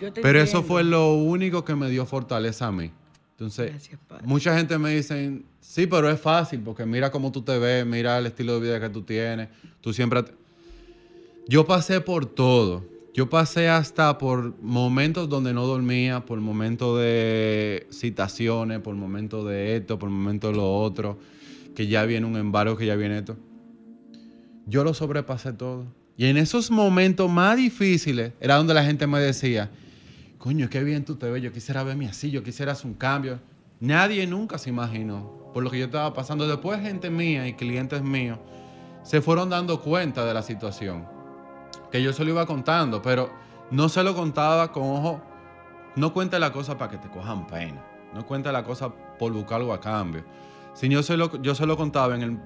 yo 0.00 0.12
te 0.12 0.22
Pero 0.22 0.40
eso 0.40 0.62
fue 0.62 0.82
lo 0.82 1.14
único 1.14 1.64
que 1.64 1.74
me 1.74 1.88
dio 1.90 2.06
fortaleza 2.06 2.66
a 2.66 2.72
mí. 2.72 2.90
Entonces, 3.32 3.70
Gracias, 3.70 4.00
mucha 4.24 4.56
gente 4.56 4.76
me 4.76 4.90
dice, 4.90 5.42
sí, 5.60 5.86
pero 5.86 6.10
es 6.10 6.20
fácil, 6.20 6.60
porque 6.60 6.84
mira 6.84 7.10
cómo 7.10 7.32
tú 7.32 7.42
te 7.42 7.58
ves, 7.58 7.86
mira 7.86 8.18
el 8.18 8.26
estilo 8.26 8.54
de 8.54 8.60
vida 8.60 8.80
que 8.80 8.90
tú 8.90 9.02
tienes, 9.02 9.48
tú 9.80 9.92
siempre... 9.92 10.22
te-". 10.22 10.34
Yo 11.46 11.66
pasé 11.66 12.00
por 12.00 12.26
todo. 12.26 12.84
Yo 13.12 13.28
pasé 13.28 13.68
hasta 13.68 14.18
por 14.18 14.60
momentos 14.62 15.28
donde 15.28 15.52
no 15.52 15.66
dormía, 15.66 16.24
por 16.24 16.40
momentos 16.40 17.00
de 17.00 17.88
citaciones, 17.90 18.78
por 18.80 18.94
momentos 18.94 19.48
de 19.48 19.76
esto, 19.76 19.98
por 19.98 20.10
momentos 20.10 20.52
de 20.52 20.56
lo 20.56 20.72
otro, 20.76 21.18
que 21.74 21.88
ya 21.88 22.04
viene 22.04 22.26
un 22.26 22.36
embargo, 22.36 22.76
que 22.76 22.86
ya 22.86 22.94
viene 22.94 23.18
esto. 23.18 23.36
Yo 24.66 24.84
lo 24.84 24.94
sobrepasé 24.94 25.52
todo. 25.52 25.86
Y 26.16 26.26
en 26.26 26.36
esos 26.36 26.70
momentos 26.70 27.28
más 27.28 27.56
difíciles 27.56 28.32
era 28.40 28.56
donde 28.56 28.74
la 28.74 28.84
gente 28.84 29.08
me 29.08 29.18
decía, 29.18 29.70
coño, 30.38 30.70
qué 30.70 30.84
bien 30.84 31.04
tú 31.04 31.16
te 31.16 31.28
ves, 31.28 31.42
yo 31.42 31.52
quisiera 31.52 31.82
verme 31.82 32.06
así, 32.06 32.30
yo 32.30 32.44
quisiera 32.44 32.72
hacer 32.72 32.86
un 32.86 32.94
cambio. 32.94 33.40
Nadie 33.80 34.24
nunca 34.26 34.56
se 34.56 34.70
imaginó 34.70 35.50
por 35.52 35.64
lo 35.64 35.70
que 35.70 35.80
yo 35.80 35.86
estaba 35.86 36.14
pasando. 36.14 36.46
Después 36.46 36.80
gente 36.80 37.10
mía 37.10 37.48
y 37.48 37.54
clientes 37.54 38.02
míos 38.02 38.38
se 39.02 39.20
fueron 39.20 39.50
dando 39.50 39.80
cuenta 39.80 40.24
de 40.24 40.34
la 40.34 40.42
situación. 40.42 41.19
Que 41.90 42.02
yo 42.02 42.12
se 42.12 42.24
lo 42.24 42.30
iba 42.30 42.46
contando, 42.46 43.02
pero 43.02 43.30
no 43.70 43.88
se 43.88 44.02
lo 44.02 44.14
contaba 44.14 44.72
con 44.72 44.84
ojo. 44.84 45.20
No 45.96 46.12
cuente 46.12 46.38
la 46.38 46.52
cosa 46.52 46.78
para 46.78 46.90
que 46.92 46.98
te 46.98 47.08
cojan 47.08 47.46
pena. 47.46 47.84
No 48.14 48.24
cuente 48.26 48.50
la 48.52 48.64
cosa 48.64 48.92
por 49.18 49.32
buscar 49.32 49.60
algo 49.60 49.72
a 49.72 49.80
cambio. 49.80 50.24
Sino 50.74 50.94
yo 50.94 51.02
se 51.02 51.16
lo, 51.16 51.40
yo 51.42 51.54
se 51.54 51.66
lo 51.66 51.76
contaba 51.76 52.14
en 52.14 52.22
el, 52.22 52.38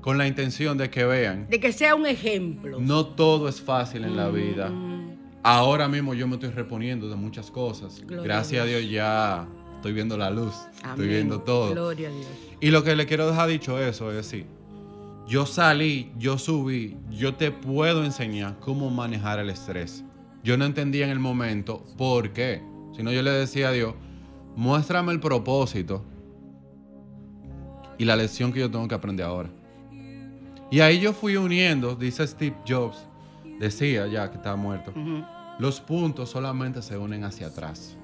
con 0.00 0.16
la 0.16 0.26
intención 0.26 0.78
de 0.78 0.90
que 0.90 1.04
vean 1.04 1.46
De 1.48 1.60
que 1.60 1.72
sea 1.72 1.94
un 1.94 2.06
ejemplo. 2.06 2.78
no 2.80 3.06
todo 3.06 3.48
es 3.48 3.60
fácil 3.60 4.04
en 4.04 4.16
la 4.16 4.28
vida. 4.28 4.70
Mm, 4.70 5.00
Ahora 5.42 5.88
mismo 5.88 6.12
yo 6.14 6.28
me 6.28 6.34
estoy 6.34 6.50
reponiendo 6.50 7.08
de 7.08 7.16
muchas 7.16 7.50
cosas. 7.50 8.00
Gloria 8.04 8.22
Gracias 8.24 8.60
a 8.60 8.64
a 8.64 8.66
Dios 8.66 8.90
ya 8.90 9.48
estoy 9.76 9.92
viendo 9.92 10.16
la 10.18 10.30
luz. 10.30 10.54
Estoy 10.84 11.08
viendo 11.08 11.40
todo. 11.40 11.70
Gloria 11.70 12.08
a 12.08 12.12
Dios. 12.12 12.26
Y 12.60 12.70
lo 12.70 12.84
que 12.84 12.94
le 12.94 13.06
quiero 13.06 13.26
dejar 13.26 13.48
dicho 13.48 13.78
eso 13.78 14.10
es 14.10 14.16
decir, 14.16 14.46
yo 15.26 15.46
salí, 15.46 16.12
yo 16.18 16.38
subí, 16.38 16.96
yo 17.10 17.34
te 17.34 17.50
puedo 17.50 18.04
enseñar 18.04 18.58
cómo 18.60 18.90
manejar 18.90 19.38
el 19.38 19.50
estrés. 19.50 20.04
Yo 20.42 20.56
no 20.56 20.64
entendía 20.64 21.04
en 21.04 21.10
el 21.10 21.18
momento 21.20 21.84
por 21.96 22.32
qué. 22.32 22.62
Sino 22.92 23.12
yo 23.12 23.22
le 23.22 23.30
decía 23.30 23.68
a 23.68 23.72
Dios, 23.72 23.94
muéstrame 24.56 25.12
el 25.12 25.20
propósito 25.20 26.04
y 27.98 28.04
la 28.04 28.16
lección 28.16 28.52
que 28.52 28.60
yo 28.60 28.70
tengo 28.70 28.88
que 28.88 28.94
aprender 28.94 29.26
ahora. 29.26 29.50
Y 30.70 30.80
ahí 30.80 31.00
yo 31.00 31.12
fui 31.12 31.36
uniendo, 31.36 31.94
dice 31.94 32.26
Steve 32.26 32.56
Jobs, 32.66 33.06
decía 33.58 34.06
ya 34.06 34.30
que 34.30 34.36
estaba 34.36 34.56
muerto, 34.56 34.92
los 35.58 35.80
puntos 35.80 36.30
solamente 36.30 36.80
se 36.82 36.96
unen 36.96 37.24
hacia 37.24 37.48
atrás. 37.48 37.96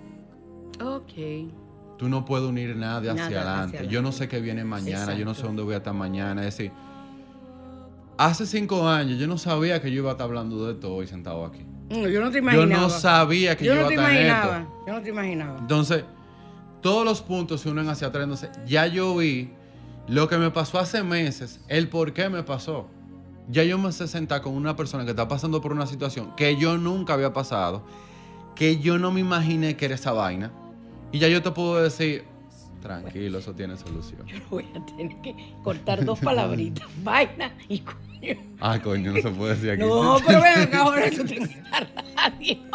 Ok. 0.84 1.48
Tú 1.96 2.08
no 2.08 2.24
puedes 2.24 2.46
unir 2.46 2.76
nada 2.76 2.98
hacia, 2.98 3.14
Nada 3.14 3.26
hacia 3.26 3.40
adelante. 3.40 3.76
adelante. 3.78 3.94
Yo 3.94 4.02
no 4.02 4.12
sé 4.12 4.28
qué 4.28 4.40
viene 4.40 4.64
mañana, 4.64 5.14
yo 5.14 5.24
no 5.24 5.32
sé 5.34 5.42
dónde 5.42 5.62
voy 5.62 5.74
a 5.74 5.78
estar 5.78 5.94
mañana. 5.94 6.46
Es 6.46 6.56
decir, 6.56 6.72
hace 8.18 8.46
cinco 8.46 8.88
años 8.88 9.18
yo 9.18 9.26
no 9.26 9.38
sabía 9.38 9.80
que 9.80 9.90
yo 9.90 9.98
iba 9.98 10.10
a 10.10 10.12
estar 10.12 10.26
hablando 10.26 10.66
de 10.66 10.72
esto 10.72 10.94
hoy 10.94 11.06
sentado 11.06 11.44
aquí. 11.44 11.64
No, 11.90 12.08
yo 12.08 12.20
no 12.20 12.28
te 12.30 12.34
Yo 12.34 12.42
imaginaba. 12.42 12.82
no 12.82 12.90
sabía 12.90 13.56
que 13.56 13.64
yo, 13.64 13.74
Yo 13.74 13.82
no 13.82 13.88
te 13.88 13.94
iba 13.94 14.06
a 14.06 14.12
estar 14.12 14.24
imaginaba. 14.26 14.58
esto. 14.58 14.84
Yo 14.86 14.92
no 14.92 15.02
te 15.02 15.08
imaginaba. 15.10 15.58
Entonces, 15.60 16.04
todos 16.82 17.04
los 17.04 17.22
puntos 17.22 17.60
se 17.60 17.68
unen 17.70 17.88
hacia 17.88 18.08
atrás. 18.08 18.24
Entonces, 18.24 18.50
ya 18.66 18.86
yo 18.86 19.16
vi 19.16 19.50
lo 20.08 20.28
que 20.28 20.36
me 20.38 20.50
pasó 20.50 20.78
hace 20.78 21.02
meses, 21.02 21.60
el 21.68 21.88
por 21.88 22.12
qué 22.12 22.28
me 22.28 22.42
pasó. 22.42 22.88
Ya 23.48 23.62
yo 23.62 23.78
me 23.78 23.92
sé 23.92 24.08
sentar 24.08 24.40
con 24.42 24.54
una 24.54 24.74
persona 24.74 25.04
que 25.04 25.10
está 25.10 25.28
pasando 25.28 25.60
por 25.60 25.72
una 25.72 25.86
situación 25.86 26.34
que 26.36 26.56
yo 26.56 26.76
nunca 26.78 27.14
había 27.14 27.32
pasado, 27.32 27.84
que 28.56 28.78
yo 28.80 28.98
no 28.98 29.12
me 29.12 29.20
imaginé 29.20 29.76
que 29.76 29.84
era 29.84 29.94
esa 29.94 30.10
vaina. 30.12 30.50
Y 31.12 31.20
ya 31.20 31.28
yo 31.28 31.40
te 31.42 31.52
puedo 31.52 31.80
decir, 31.80 32.24
tranquilo, 32.86 33.38
eso 33.38 33.52
tiene 33.54 33.76
solución. 33.76 34.26
Yo 34.26 34.38
voy 34.50 34.66
a 34.74 34.86
tener 34.86 35.16
que 35.22 35.34
cortar 35.62 36.04
dos 36.04 36.18
palabritas. 36.20 36.86
Vaina 37.02 37.52
y 37.68 37.80
coño. 37.80 38.40
Ah, 38.60 38.78
coño, 38.82 39.12
no 39.12 39.20
se 39.20 39.30
puede 39.30 39.54
decir 39.54 39.70
aquí. 39.72 39.82
No, 39.82 40.18
pero 40.26 40.40
ven 40.40 40.58
acá 40.60 40.78
ahora 40.78 41.10
tú 41.10 41.24
radio. 42.14 42.56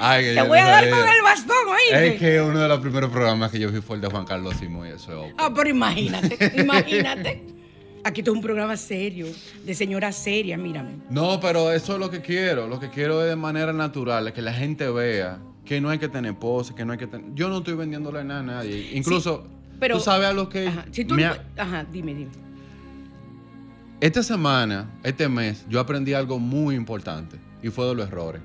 Ay, 0.00 0.24
que 0.26 0.34
Te 0.34 0.42
voy 0.42 0.58
a 0.58 0.64
no 0.64 0.70
dar 0.70 0.90
con 0.90 1.08
el 1.08 1.22
bastón, 1.22 1.56
¿oíste? 1.68 2.08
Es 2.08 2.20
que 2.20 2.40
uno 2.40 2.60
de 2.60 2.68
los 2.68 2.78
primeros 2.78 3.10
programas 3.10 3.50
que 3.50 3.58
yo 3.58 3.70
vi 3.70 3.80
fue 3.80 3.96
el 3.96 4.02
de 4.02 4.08
Juan 4.08 4.24
Carlos 4.24 4.56
Simón 4.56 4.86
y 4.86 4.90
eso 4.90 5.10
es 5.10 5.18
obvio. 5.18 5.34
Ah, 5.38 5.52
pero 5.52 5.68
imagínate, 5.68 6.52
imagínate. 6.56 7.44
Aquí 8.04 8.20
esto 8.20 8.30
es 8.30 8.36
un 8.36 8.42
programa 8.42 8.76
serio, 8.76 9.26
de 9.64 9.74
señora 9.74 10.12
seria, 10.12 10.56
mírame. 10.56 10.98
No, 11.10 11.40
pero 11.40 11.72
eso 11.72 11.94
es 11.94 11.98
lo 11.98 12.10
que 12.10 12.20
quiero. 12.20 12.68
Lo 12.68 12.78
que 12.78 12.90
quiero 12.90 13.22
es 13.22 13.28
de 13.28 13.36
manera 13.36 13.72
natural, 13.72 14.32
que 14.32 14.40
la 14.40 14.52
gente 14.52 14.88
vea 14.88 15.40
que 15.68 15.82
no 15.82 15.90
hay 15.90 15.98
que 15.98 16.08
tener 16.08 16.34
pose, 16.34 16.74
que 16.74 16.82
no 16.86 16.92
hay 16.92 16.98
que 16.98 17.06
tener... 17.06 17.26
Yo 17.34 17.50
no 17.50 17.58
estoy 17.58 17.74
vendiéndole 17.74 18.24
nada 18.24 18.40
a 18.40 18.42
nadie. 18.42 18.90
Incluso, 18.94 19.46
pero- 19.78 19.98
tú 19.98 20.02
sabes 20.02 20.28
a 20.28 20.32
lo 20.32 20.48
que... 20.48 20.66
Ajá, 20.68 20.86
si 20.90 21.04
tú 21.04 21.14
me 21.14 21.24
no- 21.26 21.32
ha- 21.32 21.62
Ajá, 21.62 21.84
dime, 21.92 22.14
dime. 22.14 22.30
Esta 24.00 24.22
semana, 24.22 24.88
este 25.02 25.28
mes, 25.28 25.66
yo 25.68 25.78
aprendí 25.78 26.14
algo 26.14 26.38
muy 26.38 26.74
importante 26.74 27.36
y 27.62 27.68
fue 27.68 27.86
de 27.86 27.94
los 27.96 28.08
errores. 28.08 28.40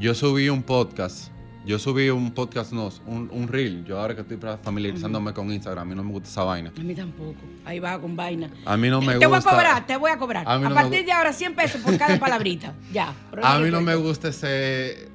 Yo 0.00 0.14
subí 0.14 0.48
un 0.48 0.64
podcast. 0.64 1.28
Yo 1.64 1.78
subí 1.78 2.10
un 2.10 2.32
podcast, 2.32 2.72
no, 2.72 2.90
un, 3.06 3.28
un 3.30 3.46
reel. 3.46 3.84
Yo 3.84 4.00
ahora 4.00 4.16
que 4.16 4.22
estoy 4.22 4.36
familiarizándome 4.64 5.32
con 5.32 5.52
Instagram, 5.52 5.82
a 5.82 5.88
mí 5.90 5.94
no 5.94 6.02
me 6.02 6.10
gusta 6.10 6.28
esa 6.28 6.42
vaina. 6.42 6.72
A 6.76 6.82
mí 6.82 6.92
tampoco. 6.92 7.36
Ahí 7.64 7.78
va 7.78 8.00
con 8.00 8.16
vaina. 8.16 8.50
A 8.64 8.76
mí 8.76 8.88
no 8.90 9.00
me 9.00 9.14
te 9.14 9.26
gusta... 9.26 9.28
voy 9.28 9.38
a 9.38 9.42
cobrar, 9.42 9.86
te 9.86 9.96
voy 9.96 10.10
a 10.10 10.16
cobrar. 10.18 10.44
A 10.48 10.58
no 10.58 10.74
partir 10.74 11.04
de 11.04 11.12
ahora 11.12 11.32
100 11.32 11.54
pesos 11.54 11.80
por 11.82 11.96
cada 11.96 12.18
palabrita. 12.18 12.74
Ya. 12.92 13.14
A 13.44 13.60
mí 13.60 13.70
no 13.70 13.80
me 13.80 13.94
gusta 13.94 14.28
ese... 14.28 15.08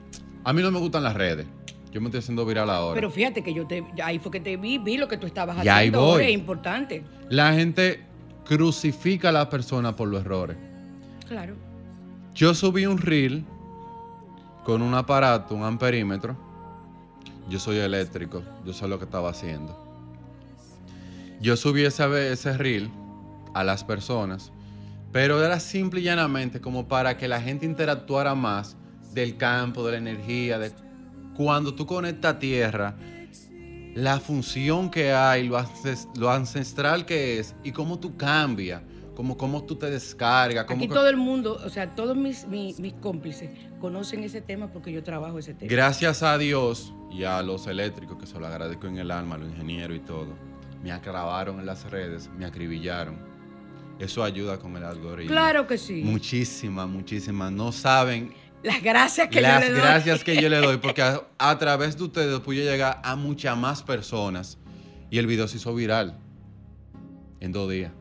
A 0.47 0.53
mí 0.53 0.61
no 0.61 0.71
me 0.71 0.79
gustan 0.79 1.03
las 1.03 1.13
redes. 1.13 1.45
Yo 1.91 1.99
me 1.99 2.07
estoy 2.07 2.19
haciendo 2.19 2.45
viral 2.45 2.69
ahora. 2.69 2.95
Pero 2.95 3.11
fíjate 3.11 3.43
que 3.43 3.53
yo 3.53 3.67
te, 3.67 3.83
ahí 4.01 4.17
fue 4.17 4.31
que 4.31 4.39
te 4.39 4.55
vi, 4.55 4.77
vi 4.77 4.95
lo 4.95 5.05
que 5.09 5.17
tú 5.17 5.27
estabas 5.27 5.57
Y 5.57 5.67
ahí 5.67 5.89
haciendo. 5.89 5.99
voy. 5.99 6.11
ahora, 6.11 6.23
Es 6.23 6.31
importante. 6.33 7.03
La 7.27 7.51
gente 7.51 8.05
crucifica 8.45 9.27
a 9.27 9.31
las 9.33 9.47
personas 9.47 9.95
por 9.95 10.07
los 10.07 10.21
errores. 10.21 10.55
Claro. 11.27 11.55
Yo 12.33 12.53
subí 12.53 12.85
un 12.85 12.97
reel 12.97 13.43
con 14.63 14.81
un 14.81 14.93
aparato, 14.93 15.53
un 15.53 15.63
amperímetro. 15.63 16.37
Yo 17.49 17.59
soy 17.59 17.79
eléctrico, 17.79 18.41
yo 18.65 18.71
sé 18.71 18.87
lo 18.87 18.97
que 18.99 19.03
estaba 19.03 19.31
haciendo. 19.31 19.77
Yo 21.41 21.57
subí 21.57 21.83
ese, 21.83 22.31
ese 22.31 22.57
reel 22.57 22.89
a 23.53 23.65
las 23.65 23.83
personas, 23.83 24.53
pero 25.11 25.43
era 25.43 25.59
simple 25.59 25.99
y 25.99 26.03
llanamente 26.03 26.61
como 26.61 26.87
para 26.87 27.17
que 27.17 27.27
la 27.27 27.41
gente 27.41 27.65
interactuara 27.65 28.33
más 28.33 28.77
del 29.13 29.37
campo, 29.37 29.85
de 29.85 29.93
la 29.93 29.97
energía, 29.97 30.57
de 30.59 30.71
cuando 31.35 31.73
tú 31.75 31.85
conectas 31.85 32.35
a 32.35 32.39
tierra, 32.39 32.95
la 33.95 34.19
función 34.19 34.89
que 34.91 35.11
hay, 35.13 35.47
lo, 35.47 35.57
ances- 35.57 36.07
lo 36.17 36.29
ancestral 36.31 37.05
que 37.05 37.39
es 37.39 37.55
y 37.63 37.71
cómo 37.71 37.99
tú 37.99 38.15
cambias 38.17 38.81
como 39.15 39.35
cómo 39.35 39.63
tú 39.63 39.75
te 39.75 39.89
descargas. 39.89 40.65
Cómo 40.65 40.77
Aquí 40.77 40.87
todo 40.87 41.09
el 41.09 41.17
mundo, 41.17 41.59
o 41.65 41.69
sea, 41.69 41.89
todos 41.95 42.15
mis, 42.15 42.45
mis, 42.47 42.79
mis 42.79 42.93
cómplices 42.93 43.49
conocen 43.81 44.23
ese 44.23 44.41
tema 44.41 44.67
porque 44.71 44.91
yo 44.91 45.01
trabajo 45.03 45.39
ese 45.39 45.55
tema. 45.55 45.71
Gracias 45.71 46.21
a 46.21 46.37
Dios 46.37 46.93
y 47.11 47.23
a 47.23 47.41
los 47.41 47.65
eléctricos, 47.65 48.19
que 48.19 48.27
se 48.27 48.39
lo 48.39 48.45
agradezco 48.45 48.85
en 48.85 48.99
el 48.99 49.09
alma, 49.09 49.33
a 49.33 49.37
los 49.39 49.49
ingenieros 49.49 49.97
y 49.97 50.01
todo, 50.01 50.27
me 50.83 50.91
aclavaron 50.91 51.59
en 51.59 51.65
las 51.65 51.89
redes, 51.89 52.29
me 52.37 52.45
acribillaron. 52.45 53.17
Eso 53.97 54.23
ayuda 54.23 54.59
con 54.59 54.77
el 54.77 54.83
algoritmo. 54.83 55.31
Claro 55.31 55.65
que 55.65 55.79
sí. 55.79 56.03
Muchísimas, 56.05 56.87
muchísimas. 56.87 57.51
No 57.51 57.71
saben 57.71 58.31
Las 58.63 58.81
gracias 58.81 59.29
que 59.29 59.39
las 59.41 59.61
yo 59.63 59.67
le 59.69 59.73
doy. 59.73 59.81
gracias 59.81 60.23
que 60.23 60.41
yo 60.41 60.49
le 60.49 60.57
doy, 60.57 60.77
porque 60.81 61.01
a, 61.01 61.21
a 61.37 61.57
través 61.57 61.97
de 61.97 62.03
ustedes 62.03 62.39
pude 62.39 62.63
llegar 62.63 62.99
a 63.03 63.15
muchas 63.15 63.57
más 63.57 63.83
personas 63.83 64.57
y 65.09 65.17
el 65.19 65.27
video 65.27 65.47
se 65.47 65.57
hizo 65.57 65.73
viral 65.75 66.17
en 67.39 67.51
dos 67.51 67.69
días. 67.71 67.91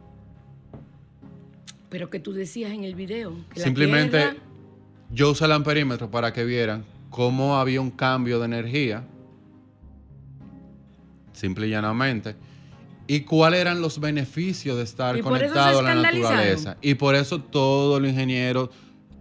Pero 1.89 2.11
que 2.11 2.19
tú 2.19 2.33
decías 2.33 2.73
en 2.73 2.85
el 2.85 2.95
video. 2.95 3.37
que 3.53 3.61
la 3.61 3.65
Simplemente 3.65 4.19
Tierra- 4.19 4.37
yo 5.13 5.31
usé 5.31 5.45
el 5.45 5.53
amperímetro 5.53 6.11
para 6.11 6.33
que 6.33 6.45
vieran 6.45 6.85
cómo 7.11 7.59
había 7.59 7.81
un 7.81 7.91
cambio 7.93 8.39
de 8.41 8.47
energía, 8.47 9.05
simple 11.33 11.67
y 11.69 11.71
llanamente, 11.71 12.35
y 13.07 13.21
cuáles 13.21 13.61
eran 13.61 13.81
los 13.81 14.01
beneficios 14.01 14.77
de 14.79 14.83
estar 14.83 15.19
conectado 15.21 15.79
a 15.79 15.83
la 15.83 15.95
naturaleza. 15.95 16.77
Y 16.83 16.95
por 16.95 17.15
eso 17.15 17.41
todo 17.41 17.99
el 17.99 18.07
ingeniero, 18.07 18.71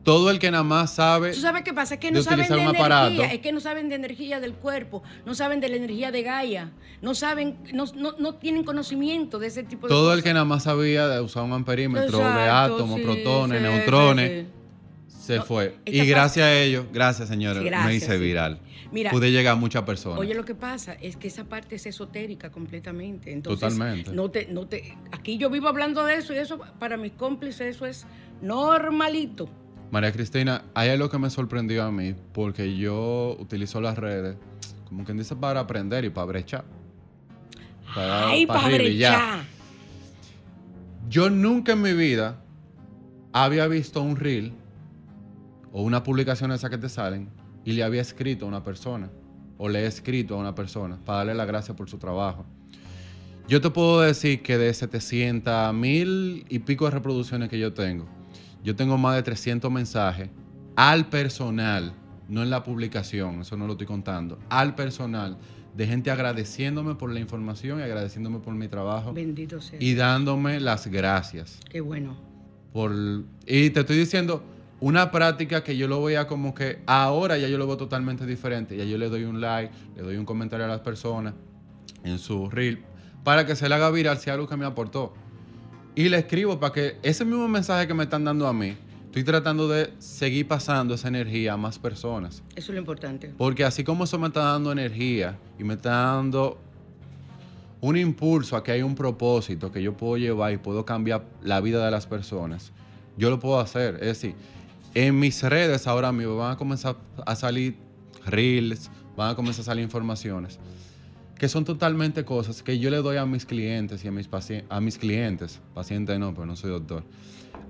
todo 0.06 0.30
el 0.30 0.40
que 0.40 0.52
nada 0.52 0.64
más 0.64 0.94
sabe 0.94 1.34
¿Tú 1.34 1.42
sabes 1.42 1.64
qué 1.64 1.74
pasa? 1.74 1.96
Es 1.96 2.00
que 2.00 2.08
de 2.08 2.14
no 2.14 2.22
saben 2.24 2.48
de 2.48 2.54
energía, 2.54 2.80
aparato. 2.80 3.24
es 3.24 3.40
que 3.40 3.52
no 3.52 3.60
saben 3.60 3.90
de 3.90 3.96
energía 3.96 4.40
del 4.40 4.54
cuerpo, 4.54 5.04
no 5.26 5.34
saben 5.34 5.60
de 5.60 5.68
la 5.68 5.76
energía 5.76 6.12
de 6.12 6.22
Gaia, 6.22 6.72
no 7.02 7.16
saben, 7.16 7.58
no, 7.74 7.86
no, 7.96 8.14
no 8.18 8.36
tienen 8.36 8.64
conocimiento 8.64 9.40
de 9.40 9.48
ese 9.48 9.64
tipo 9.64 9.88
de 9.88 9.94
Todo 9.94 10.14
el 10.14 10.24
que 10.24 10.32
nada 10.32 10.46
más 10.46 10.64
sabía 10.64 11.08
de 11.08 11.20
usar 11.20 11.44
un 11.44 11.54
amperímetro 11.54 12.20
de 12.20 12.24
Exacto, 12.24 12.76
átomos, 12.76 13.00
sí, 13.00 13.04
protones, 13.04 13.58
sí, 13.58 13.64
neutrones, 13.64 14.46
sí, 15.08 15.16
se 15.26 15.38
No, 15.38 15.44
fue. 15.44 15.76
Y 15.86 16.06
gracias 16.06 16.46
a 16.46 16.54
ellos, 16.54 16.86
gracias 16.94 17.28
señores, 17.28 17.58
Sí, 17.58 17.64
me 17.64 17.70
gracias, 17.72 18.04
hice 18.04 18.18
viral. 18.18 18.60
Mira, 18.92 19.10
Pude 19.10 19.32
llegar 19.32 19.54
a 19.54 19.56
muchas 19.58 19.82
personas. 19.84 20.20
Oye, 20.20 20.36
lo 20.36 20.46
que 20.46 20.54
pasa 20.54 20.94
es 21.02 21.18
que 21.18 21.28
esa 21.28 21.46
parte 21.46 21.76
es 21.76 21.86
esotérica 21.88 22.52
completamente. 22.52 23.34
Entonces, 23.34 23.74
Totalmente. 23.74 24.12
No 24.12 24.30
te, 24.30 24.46
no 24.46 24.68
te, 24.68 24.96
aquí 25.12 25.38
yo 25.38 25.50
vivo 25.50 25.68
hablando 25.68 26.06
de 26.06 26.16
eso 26.16 26.34
y 26.34 26.38
eso 26.38 26.60
para 26.80 26.96
mis 26.96 27.14
cómplices 27.14 27.76
eso 27.76 27.88
es 27.88 28.06
normalito. 28.42 29.50
María 29.92 30.12
Cristina, 30.12 30.64
hay 30.74 30.90
algo 30.90 31.10
que 31.10 31.18
me 31.18 31.30
sorprendió 31.30 31.84
a 31.84 31.92
mí, 31.92 32.16
porque 32.34 32.76
yo 32.76 33.38
utilizo 33.40 33.80
las 33.82 33.98
redes, 33.98 34.36
como 34.88 35.04
quien 35.04 35.18
dice, 35.18 35.36
para 35.36 35.62
aprender 35.62 36.06
y 36.06 36.10
para 36.10 36.26
brechar. 36.26 36.66
Para, 37.94 38.28
Ay, 38.28 38.46
para 38.46 38.82
y 38.82 38.98
ya. 38.98 39.46
Yo 41.08 41.30
nunca 41.30 41.74
en 41.74 41.82
mi 41.82 41.94
vida 41.94 42.42
había 43.32 43.68
visto 43.68 44.02
un 44.02 44.16
reel 44.16 44.54
o 45.72 45.84
una 45.84 46.04
publicación 46.04 46.52
esa 46.52 46.70
que 46.70 46.78
te 46.78 46.90
salen 46.90 47.30
y 47.64 47.74
le 47.74 47.84
había 47.84 48.02
escrito 48.02 48.46
a 48.46 48.48
una 48.48 48.64
persona 48.64 49.10
o 49.58 49.70
le 49.70 49.82
he 49.82 49.86
escrito 49.86 50.36
a 50.36 50.38
una 50.38 50.56
persona 50.56 50.98
para 51.06 51.20
darle 51.20 51.36
las 51.36 51.48
gracias 51.48 51.76
por 51.78 51.90
su 51.90 51.98
trabajo. 51.98 52.46
Yo 53.48 53.62
te 53.62 53.70
puedo 53.70 54.02
decir 54.02 54.42
que 54.42 54.58
de 54.58 54.74
700 54.74 55.74
mil 55.74 56.46
y 56.50 56.60
pico 56.60 56.86
de 56.86 56.92
reproducciones 56.92 57.50
que 57.50 57.60
yo 57.60 57.74
tengo, 57.74 58.08
yo 58.66 58.76
tengo 58.76 58.98
más 58.98 59.16
de 59.16 59.22
300 59.22 59.72
mensajes 59.72 60.30
al 60.76 61.08
personal, 61.08 61.94
no 62.28 62.42
en 62.42 62.50
la 62.50 62.64
publicación, 62.64 63.42
eso 63.42 63.56
no 63.56 63.68
lo 63.68 63.74
estoy 63.74 63.86
contando, 63.86 64.40
al 64.50 64.74
personal 64.74 65.38
de 65.76 65.86
gente 65.86 66.10
agradeciéndome 66.10 66.96
por 66.96 67.12
la 67.12 67.20
información 67.20 67.80
y 67.80 67.84
agradeciéndome 67.84 68.40
por 68.40 68.56
mi 68.56 68.68
trabajo 68.68 69.14
Bendito 69.14 69.62
sea. 69.62 69.78
y 69.80 69.94
dándome 69.94 70.60
las 70.60 70.88
gracias. 70.88 71.60
Qué 71.70 71.80
bueno. 71.80 72.18
Por, 72.74 72.92
y 73.46 73.70
te 73.70 73.82
estoy 73.82 73.98
diciendo, 73.98 74.44
una 74.80 75.12
práctica 75.12 75.64
que 75.64 75.78
yo 75.78 75.88
lo 75.88 76.04
veía 76.04 76.26
como 76.26 76.56
que 76.56 76.80
ahora 76.88 77.38
ya 77.38 77.48
yo 77.48 77.58
lo 77.58 77.68
veo 77.68 77.78
totalmente 77.78 78.26
diferente. 78.26 78.76
Ya 78.76 78.84
yo 78.84 78.98
le 78.98 79.10
doy 79.10 79.24
un 79.24 79.40
like, 79.40 79.72
le 79.96 80.02
doy 80.02 80.18
un 80.18 80.26
comentario 80.26 80.66
a 80.66 80.70
las 80.70 80.82
personas 80.82 81.34
en 82.04 82.18
su 82.20 82.50
reel 82.50 82.84
para 83.24 83.46
que 83.46 83.56
se 83.56 83.70
le 83.70 83.76
haga 83.76 83.90
viral 83.92 84.18
si 84.18 84.30
algo 84.30 84.48
que 84.48 84.58
me 84.58 84.66
aportó. 84.66 85.14
Y 85.96 86.10
le 86.10 86.18
escribo 86.18 86.60
para 86.60 86.74
que 86.74 86.98
ese 87.04 87.24
mismo 87.24 87.48
mensaje 87.48 87.88
que 87.88 87.94
me 87.94 88.04
están 88.04 88.26
dando 88.26 88.46
a 88.48 88.54
mí, 88.54 88.76
estoy 89.06 89.24
tratando 89.24 89.70
de 89.70 89.94
seguir 89.98 90.46
pasando 90.46 90.94
esa 90.94 91.08
energía 91.08 91.54
a 91.54 91.58
más 91.58 91.80
personas. 91.80 92.44
Eso 92.50 92.72
es 92.72 92.76
lo 92.76 92.80
importante. 92.80 93.34
Porque 93.38 93.64
así 93.64 93.86
como 93.86 94.04
eso 94.04 94.20
me 94.20 94.28
está 94.28 94.44
dando 94.44 94.74
energía 94.74 95.40
y 95.58 95.64
me 95.64 95.76
está 95.76 95.92
dando 95.92 96.60
un 97.80 97.96
impulso 97.96 98.58
a 98.58 98.64
que 98.64 98.74
hay 98.74 98.82
un 98.82 98.94
propósito 98.94 99.72
que 99.72 99.82
yo 99.82 99.96
puedo 99.96 100.18
llevar 100.18 100.52
y 100.52 100.58
puedo 100.58 100.84
cambiar 100.84 101.24
la 101.42 101.62
vida 101.62 101.86
de 101.86 101.92
las 101.92 102.08
personas, 102.08 102.74
yo 103.18 103.30
lo 103.30 103.40
puedo 103.40 103.62
hacer. 103.62 103.96
Es 103.96 104.22
decir, 104.22 104.36
en 104.96 105.18
mis 105.18 105.42
redes 105.44 105.88
ahora 105.88 106.12
mismo 106.12 106.36
van 106.36 106.52
a 106.52 106.58
comenzar 106.58 106.98
a 107.26 107.36
salir 107.38 107.78
reels, 108.26 108.92
van 109.16 109.32
a 109.32 109.36
comenzar 109.36 109.62
a 109.62 109.66
salir 109.66 109.84
informaciones 109.86 110.60
que 111.38 111.50
son 111.50 111.66
totalmente 111.66 112.24
cosas 112.24 112.64
que 112.64 112.80
yo 112.80 112.90
le 112.90 112.98
doy 112.98 113.18
a 113.18 113.26
mis 113.26 113.46
clientes 113.46 114.04
y 114.06 114.08
a 114.08 114.12
mis 114.12 114.28
pacientes, 114.28 114.68
a 114.70 114.80
mis 114.80 114.98
clientes, 114.98 115.60
pacientes 115.74 116.18
no, 116.18 116.34
pero 116.34 116.46
no 116.46 116.56
soy 116.56 116.72
doctor, 116.72 117.04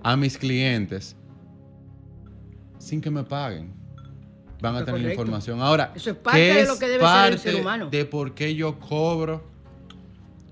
a 0.03 0.15
mis 0.15 0.37
clientes 0.37 1.15
sin 2.77 3.01
que 3.01 3.09
me 3.09 3.23
paguen. 3.23 3.73
Van 4.61 4.75
a 4.75 4.85
tener 4.85 5.01
correcto. 5.01 5.21
información. 5.21 5.61
Ahora, 5.61 5.91
Eso 5.95 6.11
es 6.11 6.15
parte 6.15 6.39
¿qué 6.39 6.53
de 6.61 6.65
lo 6.65 6.79
que 6.79 6.87
debe 6.87 7.05
ser 7.05 7.33
el 7.33 7.39
ser 7.39 7.55
humano. 7.55 7.89
De 7.89 8.05
por 8.05 8.33
qué 8.33 8.55
yo 8.55 8.79
cobro, 8.79 9.43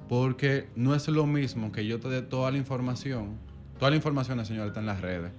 porque 0.10 0.68
no 0.76 0.94
es 0.94 1.08
lo 1.08 1.26
mismo 1.26 1.72
que 1.72 1.86
yo 1.86 2.00
te 2.00 2.10
dé 2.10 2.22
toda 2.22 2.52
la 2.52 2.58
información. 2.58 3.38
Toda 3.80 3.92
la 3.92 3.96
información, 3.96 4.44
señora, 4.46 4.68
está 4.68 4.82
en 4.82 4.86
las 4.88 5.02
redes. 5.02 5.32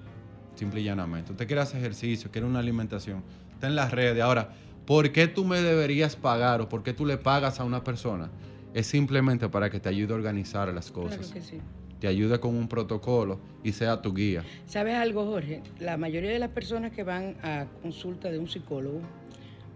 Simple 0.54 0.80
y 0.80 0.84
llanamente. 0.84 1.32
Usted 1.32 1.46
quiere 1.46 1.62
hacer 1.62 1.80
ejercicio, 1.80 2.30
quiere 2.30 2.46
una 2.46 2.60
alimentación, 2.60 3.22
está 3.52 3.66
en 3.66 3.76
las 3.76 3.90
redes. 3.90 4.22
Ahora, 4.22 4.50
¿por 4.86 5.12
qué 5.12 5.26
tú 5.28 5.44
me 5.44 5.60
deberías 5.60 6.16
pagar 6.16 6.60
o 6.60 6.68
por 6.68 6.82
qué 6.82 6.92
tú 6.92 7.06
le 7.06 7.16
pagas 7.16 7.60
a 7.60 7.64
una 7.64 7.82
persona? 7.84 8.30
Es 8.74 8.86
simplemente 8.86 9.48
para 9.48 9.70
que 9.70 9.80
te 9.80 9.88
ayude 9.88 10.12
a 10.12 10.16
organizar 10.16 10.72
las 10.74 10.90
cosas. 10.90 11.18
Claro 11.18 11.32
que 11.32 11.40
sí. 11.40 11.58
Te 12.00 12.08
ayude 12.08 12.38
con 12.40 12.54
un 12.54 12.68
protocolo 12.68 13.40
y 13.62 13.72
sea 13.72 14.02
tu 14.02 14.12
guía. 14.12 14.42
¿Sabes 14.66 14.94
algo, 14.96 15.24
Jorge? 15.24 15.62
La 15.78 15.96
mayoría 15.96 16.30
de 16.30 16.38
las 16.38 16.50
personas 16.50 16.92
que 16.92 17.02
van 17.02 17.36
a 17.42 17.66
consulta 17.82 18.30
de 18.30 18.38
un 18.38 18.48
psicólogo 18.48 19.00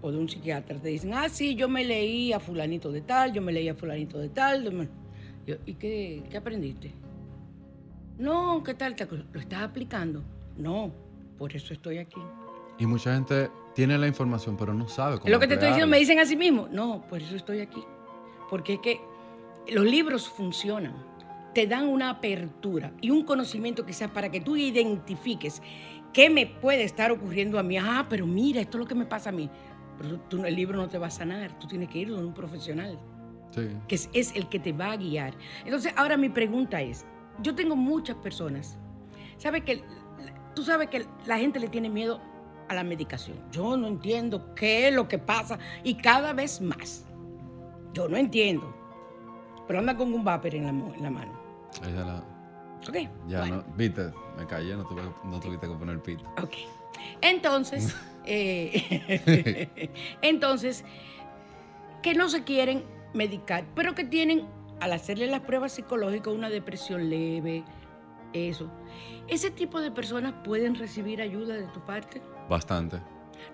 o 0.03 0.11
de 0.13 0.19
un 0.19 0.29
psiquiatra 0.29 0.79
te 0.79 0.89
dicen, 0.89 1.15
ah, 1.15 1.29
sí, 1.29 1.55
yo 1.55 1.69
me 1.69 1.85
leí 1.85 2.33
a 2.33 2.41
fulanito 2.41 2.93
de 2.93 3.01
tal, 3.01 3.33
yo 3.33 3.41
me 3.41 3.53
leí 3.53 3.69
a 3.69 3.75
fulanito 3.75 4.19
de 4.19 4.29
tal. 4.29 4.65
yo 4.65 4.73
me-". 4.73 4.89
Yo, 5.47 5.57
¿Y 5.65 5.75
qué, 5.75 6.23
qué 6.31 6.37
aprendiste? 6.37 6.93
No, 8.19 8.63
¿qué 8.65 8.75
tal? 8.75 8.95
¿Te 8.97 9.09
acu- 9.09 9.25
¿Lo 9.33 9.41
estás 9.41 9.63
aplicando? 9.63 10.23
No, 10.57 10.93
por 11.39 11.55
eso 11.55 11.73
estoy 11.73 11.99
aquí. 11.99 12.21
Y 12.79 12.87
mucha 12.87 13.15
gente 13.15 13.49
tiene 13.79 13.97
la 13.97 14.09
información, 14.09 14.57
pero 14.57 14.75
no 14.75 14.89
sabe 14.89 15.21
cómo 15.21 15.31
lo 15.31 15.39
que 15.39 15.47
te 15.47 15.55
estoy 15.55 15.69
diciendo, 15.69 15.89
me 15.89 16.01
dicen 16.01 16.19
a 16.19 16.27
sí 16.27 16.35
mismo. 16.35 16.67
No, 16.73 17.01
por 17.09 17.23
eso 17.23 17.37
estoy 17.37 17.61
aquí. 17.61 17.81
Porque 18.51 18.73
es 18.75 18.81
que 18.81 19.01
los 19.73 19.85
libros 19.85 20.29
funcionan. 20.29 20.95
Te 21.55 21.69
dan 21.69 21.87
una 21.87 22.11
apertura 22.11 22.91
y 23.01 23.11
un 23.11 23.23
conocimiento 23.23 23.87
quizás 23.87 24.11
para 24.11 24.33
que 24.33 24.41
tú 24.41 24.57
identifiques 24.57 25.63
qué 26.13 26.29
me 26.29 26.45
puede 26.49 26.83
estar 26.83 27.13
ocurriendo 27.13 27.57
a 27.57 27.63
mí. 27.63 27.79
Ah, 27.79 28.07
pero 28.11 28.27
mira, 28.27 28.61
esto 28.61 28.79
es 28.79 28.81
lo 28.81 28.89
que 28.89 28.97
me 28.97 29.07
pasa 29.07 29.29
a 29.29 29.33
mí. 29.33 29.49
Pero 29.97 30.19
tú- 30.23 30.45
el 30.45 30.57
libro 30.57 30.77
no 30.77 30.89
te 30.89 30.99
va 30.99 31.07
a 31.07 31.11
sanar. 31.11 31.57
Tú 31.61 31.69
tienes 31.69 31.89
que 31.89 31.99
ir 32.01 32.09
donde 32.09 32.27
un 32.27 32.35
profesional 32.35 32.99
Sí. 33.53 33.69
que 33.87 33.95
es, 33.95 34.11
es 34.13 34.35
el 34.35 34.49
que 34.49 34.59
te 34.59 34.73
va 34.73 34.91
a 34.91 34.97
guiar. 34.97 35.35
Entonces, 35.65 35.93
ahora 35.97 36.17
mi 36.17 36.31
pregunta 36.31 36.83
es, 36.83 37.07
yo 37.45 37.55
tengo 37.55 37.77
muchas 37.77 38.17
personas, 38.17 38.77
¿sabes 39.37 39.63
que 39.63 39.85
tú 40.57 40.65
sabes 40.65 40.89
que 40.89 41.07
la 41.27 41.39
gente 41.39 41.61
le 41.61 41.69
tiene 41.69 41.89
miedo 41.89 42.21
a 42.69 42.75
la 42.75 42.85
medicación? 42.85 43.39
Yo 43.51 43.77
no 43.77 43.87
entiendo 43.87 44.55
qué 44.55 44.89
es 44.89 44.95
lo 44.95 45.09
que 45.09 45.19
pasa 45.19 45.59
y 45.85 45.95
cada 45.95 46.33
vez 46.33 46.61
más. 46.61 47.05
Yo 47.93 48.09
no 48.09 48.17
entiendo. 48.17 48.75
Pero 49.67 49.79
anda 49.81 49.97
con 49.97 50.13
un 50.13 50.25
vapor 50.25 50.55
en 50.55 50.65
la, 50.65 50.71
en 50.71 51.03
la 51.03 51.11
mano. 51.11 51.33
La- 51.83 52.25
¿Ok? 52.89 52.97
ya 53.27 53.41
Bueno. 53.41 53.57
no, 53.57 53.65
viste, 53.77 54.11
me 54.37 54.47
callé, 54.47 54.77
no, 54.77 54.85
tuve, 54.87 55.03
no 55.25 55.41
tuviste 55.41 55.67
que 55.67 55.75
poner 55.75 56.01
pito. 56.01 56.25
Ok. 56.43 56.55
Entonces, 57.21 57.95
eh, 58.25 59.91
entonces, 60.23 60.85
que 62.03 62.15
no 62.15 62.29
se 62.29 62.45
quieren 62.45 62.85
medicar, 63.15 63.65
pero 63.75 63.95
que 63.95 64.05
tienen, 64.05 64.47
al 64.81 64.93
hacerle 64.93 65.27
las 65.27 65.41
pruebas 65.41 65.73
psicológicas, 65.73 66.33
una 66.33 66.49
depresión 66.51 67.11
leve, 67.11 67.65
eso. 68.33 68.71
¿Ese 69.27 69.51
tipo 69.51 69.81
de 69.81 69.91
personas 69.91 70.35
pueden 70.45 70.75
recibir 70.77 71.21
ayuda 71.21 71.55
de 71.55 71.67
tu 71.67 71.81
parte? 71.81 72.23
Bastante. 72.49 72.99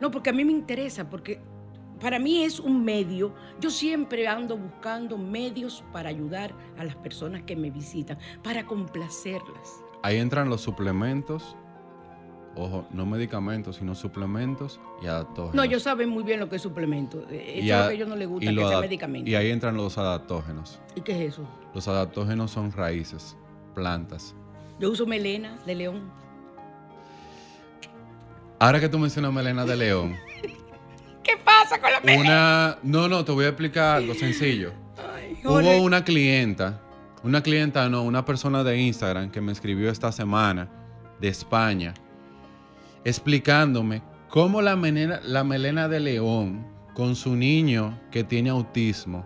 No, 0.01 0.11
porque 0.11 0.31
a 0.31 0.33
mí 0.33 0.45
me 0.45 0.53
interesa, 0.53 1.09
porque 1.09 1.41
para 2.01 2.19
mí 2.19 2.43
es 2.45 2.59
un 2.61 2.85
medio. 2.85 3.35
Yo 3.61 3.71
siempre 3.71 4.27
ando 4.27 4.57
buscando 4.57 5.17
medios 5.19 5.85
para 5.93 6.09
ayudar 6.09 6.55
a 6.79 6.85
las 6.85 6.97
personas 6.97 7.43
que 7.43 7.57
me 7.57 7.71
visitan, 7.71 8.19
para 8.43 8.67
complacerlas. 8.67 9.83
Ahí 10.03 10.19
entran 10.19 10.49
los 10.51 10.61
suplementos, 10.61 11.57
ojo, 12.57 12.87
no 12.91 13.07
medicamentos, 13.07 13.77
sino 13.77 13.95
suplementos 13.95 14.81
y 15.03 15.07
adaptógenos. 15.07 15.55
No, 15.55 15.63
ellos 15.63 15.83
saben 15.83 16.09
muy 16.09 16.23
bien 16.25 16.41
lo 16.41 16.49
que 16.49 16.57
es 16.57 16.63
suplemento. 16.63 17.25
Eh, 17.31 17.61
Eso 17.61 17.65
es 17.67 17.73
a- 17.73 17.81
lo 17.81 17.85
que 17.87 17.91
a 17.91 17.95
ellos 17.95 18.09
no 18.09 18.17
les 18.17 18.29
gusta, 18.29 18.51
que 18.51 18.69
sea 18.69 18.81
medicamento. 18.81 19.31
Y 19.31 19.35
ahí 19.35 19.51
entran 19.51 19.77
los 19.77 19.97
adaptógenos. 19.99 20.81
¿Y 20.95 21.01
qué 21.01 21.13
es 21.13 21.33
eso? 21.35 21.49
Los 21.75 21.89
adaptógenos 21.89 22.51
son 22.51 22.71
raíces, 22.73 23.37
plantas, 23.75 24.35
Yo 24.81 24.91
uso 24.91 25.07
melena 25.07 25.57
de 25.67 25.75
león. 25.77 26.11
Ahora 28.59 28.81
que 28.81 28.89
tú 28.89 28.99
mencionas 28.99 29.33
Melena 29.33 29.65
de 29.65 29.77
León, 29.77 30.17
¿Qué 31.23 31.37
pasa 31.43 31.81
con 31.81 31.91
la 31.91 32.01
melena? 32.01 32.21
una... 32.21 32.79
No, 32.83 33.09
no, 33.09 33.25
te 33.25 33.33
voy 33.33 33.47
a 33.47 33.49
explicar 33.49 33.97
algo 33.97 34.15
sencillo. 34.15 34.73
Ay. 34.97 35.39
Hubo 35.45 35.83
una 35.83 36.05
clienta, 36.05 36.81
una 37.23 37.43
clienta, 37.43 37.89
no, 37.89 38.03
una 38.03 38.25
persona 38.25 38.63
de 38.63 38.79
Instagram 38.79 39.31
que 39.31 39.41
me 39.41 39.53
escribió 39.53 39.91
esta 39.91 40.13
semana 40.13 40.69
de 41.21 41.29
España, 41.29 41.95
explicándome 43.05 44.03
cómo 44.29 44.61
la 44.61 44.77
melena, 44.77 45.21
la 45.25 45.45
melena 45.45 45.89
de 45.89 46.01
león 46.01 46.67
con 46.95 47.17
su 47.17 47.35
niño 47.35 47.99
que 48.11 48.23
tiene 48.23 48.51
autismo 48.51 49.25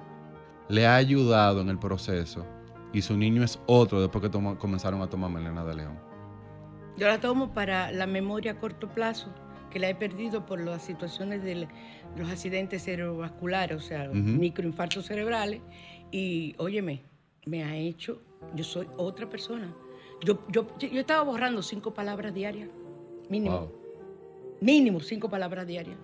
le 0.68 0.87
ha 0.87 0.97
ayudado 0.97 1.61
en 1.61 1.68
el 1.68 1.79
proceso 1.79 2.47
y 2.93 3.03
su 3.03 3.16
niño 3.16 3.43
es 3.43 3.59
otro 3.66 4.01
después 4.01 4.22
que 4.22 4.31
comenzaron 4.31 5.03
a 5.03 5.09
tomar 5.09 5.31
melena 5.31 5.64
de 5.64 5.74
león. 5.74 6.07
Yo 6.99 7.07
la 7.07 7.20
tomo 7.20 7.53
para 7.55 7.92
la 7.92 8.07
memoria 8.07 8.53
a 8.53 8.59
corto 8.59 8.88
plazo, 8.88 9.28
que 9.70 9.78
la 9.78 9.88
he 9.88 9.94
perdido 9.94 10.44
por 10.44 10.61
las 10.61 10.82
situaciones 10.82 11.42
de 11.42 11.68
los 12.16 12.28
accidentes 12.30 12.82
cerebrovasculares, 12.84 13.76
o 13.76 13.80
sea, 13.80 14.09
microinfartos 14.09 15.07
cerebrales. 15.07 15.61
Y, 16.11 16.55
óyeme, 16.59 17.03
me 17.46 17.62
ha 17.64 17.76
hecho, 17.76 18.20
yo 18.55 18.64
soy 18.64 18.88
otra 18.96 19.28
persona. 19.28 19.72
Yo, 20.24 20.40
yo, 20.49 20.66
yo 20.78 21.01
estaba 21.01 21.22
borrando 21.22 21.62
cinco 21.62 21.94
palabras 21.94 22.34
diarias, 22.34 22.68
mínimo, 23.28 23.59
Wow. 23.61 23.72
mínimo 24.61 25.01
cinco 25.01 25.28
palabras 25.30 25.66
diarias. 25.66 25.96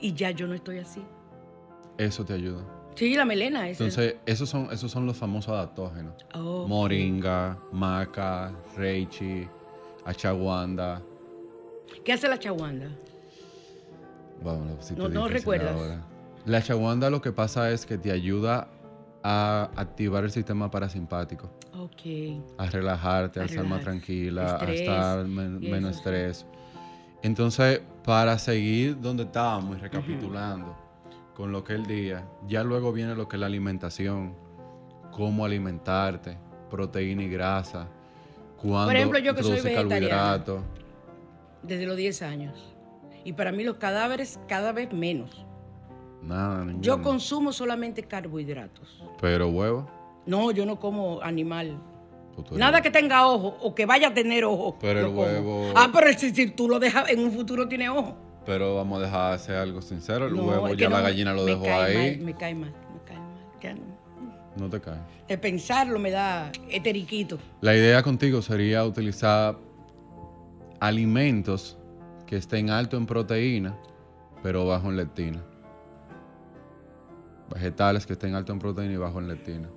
Y 0.00 0.14
ya 0.14 0.30
yo 0.30 0.46
no 0.46 0.54
estoy 0.54 0.78
así. 0.78 1.02
Eso 1.98 2.24
te 2.24 2.32
ayuda. 2.32 2.64
Sí, 2.94 3.14
la 3.14 3.24
melena 3.24 3.68
es. 3.68 3.78
Entonces, 3.80 4.16
esos 4.26 4.48
son, 4.48 4.68
esos 4.72 4.90
son 4.90 5.06
los 5.06 5.16
famosos 5.16 5.52
adaptógenos. 5.52 6.14
Oh, 6.34 6.66
Moringa, 6.66 7.58
maca, 7.72 8.52
reichi, 8.76 9.46
achaguanda. 10.04 11.02
¿Qué 12.04 12.12
hace 12.12 12.28
la 12.28 12.38
chaguanda? 12.38 12.88
Bueno, 14.42 14.76
si 14.80 14.94
te 14.94 15.02
No- 15.02 15.08
no 15.08 15.28
recuerdas. 15.28 15.74
ahora. 15.74 16.02
La 16.44 16.58
achaguanda 16.58 17.08
lo 17.10 17.20
que 17.20 17.30
pasa 17.32 17.70
es 17.70 17.86
que 17.86 17.98
te 17.98 18.10
ayuda 18.10 18.68
a 19.22 19.70
activar 19.76 20.24
el 20.24 20.32
sistema 20.32 20.68
parasimpático, 20.68 21.48
Ok. 21.78 22.42
a 22.58 22.66
relajarte, 22.66 23.38
a, 23.38 23.44
A 23.44 23.46
estar 23.46 23.64
más 23.64 23.82
tranquila, 23.82 24.46
Estrés 24.56 24.80
a 24.80 24.82
estar 24.82 25.26
men- 25.26 25.60
menos 25.60 25.90
eso, 25.92 25.98
estrés. 26.00 26.46
Entonces, 27.22 27.80
para 28.04 28.36
seguir 28.38 29.00
donde 29.00 29.22
estábamos 29.22 29.78
y 29.78 29.80
recapitulando 29.80 30.76
con 31.36 31.52
lo 31.52 31.62
que 31.62 31.74
es 31.74 31.78
el 31.78 31.86
día, 31.86 32.26
ya 32.48 32.64
luego 32.64 32.92
viene 32.92 33.14
lo 33.14 33.28
que 33.28 33.36
es 33.36 33.40
la 33.40 33.46
alimentación, 33.46 34.34
cómo 35.12 35.44
alimentarte, 35.44 36.36
proteína 36.68 37.22
y 37.22 37.28
grasa, 37.28 37.86
cuándo 38.62 38.92
ejemplo, 38.92 39.18
yo 39.18 39.34
que 39.34 39.42
soy 39.42 39.60
vegetariana. 39.60 40.42
Desde 41.62 41.86
los 41.86 41.96
10 41.96 42.22
años. 42.22 42.54
Y 43.24 43.34
para 43.34 43.52
mí 43.52 43.62
los 43.62 43.76
cadáveres 43.76 44.38
cada 44.48 44.72
vez 44.72 44.92
menos. 44.92 45.44
Nada, 46.22 46.60
Yo 46.60 46.64
ninguno. 46.96 47.02
consumo 47.02 47.52
solamente 47.52 48.02
carbohidratos. 48.04 49.02
Pero 49.20 49.48
huevo. 49.48 49.88
No, 50.26 50.50
yo 50.52 50.64
no 50.66 50.78
como 50.78 51.20
animal. 51.20 51.76
Nada 52.52 52.80
que 52.80 52.90
tenga 52.90 53.26
ojo 53.28 53.56
o 53.60 53.74
que 53.74 53.84
vaya 53.86 54.08
a 54.08 54.14
tener 54.14 54.44
ojo. 54.44 54.76
Pero 54.80 55.00
el 55.00 55.06
como. 55.06 55.22
huevo- 55.22 55.72
Ah, 55.76 55.90
pero 55.92 56.12
si, 56.18 56.34
si 56.34 56.48
tú 56.50 56.68
lo 56.68 56.78
dejas, 56.78 57.10
en 57.10 57.20
un 57.20 57.30
futuro 57.32 57.68
tiene 57.68 57.88
ojo. 57.90 58.16
Pero 58.46 58.74
vamos 58.76 58.98
a 59.00 59.02
dejar 59.04 59.28
de 59.30 59.34
hacer 59.36 59.56
algo 59.56 59.82
sincero. 59.82 60.26
El 60.26 60.34
No, 60.36 60.44
huevo 60.44 60.74
ya 60.74 60.88
la 60.88 61.00
gallina 61.02 61.32
lo 61.34 61.44
dejó 61.44 61.64
ahí. 61.66 62.16
mal, 62.16 62.24
me 62.26 62.34
cae 62.34 62.54
mal. 62.54 62.72
No. 64.56 64.68
Te 64.70 64.80
cae. 64.80 64.98
De 65.28 65.38
pensarlo 65.38 65.98
me 65.98 66.10
da 66.10 66.50
eteriquito. 66.68 67.38
La 67.60 67.74
idea 67.74 68.02
contigo 68.02 68.42
sería 68.42 68.84
utilizar 68.84 69.56
alimentos 70.80 71.78
que 72.26 72.36
estén 72.36 72.70
alto 72.70 72.96
en 72.96 73.06
proteína, 73.06 73.76
pero 74.42 74.66
bajo 74.66 74.88
en 74.90 74.96
lectina. 74.96 75.42
Vegetales 77.52 78.06
que 78.06 78.14
estén 78.14 78.34
alto 78.34 78.52
en 78.52 78.58
proteína 78.58 78.94
y 78.94 78.96
bajo 78.96 79.18
en 79.18 79.28
lectina. 79.28 79.68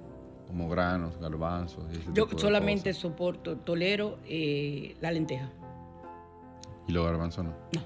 Como 0.47 0.69
granos, 0.69 1.17
garbanzos. 1.19 1.83
y 1.91 1.95
ese 1.97 2.05
Yo 2.13 2.25
tipo 2.25 2.35
de 2.35 2.41
solamente 2.41 2.89
cosas. 2.91 3.01
soporto, 3.01 3.57
tolero 3.57 4.19
eh, 4.27 4.95
la 5.01 5.11
lenteja. 5.11 5.49
Y 6.87 6.91
los 6.93 7.05
garbanzos 7.05 7.45
no. 7.45 7.51
No. 7.73 7.81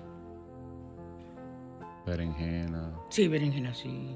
Berenjena. 2.06 2.92
Sí, 3.10 3.28
berenjena, 3.28 3.74
sí. 3.74 4.16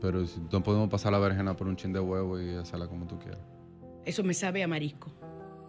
Pero 0.00 0.24
no 0.52 0.62
podemos 0.62 0.88
pasar 0.88 1.12
la 1.12 1.18
berenjena 1.18 1.56
por 1.56 1.66
un 1.66 1.76
chin 1.76 1.92
de 1.92 2.00
huevo 2.00 2.40
y 2.40 2.54
hacerla 2.56 2.86
como 2.86 3.06
tú 3.06 3.18
quieras. 3.18 3.40
Eso 4.04 4.22
me 4.22 4.34
sabe 4.34 4.62
a 4.62 4.68
marisco. 4.68 5.10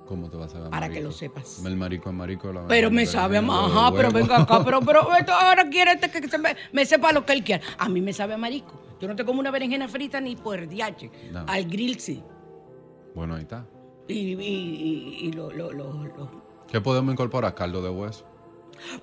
¿Cómo 0.05 0.29
te 0.29 0.37
vas 0.37 0.51
a 0.51 0.57
saber 0.57 0.69
Para 0.69 0.89
que 0.89 1.01
lo 1.01 1.11
sepas. 1.11 1.63
El 1.65 1.75
marico 1.75 2.09
es 2.09 2.15
marico. 2.15 2.53
la 2.53 2.65
Pero 2.67 2.89
me 2.89 3.05
sabe 3.05 3.37
a 3.37 3.41
berenjena, 3.41 3.61
ma- 3.61 3.67
huevo 3.67 3.79
Ajá, 3.79 3.95
pero 3.95 4.11
venga 4.11 4.41
acá, 4.41 4.61
pero, 4.65 4.79
pero 4.81 5.13
esto 5.17 5.33
ahora 5.33 5.69
quiere 5.69 5.91
este 5.93 6.09
que 6.09 6.27
se 6.29 6.37
me, 6.37 6.55
me 6.71 6.85
sepa 6.85 7.11
lo 7.11 7.25
que 7.25 7.33
él 7.33 7.43
quiera. 7.43 7.61
A 7.77 7.89
mí 7.89 7.99
me 7.99 8.13
sabe 8.13 8.33
a 8.35 8.37
marisco. 8.37 8.79
Yo 9.01 9.07
no 9.07 9.15
te 9.15 9.25
como 9.25 9.39
una 9.41 9.51
berenjena 9.51 9.87
frita 9.87 10.21
ni 10.21 10.35
por 10.35 10.67
diache. 10.67 11.11
No. 11.31 11.43
Al 11.47 11.65
grill 11.65 11.99
sí. 11.99 12.23
Bueno, 13.15 13.35
ahí 13.35 13.41
está. 13.41 13.65
Y, 14.07 14.13
y, 14.13 14.35
y, 14.41 15.17
y 15.27 15.31
lo, 15.33 15.51
lo, 15.51 15.71
lo, 15.73 15.91
lo- 15.91 16.47
¿Qué 16.71 16.79
podemos 16.79 17.11
incorporar? 17.13 17.53
Caldo 17.55 17.81
de 17.81 17.89
hueso. 17.89 18.25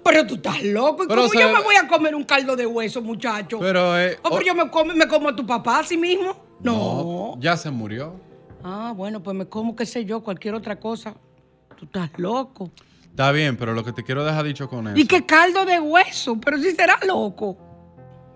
Pero 0.03 0.27
tú 0.27 0.35
estás 0.37 0.63
loco. 0.63 1.05
¿Y 1.05 1.09
Pero 1.09 1.23
cómo 1.23 1.33
se- 1.33 1.41
yo 1.41 1.53
me 1.53 1.63
voy 1.63 1.77
a 1.77 1.87
comer 1.89 2.15
un 2.15 2.25
caldo 2.25 2.57
de 2.57 2.67
hueso, 2.67 3.03
muchacho? 3.03 3.59
Pero 3.61 3.99
eh, 3.99 4.19
¿O 4.23 4.31
pero 4.31 4.37
oh, 4.37 4.41
yo 4.43 4.55
me 4.55 4.71
como, 4.71 4.95
me 4.95 5.07
como 5.09 5.29
a 5.29 5.37
tu 5.37 5.47
papá 5.47 5.81
así 5.81 5.97
mismo? 5.97 6.37
No. 6.61 7.37
Ya 7.41 7.57
se 7.57 7.71
murió. 7.71 8.15
Ah, 8.63 8.93
bueno, 8.97 9.23
pues 9.23 9.37
me 9.37 9.47
como, 9.47 9.77
qué 9.77 9.85
sé 9.87 10.05
yo, 10.05 10.23
cualquier 10.23 10.55
otra 10.55 10.81
cosa. 10.81 11.15
Tú 11.77 11.85
estás 11.85 12.11
loco. 12.17 12.71
Está 13.11 13.31
bien, 13.31 13.57
pero 13.57 13.75
lo 13.75 13.85
que 13.85 13.93
te 13.93 14.03
quiero 14.03 14.25
dejar 14.25 14.45
dicho 14.45 14.69
con 14.69 14.89
eso. 14.89 14.97
¿Y 14.97 15.07
qué 15.07 15.25
caldo 15.25 15.65
de 15.65 15.79
hueso? 15.79 16.39
Pero 16.41 16.59
si 16.59 16.71
será 16.73 16.99
loco. 17.07 17.57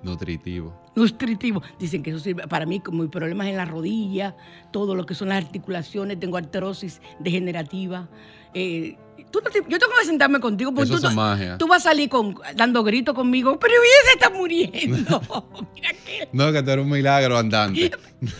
Nutritivo. 0.02 0.72
nutritivo. 0.94 1.62
Dicen 1.78 2.02
que 2.02 2.10
eso 2.10 2.18
sirve 2.20 2.46
para 2.46 2.66
mí 2.66 2.78
como 2.80 3.02
mis 3.02 3.10
problemas 3.10 3.48
en 3.48 3.56
la 3.56 3.64
rodilla, 3.64 4.36
todo 4.72 4.94
lo 4.94 5.04
que 5.06 5.14
son 5.14 5.28
las 5.30 5.44
articulaciones, 5.44 6.20
tengo 6.20 6.36
artrosis 6.36 7.00
degenerativa. 7.18 8.08
Eh, 8.54 8.96
tú 9.30 9.40
no 9.44 9.50
te- 9.50 9.60
yo 9.68 9.78
tengo 9.78 9.92
que 10.00 10.06
sentarme 10.06 10.40
contigo 10.40 10.72
porque 10.72 10.90
Eso 10.90 11.00
tú, 11.00 11.06
es 11.08 11.14
no- 11.14 11.20
magia. 11.22 11.58
tú 11.58 11.66
vas 11.68 11.84
a 11.86 11.90
salir 11.90 12.08
con, 12.08 12.34
dando 12.56 12.82
gritos 12.84 13.14
conmigo, 13.14 13.58
pero 13.58 13.74
ella 13.74 14.06
se 14.06 14.12
está 14.14 14.30
muriendo. 14.30 15.20
Mira 15.74 15.90
que... 16.04 16.28
No, 16.32 16.52
que 16.52 16.62
tú 16.62 16.70
eres 16.70 16.84
un 16.84 16.90
milagro 16.90 17.36
andante. 17.38 17.90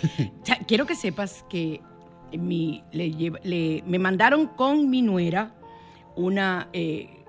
Quiero 0.67 0.87
que 0.87 0.95
sepas 0.95 1.45
que 1.49 1.81
mi, 2.33 2.83
le 2.93 3.11
lleva- 3.13 3.41
le- 3.43 3.83
me 3.87 3.99
mandaron 3.99 4.47
con 4.49 4.89
mi 4.91 5.03
nuera 5.03 5.55
una, 6.17 6.69
eh, 6.73 7.25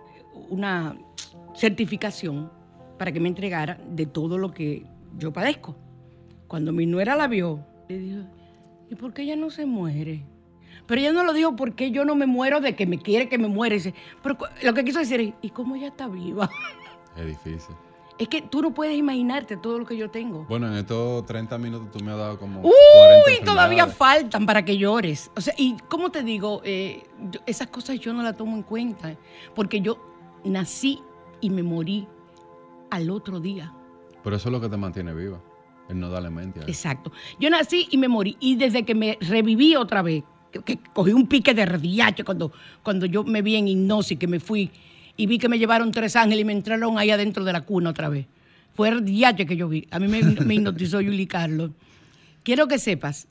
una 0.49 0.97
certificación 1.55 2.51
para 2.97 3.11
que 3.11 3.19
me 3.19 3.29
entregara 3.29 3.79
de 3.89 4.05
todo 4.05 4.37
lo 4.37 4.51
que 4.51 4.85
yo 5.17 5.31
padezco. 5.31 5.75
Cuando 6.47 6.71
mi 6.73 6.85
nuera 6.85 7.15
la 7.15 7.27
vio, 7.27 7.63
le 7.87 7.97
dijo, 7.99 8.21
¿y 8.89 8.95
por 8.95 9.13
qué 9.13 9.21
ella 9.23 9.35
no 9.35 9.49
se 9.51 9.65
muere? 9.65 10.25
Pero 10.85 11.01
ella 11.01 11.13
no 11.13 11.23
lo 11.23 11.33
dijo 11.33 11.55
porque 11.55 11.91
yo 11.91 12.05
no 12.05 12.15
me 12.15 12.25
muero 12.25 12.61
de 12.61 12.75
que 12.75 12.85
me 12.85 12.97
quiere 12.99 13.29
que 13.29 13.37
me 13.37 13.47
muere. 13.47 13.93
Pero 14.23 14.37
lo 14.63 14.73
que 14.73 14.83
quiso 14.83 14.99
decir 14.99 15.19
es, 15.21 15.33
¿y 15.41 15.49
cómo 15.49 15.75
ella 15.75 15.87
está 15.87 16.07
viva? 16.07 16.49
Es 17.17 17.25
difícil. 17.25 17.75
Es 18.17 18.27
que 18.27 18.41
tú 18.41 18.61
no 18.61 18.73
puedes 18.73 18.95
imaginarte 18.97 19.55
todo 19.57 19.79
lo 19.79 19.85
que 19.85 19.95
yo 19.97 20.09
tengo. 20.09 20.45
Bueno, 20.49 20.67
en 20.67 20.73
estos 20.73 21.25
30 21.25 21.57
minutos 21.57 21.89
tú 21.91 22.03
me 22.03 22.11
has 22.11 22.17
dado 22.17 22.37
como. 22.37 22.61
Uy, 22.61 22.71
40 23.25 23.45
todavía 23.45 23.87
faltan 23.87 24.45
para 24.45 24.63
que 24.63 24.77
llores. 24.77 25.31
O 25.35 25.41
sea, 25.41 25.53
y 25.57 25.75
cómo 25.89 26.11
te 26.11 26.21
digo, 26.23 26.61
Eh, 26.63 27.03
yo- 27.31 27.39
esas 27.45 27.67
cosas 27.67 27.99
yo 27.99 28.13
no 28.13 28.21
las 28.23 28.35
tomo 28.37 28.55
en 28.57 28.63
cuenta, 28.63 29.15
porque 29.55 29.79
yo 29.81 29.97
nací 30.43 31.01
y 31.41 31.49
me 31.49 31.63
morí 31.63 32.07
al 32.89 33.09
otro 33.09 33.39
día. 33.39 33.73
Pero 34.23 34.35
eso 34.35 34.49
es 34.49 34.53
lo 34.53 34.59
que 34.61 34.69
te 34.69 34.77
mantiene 34.77 35.13
viva. 35.13 35.39
El 35.87 35.99
no 35.99 36.09
darle 36.09 36.29
mente 36.29 36.59
a. 36.59 36.63
Exacto. 36.63 37.11
Yo 37.39 37.49
nací 37.49 37.87
y 37.89 37.97
me 37.97 38.07
morí. 38.07 38.35
Y 38.39 38.55
desde 38.57 38.83
que 38.83 38.95
me 38.95 39.17
reviví 39.21 39.75
otra 39.75 40.01
vez, 40.01 40.23
que, 40.51 40.79
cogí 40.93 41.11
un 41.11 41.27
pique 41.27 41.53
de 41.53 41.65
rediache 41.65 42.23
cuando, 42.23 42.51
cuando 42.83 43.05
yo 43.05 43.23
me 43.23 43.41
vi 43.41 43.55
en 43.55 43.67
hipnosis, 43.67 44.17
que 44.17 44.27
me 44.27 44.39
fui 44.39 44.71
y 45.15 45.27
vi 45.27 45.37
que 45.37 45.49
me 45.49 45.59
llevaron 45.59 45.91
tres 45.91 46.15
ángeles 46.15 46.41
y 46.41 46.45
me 46.45 46.53
entraron 46.53 46.97
ahí 46.97 47.11
adentro 47.11 47.43
de 47.43 47.53
la 47.53 47.61
cuna 47.61 47.91
otra 47.91 48.09
vez. 48.09 48.25
Fue 48.73 48.89
rediache 48.89 49.45
que 49.45 49.55
yo 49.55 49.67
vi. 49.67 49.87
A 49.91 49.99
mí 49.99 50.07
me, 50.07 50.23
me 50.45 50.55
hipnotizó 50.55 51.01
Yuli 51.01 51.27
Carlos. 51.27 51.71
Quiero 52.43 52.67
que 52.67 52.79
sepas 52.79 53.27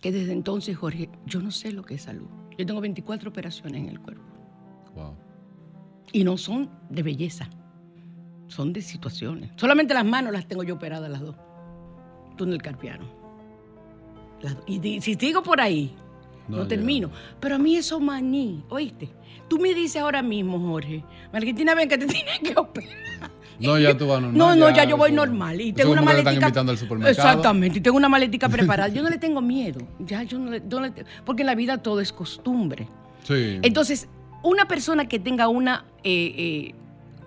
que 0.00 0.12
desde 0.12 0.32
entonces, 0.32 0.76
Jorge, 0.76 1.08
yo 1.26 1.40
no 1.40 1.50
sé 1.50 1.72
lo 1.72 1.82
que 1.82 1.94
es 1.94 2.02
salud. 2.02 2.28
Yo 2.56 2.64
tengo 2.64 2.80
24 2.80 3.28
operaciones 3.28 3.82
en 3.82 3.88
el 3.88 4.00
cuerpo. 4.00 4.22
Wow. 4.94 5.16
Y 6.12 6.22
no 6.22 6.36
son 6.36 6.70
de 6.90 7.02
belleza, 7.02 7.48
son 8.46 8.72
de 8.72 8.80
situaciones. 8.82 9.50
Solamente 9.56 9.94
las 9.94 10.04
manos 10.04 10.32
las 10.32 10.46
tengo 10.46 10.62
yo 10.62 10.74
operadas 10.74 11.10
las 11.10 11.20
dos. 11.20 11.34
Túnel 12.36 12.62
carpiano. 12.62 13.04
Las 14.40 14.54
dos. 14.54 14.64
y 14.68 15.00
si 15.00 15.14
sigo 15.14 15.42
por 15.42 15.60
ahí, 15.60 15.92
No 16.48 16.66
termino. 16.66 17.10
Pero 17.40 17.54
a 17.56 17.58
mí 17.58 17.76
eso 17.76 18.00
maní, 18.00 18.64
¿oíste? 18.68 19.08
Tú 19.48 19.58
me 19.58 19.74
dices 19.74 20.00
ahora 20.00 20.22
mismo, 20.22 20.58
Jorge, 20.58 21.04
Marquitina, 21.32 21.74
ven 21.74 21.88
que 21.88 21.98
te 21.98 22.06
tienes 22.06 22.38
que 22.40 22.54
operar. 22.58 23.30
No, 23.60 23.78
ya 23.78 23.96
tú 23.96 24.06
vas 24.08 24.20
normal. 24.20 24.36
No, 24.38 24.56
no, 24.56 24.68
ya 24.70 24.78
ya 24.82 24.84
yo 24.90 24.96
voy 24.96 25.12
normal. 25.12 25.60
Y 25.60 25.72
tengo 25.72 25.92
una 25.92 26.00
te 26.02 26.06
están 26.08 26.24
maletica. 26.24 26.46
invitando 26.46 26.72
al 26.72 26.78
supermercado. 26.78 27.28
Exactamente, 27.28 27.78
y 27.78 27.82
tengo 27.82 27.96
una 27.96 28.08
maletica 28.08 28.48
preparada. 28.50 28.88
Yo 28.88 29.02
no 29.02 29.10
le 29.10 29.18
tengo 29.18 29.40
miedo. 29.40 29.80
Ya 30.00 30.22
yo 30.24 30.38
no 30.38 30.50
le, 30.50 30.60
no 30.60 30.80
le- 30.80 30.92
porque 31.24 31.42
en 31.42 31.46
la 31.46 31.54
vida 31.54 31.78
todo 31.78 32.00
es 32.00 32.12
costumbre. 32.12 32.88
Sí. 33.22 33.60
Entonces, 33.62 34.08
una 34.42 34.66
persona 34.66 35.06
que 35.06 35.18
tenga 35.20 35.46
una, 35.48 35.84
eh, 36.02 36.34
eh, 36.36 36.74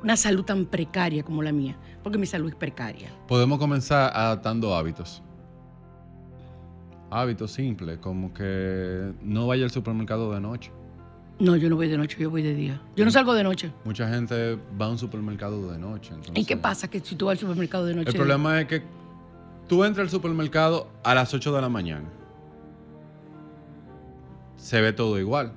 una 0.03 0.17
salud 0.17 0.43
tan 0.43 0.65
precaria 0.65 1.23
como 1.23 1.41
la 1.43 1.51
mía, 1.53 1.77
porque 2.03 2.17
mi 2.17 2.25
salud 2.27 2.49
es 2.49 2.55
precaria. 2.55 3.09
Podemos 3.27 3.57
comenzar 3.57 4.11
adaptando 4.13 4.75
hábitos. 4.75 5.23
Hábitos 7.09 7.51
simples, 7.51 7.99
como 7.99 8.33
que 8.33 9.13
no 9.21 9.47
vaya 9.47 9.63
al 9.63 9.71
supermercado 9.71 10.33
de 10.33 10.41
noche. 10.41 10.71
No, 11.39 11.55
yo 11.55 11.69
no 11.69 11.75
voy 11.75 11.87
de 11.87 11.97
noche, 11.97 12.17
yo 12.19 12.31
voy 12.31 12.41
de 12.41 12.55
día. 12.55 12.81
Yo 12.95 13.05
no 13.05 13.11
salgo 13.11 13.33
de 13.33 13.43
noche. 13.43 13.71
Mucha 13.85 14.09
gente 14.09 14.57
va 14.79 14.87
a 14.87 14.89
un 14.89 14.97
supermercado 14.97 15.71
de 15.71 15.77
noche. 15.77 16.13
¿Y 16.33 16.45
qué 16.45 16.57
pasa 16.57 16.89
que 16.89 16.99
si 16.99 17.15
tú 17.15 17.27
vas 17.27 17.33
al 17.33 17.39
supermercado 17.39 17.85
de 17.85 17.93
noche? 17.93 18.09
El 18.09 18.15
problema 18.15 18.59
es 18.59 18.67
que 18.67 18.81
tú 19.67 19.83
entras 19.83 20.05
al 20.05 20.09
supermercado 20.09 20.87
a 21.03 21.13
las 21.13 21.33
8 21.33 21.53
de 21.53 21.61
la 21.61 21.69
mañana. 21.69 22.09
Se 24.57 24.81
ve 24.81 24.93
todo 24.93 25.19
igual. 25.19 25.53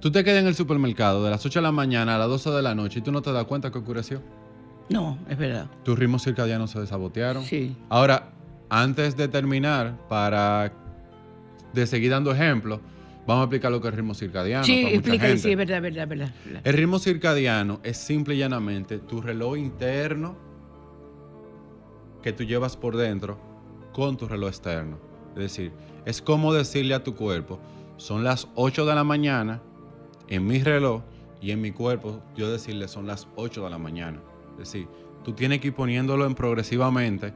Tú 0.00 0.12
te 0.12 0.22
quedas 0.22 0.40
en 0.40 0.46
el 0.46 0.54
supermercado 0.54 1.24
de 1.24 1.30
las 1.30 1.44
8 1.44 1.58
de 1.58 1.62
la 1.64 1.72
mañana 1.72 2.14
a 2.14 2.18
las 2.18 2.28
12 2.28 2.50
de 2.50 2.62
la 2.62 2.74
noche 2.74 3.00
y 3.00 3.02
tú 3.02 3.10
no 3.10 3.22
te 3.22 3.32
das 3.32 3.44
cuenta 3.44 3.72
que 3.72 3.78
oscureció. 3.78 4.22
No, 4.88 5.18
es 5.28 5.36
verdad. 5.36 5.66
Tus 5.82 5.98
ritmos 5.98 6.22
circadianos 6.22 6.70
se 6.70 6.78
desabotearon. 6.78 7.42
Sí. 7.42 7.76
Ahora, 7.88 8.30
antes 8.68 9.16
de 9.16 9.28
terminar, 9.28 9.96
para 10.08 10.72
de 11.72 11.86
seguir 11.86 12.10
dando 12.10 12.32
ejemplos, 12.32 12.80
vamos 13.26 13.42
a 13.42 13.44
explicar 13.44 13.70
lo 13.70 13.80
que 13.80 13.88
es 13.88 13.92
el 13.92 13.98
ritmo 13.98 14.14
circadiano. 14.14 14.64
sí, 14.64 14.86
explícale, 14.86 15.38
sí, 15.38 15.52
es 15.52 15.56
verdad, 15.56 15.82
verdad, 15.82 16.08
verdad. 16.08 16.32
verdad. 16.44 16.62
El 16.64 16.74
ritmo 16.74 16.98
circadiano 16.98 17.80
es 17.82 17.96
simple 17.96 18.34
y 18.34 18.38
llanamente 18.38 18.98
tu 18.98 19.20
reloj 19.20 19.58
interno 19.58 20.36
que 22.22 22.32
tú 22.32 22.44
llevas 22.44 22.76
por 22.76 22.96
dentro 22.96 23.38
con 23.92 24.16
tu 24.16 24.26
reloj 24.26 24.48
externo. 24.48 24.98
Es 25.36 25.42
decir, 25.42 25.72
es 26.04 26.22
como 26.22 26.52
decirle 26.52 26.94
a 26.94 27.04
tu 27.04 27.14
cuerpo, 27.14 27.60
son 27.96 28.24
las 28.24 28.48
8 28.54 28.86
de 28.86 28.94
la 28.94 29.04
mañana 29.04 29.62
en 30.28 30.46
mi 30.46 30.62
reloj 30.62 31.02
y 31.40 31.50
en 31.50 31.60
mi 31.60 31.72
cuerpo 31.72 32.22
yo 32.36 32.50
decirle 32.50 32.88
son 32.88 33.06
las 33.06 33.28
8 33.36 33.64
de 33.64 33.70
la 33.70 33.78
mañana. 33.78 34.20
Es 34.52 34.58
decir, 34.58 34.88
tú 35.24 35.32
tienes 35.32 35.60
que 35.60 35.68
ir 35.68 35.74
poniéndolo 35.74 36.26
en 36.26 36.34
progresivamente, 36.34 37.32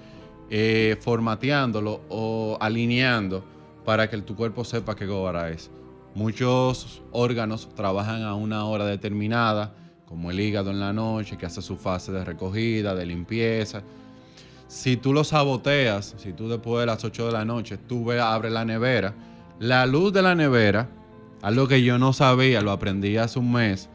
eh, 0.51 0.96
formateándolo 1.01 2.03
o 2.09 2.59
alineando 2.61 3.44
para 3.84 4.11
que 4.11 4.18
tu 4.18 4.34
cuerpo 4.34 4.64
sepa 4.64 4.96
qué 4.96 5.07
hora 5.07 5.51
es. 5.51 5.70
Muchos 6.14 7.03
órganos 7.12 7.68
trabajan 7.74 8.22
a 8.24 8.34
una 8.34 8.64
hora 8.64 8.84
determinada, 8.84 9.74
como 10.07 10.32
el 10.32 10.40
hígado 10.40 10.70
en 10.70 10.80
la 10.80 10.92
noche, 10.92 11.38
que 11.38 11.46
hace 11.46 11.62
su 11.62 11.76
fase 11.76 12.11
de 12.11 12.24
recogida, 12.24 12.96
de 12.96 13.07
limpieza. 13.07 13.82
Si 14.66 14.96
tú 14.96 15.12
lo 15.12 15.22
saboteas, 15.22 16.14
si 16.18 16.32
tú 16.32 16.48
después 16.48 16.80
de 16.80 16.86
las 16.86 17.05
8 17.05 17.26
de 17.26 17.32
la 17.32 17.44
noche, 17.44 17.78
tú 17.78 18.11
abres 18.11 18.53
la 18.53 18.64
nevera, 18.64 19.14
la 19.61 19.86
luz 19.86 20.12
de 20.12 20.22
la 20.22 20.34
nevera, 20.34 20.88
algo 21.42 21.68
que 21.68 21.82
yo 21.82 21.98
no 21.98 22.12
sabía, 22.12 22.61
lo 22.61 22.72
aprendí 22.72 23.16
hace 23.16 23.38
un 23.38 23.53
mes, 23.53 23.88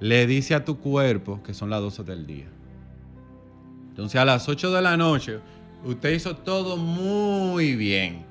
le 0.00 0.26
dice 0.26 0.54
a 0.54 0.64
tu 0.64 0.78
cuerpo 0.78 1.40
que 1.42 1.54
son 1.54 1.70
las 1.70 1.80
12 1.80 2.04
del 2.04 2.26
día. 2.26 2.46
Entonces 3.90 4.20
a 4.20 4.24
las 4.24 4.48
8 4.48 4.72
de 4.72 4.82
la 4.82 4.96
noche, 4.96 5.38
usted 5.86 6.10
hizo 6.12 6.36
todo 6.36 6.76
muy 6.76 7.74
bien. 7.76 8.24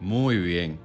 Muy 0.00 0.36
bien. 0.38 0.78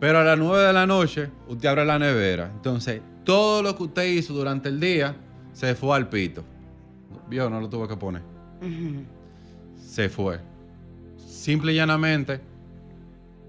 Pero 0.00 0.18
a 0.20 0.24
las 0.24 0.38
9 0.38 0.66
de 0.66 0.72
la 0.72 0.86
noche, 0.86 1.28
usted 1.48 1.68
abre 1.68 1.84
la 1.84 1.98
nevera. 1.98 2.50
Entonces, 2.54 3.00
todo 3.24 3.62
lo 3.62 3.76
que 3.76 3.82
usted 3.84 4.04
hizo 4.06 4.32
durante 4.32 4.68
el 4.68 4.80
día 4.80 5.16
se 5.52 5.74
fue 5.74 5.96
al 5.96 6.08
pito. 6.08 6.44
Vio, 7.28 7.50
no 7.50 7.60
lo 7.60 7.68
tuve 7.68 7.88
que 7.88 7.96
poner. 7.96 8.22
Se 9.76 10.08
fue. 10.08 10.40
Simple 11.16 11.72
y 11.72 11.76
llanamente, 11.76 12.40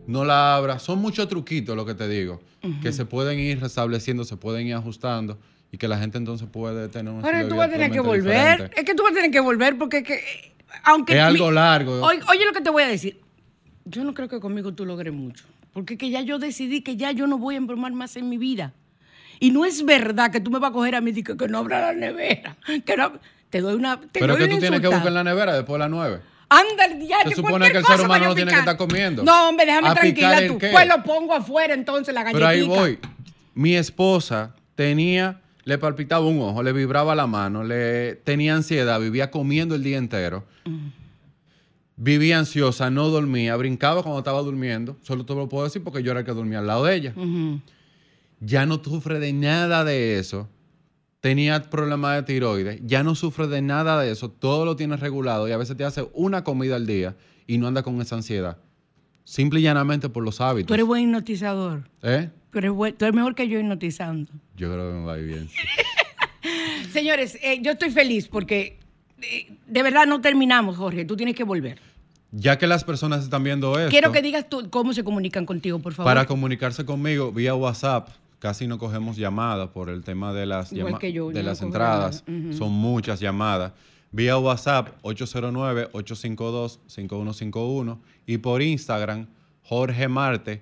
no 0.08 0.26
la 0.26 0.56
abra. 0.56 0.80
Son 0.80 1.00
muchos 1.00 1.28
truquitos 1.28 1.76
lo 1.76 1.86
que 1.86 1.94
te 1.94 2.08
digo, 2.08 2.42
que 2.82 2.92
se 2.92 3.06
pueden 3.06 3.40
ir 3.40 3.60
restableciendo, 3.62 4.24
se 4.24 4.38
pueden 4.38 4.68
ir 4.68 4.74
ajustando 4.76 5.38
y 5.72 5.78
que 5.78 5.88
la 5.88 5.98
gente 6.00 6.18
entonces 6.18 6.48
puede 6.52 6.90
tener 6.90 7.14
un 7.14 7.24
Ahora 7.24 7.48
tú 7.48 7.56
vas 7.56 7.68
a 7.68 7.72
tener 7.72 7.92
que 7.92 8.00
volver. 8.00 8.24
diferente. 8.58 8.80
Es 8.80 8.86
que 8.86 8.96
tú 8.96 9.04
vas 9.04 9.12
a 9.12 9.16
tener 9.16 9.32
que 9.32 9.40
volver 9.40 9.78
porque 9.78 10.00
es 10.00 10.04
que, 10.04 10.16
eh, 10.16 10.56
aunque 10.84 11.14
Es 11.14 11.22
algo 11.22 11.50
mi- 11.50 11.56
largo. 11.56 12.02
Oye, 12.02 12.20
oye 12.30 12.46
lo 12.46 12.54
que 12.54 12.62
te 12.62 12.70
voy 12.70 12.84
a 12.84 12.88
decir. 12.88 13.20
Yo 13.86 14.04
no 14.04 14.14
creo 14.14 14.28
que 14.30 14.40
conmigo 14.40 14.74
tú 14.74 14.86
logres 14.86 15.14
mucho. 15.14 15.46
Porque 15.74 15.98
que 15.98 16.10
ya 16.10 16.22
yo 16.22 16.40
decidí 16.40 16.82
que 16.82 16.96
ya 16.98 17.12
yo 17.12 17.28
no 17.28 17.38
voy 17.38 17.56
a 17.56 17.58
embromar 17.58 17.92
más 17.94 18.16
en 18.16 18.30
mi 18.30 18.38
vida. 18.38 18.74
Y 19.40 19.52
no 19.52 19.66
es 19.66 19.86
verdad 19.86 20.32
que 20.32 20.40
tú 20.42 20.52
me 20.52 20.60
vas 20.60 20.72
a 20.72 20.74
coger 20.74 20.96
a 20.96 21.02
mí 21.02 21.12
y 21.16 21.24
que, 21.24 21.38
que 21.38 21.48
no 21.48 21.60
abra 21.60 21.80
la 21.82 21.94
nevera. 21.94 22.58
Que 22.86 22.98
no, 22.98 23.14
te 23.50 23.62
doy 23.62 23.76
una. 23.76 24.00
Te 24.00 24.20
Pero 24.20 24.34
doy 24.34 24.44
que 24.48 24.54
tú 24.56 24.60
tienes 24.60 24.82
que 24.82 24.88
buscar 24.88 25.08
en 25.08 25.14
la 25.14 25.24
nevera 25.24 25.54
después 25.54 25.76
de 25.76 25.80
las 25.80 25.90
9. 25.90 26.20
Anda 26.50 26.86
el 26.86 27.00
diario. 27.00 27.30
Se 27.30 27.36
supone 27.36 27.72
que 27.72 27.78
el 27.78 27.86
ser 27.86 28.02
humano 28.02 28.26
no 28.26 28.36
tiene 28.36 28.52
que 28.52 28.60
estar 28.60 28.76
comiendo. 28.76 29.24
No, 29.24 29.50
hombre, 29.50 29.68
déjame 29.68 29.88
¿A 29.90 29.94
tranquila 29.94 30.48
tú. 30.48 30.58
qué? 30.58 30.70
Pues 30.72 30.88
lo 30.88 31.04
pongo 31.04 31.36
afuera 31.36 31.74
entonces, 31.76 32.14
la 32.14 32.24
galletita. 32.24 32.50
Pero 32.50 32.62
ahí 32.62 32.68
voy. 32.68 33.00
Mi 33.54 33.76
esposa 33.76 34.56
tenía, 34.76 35.40
le 35.64 35.78
palpitaba 35.78 36.26
un 36.26 36.40
ojo, 36.42 36.64
le 36.64 36.74
vibraba 36.74 37.16
la 37.16 37.28
mano, 37.28 37.64
le 37.64 38.16
tenía 38.16 38.56
ansiedad, 38.56 39.00
vivía 39.00 39.32
comiendo 39.32 39.76
el 39.76 39.84
día 39.84 39.98
entero. 39.98 40.46
Vivía 41.96 42.40
ansiosa, 42.40 42.90
no 42.90 43.10
dormía, 43.10 43.56
brincaba 43.58 44.02
cuando 44.04 44.20
estaba 44.20 44.42
durmiendo. 44.42 44.98
Solo 45.02 45.26
te 45.26 45.36
lo 45.36 45.50
puedo 45.50 45.66
decir 45.66 45.84
porque 45.84 46.02
yo 46.02 46.12
era 46.12 46.22
el 46.22 46.26
que 46.26 46.32
dormía 46.32 46.60
al 46.60 46.68
lado 46.68 46.86
de 46.86 46.96
ella. 46.96 47.14
Ya 48.40 48.66
no 48.66 48.82
sufre 48.84 49.20
de 49.20 49.34
nada 49.34 49.84
de 49.84 50.18
eso. 50.18 50.48
Tenía 51.20 51.62
problemas 51.70 52.16
de 52.16 52.24
tiroides, 52.24 52.80
ya 52.86 53.04
no 53.04 53.14
sufre 53.14 53.48
de 53.48 53.62
nada 53.62 54.00
de 54.00 54.12
eso. 54.12 54.32
Todo 54.32 54.64
lo 54.64 54.78
tiene 54.78 54.96
regulado 54.96 55.50
y 55.50 55.52
a 55.52 55.58
veces 55.58 55.76
te 55.76 55.84
hace 55.84 56.08
una 56.14 56.46
comida 56.46 56.78
al 56.78 56.88
día 56.88 57.18
y 57.46 57.58
no 57.58 57.68
anda 57.68 57.84
con 57.84 58.00
esa 58.00 58.16
ansiedad. 58.16 58.58
Simple 59.26 59.60
y 59.60 59.64
llanamente 59.64 60.08
por 60.08 60.24
los 60.24 60.40
hábitos. 60.40 60.68
Tú 60.68 60.74
eres 60.74 60.86
buen 60.86 61.04
hipnotizador. 61.04 61.84
¿Eh? 62.02 62.30
Tú 62.52 62.58
eres, 62.60 62.72
buen- 62.72 62.96
tú 62.96 63.06
eres 63.06 63.16
mejor 63.16 63.36
que 63.36 63.48
yo 63.48 63.60
hipnotizando. 63.60 64.32
Yo 64.58 64.72
creo 64.74 64.92
que 64.92 64.98
me 65.00 65.06
va 65.06 65.14
a 65.14 65.20
ir 65.20 65.26
bien. 65.26 65.50
Señores, 66.92 67.38
eh, 67.42 67.60
yo 67.62 67.72
estoy 67.72 67.92
feliz 67.92 68.28
porque 68.28 68.80
eh, 69.22 69.52
de 69.68 69.84
verdad 69.84 70.06
no 70.08 70.22
terminamos, 70.22 70.78
Jorge. 70.78 71.06
Tú 71.06 71.16
tienes 71.16 71.36
que 71.36 71.44
volver. 71.44 71.80
Ya 72.32 72.58
que 72.58 72.68
las 72.68 72.84
personas 72.84 73.24
están 73.24 73.44
viendo 73.44 73.78
esto, 73.80 73.90
Quiero 73.90 74.12
que 74.12 74.22
digas 74.22 74.48
tú 74.50 74.70
cómo 74.70 74.94
se 74.94 75.04
comunican 75.04 75.46
contigo, 75.46 75.80
por 75.80 75.94
favor. 75.94 76.10
para 76.12 76.26
comunicarse 76.28 76.86
conmigo 76.86 77.32
vía 77.32 77.56
WhatsApp, 77.56 78.10
casi 78.40 78.68
no 78.68 78.78
cogemos 78.78 79.18
llamadas 79.18 79.70
por 79.70 79.90
el 79.90 80.04
tema 80.04 80.32
de 80.34 80.46
las, 80.46 80.70
llama- 80.72 81.00
que 81.00 81.12
yo, 81.12 81.30
de 81.30 81.42
no 81.42 81.50
las 81.50 81.62
entradas. 81.62 82.24
Son 82.58 82.72
muchas 82.72 83.20
llamadas. 83.20 83.74
Vía 84.12 84.38
WhatsApp 84.38 84.90
809-852-5151 85.04 87.98
y 88.26 88.38
por 88.38 88.62
Instagram 88.62 89.28
Jorge 89.64 90.08
Marte, 90.08 90.62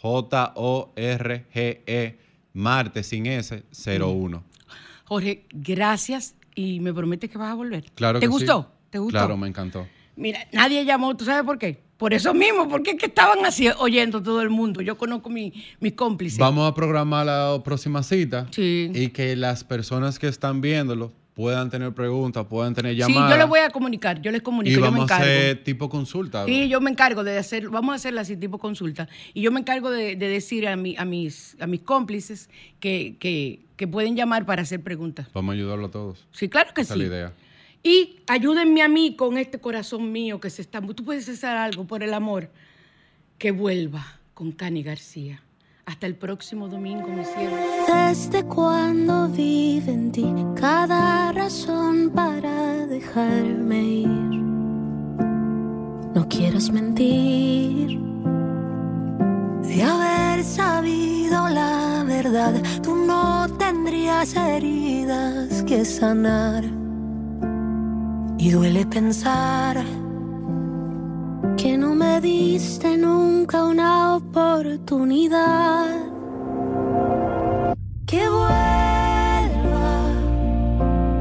J-O-R-G-E, 0.00 1.82
E, 1.86 2.18
Marte 2.54 3.02
sin 3.02 3.26
S, 3.26 3.62
01. 3.98 4.42
Jorge, 5.04 5.44
gracias 5.52 6.34
y 6.54 6.80
me 6.80 6.92
prometes 6.94 7.30
que 7.30 7.38
vas 7.38 7.50
a 7.52 7.54
volver. 7.54 7.84
Claro 7.94 8.18
¿Te 8.18 8.26
que 8.26 8.32
sí. 8.32 8.38
gustó? 8.38 8.70
¿Te 8.90 8.98
gustó? 8.98 9.18
Claro, 9.18 9.36
me 9.36 9.46
encantó. 9.48 9.86
Mira, 10.16 10.40
nadie 10.52 10.84
llamó, 10.84 11.14
¿tú 11.16 11.24
sabes 11.26 11.44
por 11.44 11.58
qué? 11.58 11.84
Por 11.98 12.12
eso 12.14 12.34
mismo, 12.34 12.68
porque 12.68 12.90
es 12.92 12.96
que 12.98 13.06
estaban 13.06 13.44
así 13.46 13.68
oyendo 13.78 14.22
todo 14.22 14.42
el 14.42 14.50
mundo. 14.50 14.80
Yo 14.82 14.96
conozco 14.98 15.30
mi- 15.30 15.52
mis 15.80 15.92
cómplices. 15.94 16.38
Vamos 16.38 16.70
a 16.70 16.74
programar 16.74 17.24
la 17.26 17.60
próxima 17.64 18.02
cita 18.02 18.46
Sí. 18.50 18.90
y 18.94 19.08
que 19.08 19.34
las 19.36 19.64
personas 19.64 20.18
que 20.18 20.28
están 20.28 20.60
viéndolo 20.60 21.12
puedan 21.36 21.68
tener 21.68 21.92
preguntas, 21.92 22.46
puedan 22.46 22.74
tener 22.74 22.94
Sí, 22.94 23.00
llamadas. 23.00 23.30
yo 23.30 23.36
les 23.36 23.46
voy 23.46 23.60
a 23.60 23.68
comunicar, 23.68 24.22
yo 24.22 24.30
les 24.32 24.40
comunico, 24.40 24.72
y 24.72 24.74
yo 24.74 24.80
me 24.80 24.90
vamos 24.90 25.10
a 25.10 25.16
hacer 25.18 25.62
tipo 25.62 25.90
consulta. 25.90 26.46
Sí, 26.46 26.66
yo 26.70 26.80
me 26.80 26.90
encargo 26.90 27.22
de 27.24 27.36
hacer, 27.36 27.68
vamos 27.68 27.92
a 27.92 27.96
hacerla 27.96 28.22
así 28.22 28.38
tipo 28.38 28.56
consulta. 28.58 29.06
Y 29.34 29.42
yo 29.42 29.52
me 29.52 29.60
encargo 29.60 29.90
de, 29.90 30.16
de 30.16 30.28
decir 30.28 30.66
a, 30.66 30.76
mi, 30.76 30.96
a, 30.96 31.04
mis, 31.04 31.54
a 31.60 31.66
mis 31.66 31.82
cómplices 31.82 32.48
que, 32.80 33.16
que, 33.20 33.60
que 33.76 33.86
pueden 33.86 34.16
llamar 34.16 34.46
para 34.46 34.62
hacer 34.62 34.82
preguntas. 34.82 35.28
Vamos 35.34 35.52
a 35.52 35.56
ayudarlo 35.56 35.86
a 35.86 35.90
todos. 35.90 36.26
Sí, 36.32 36.48
claro 36.48 36.72
que 36.74 36.80
Esa 36.80 36.94
sí. 36.94 37.02
es 37.02 37.08
la 37.10 37.14
idea. 37.14 37.32
Y 37.82 38.16
ayúdenme 38.28 38.80
a 38.80 38.88
mí 38.88 39.14
con 39.14 39.36
este 39.36 39.58
corazón 39.60 40.10
mío 40.10 40.40
que 40.40 40.48
se 40.48 40.62
está... 40.62 40.80
Tú 40.80 41.04
puedes 41.04 41.28
hacer 41.28 41.50
algo 41.50 41.84
por 41.86 42.02
el 42.02 42.14
amor. 42.14 42.50
Que 43.36 43.50
vuelva 43.50 44.18
con 44.32 44.52
Cani 44.52 44.82
García. 44.82 45.42
Hasta 45.86 46.08
el 46.08 46.16
próximo 46.16 46.66
domingo, 46.66 47.06
mi 47.06 47.24
cielo. 47.24 47.56
Desde 47.86 48.42
cuando 48.42 49.28
vive 49.28 49.92
en 49.92 50.10
ti 50.10 50.26
cada 50.56 51.30
razón 51.30 52.10
para 52.12 52.86
dejarme 52.88 53.84
ir. 53.84 54.08
No 56.12 56.26
quieras 56.28 56.70
mentir. 56.70 58.00
De 59.62 59.82
haber 59.84 60.42
sabido 60.42 61.48
la 61.50 62.02
verdad, 62.04 62.60
tú 62.82 62.96
no 62.96 63.46
tendrías 63.56 64.34
heridas 64.34 65.62
que 65.62 65.84
sanar. 65.84 66.64
Y 68.38 68.50
duele 68.50 68.84
pensar 68.86 69.84
que 71.56 71.76
no 71.78 71.94
me 71.94 72.20
diste 72.20 72.96
nunca 72.96 73.64
una 73.64 74.16
oportunidad. 74.16 75.86
Que 78.06 78.28
vuelva, 78.28 79.98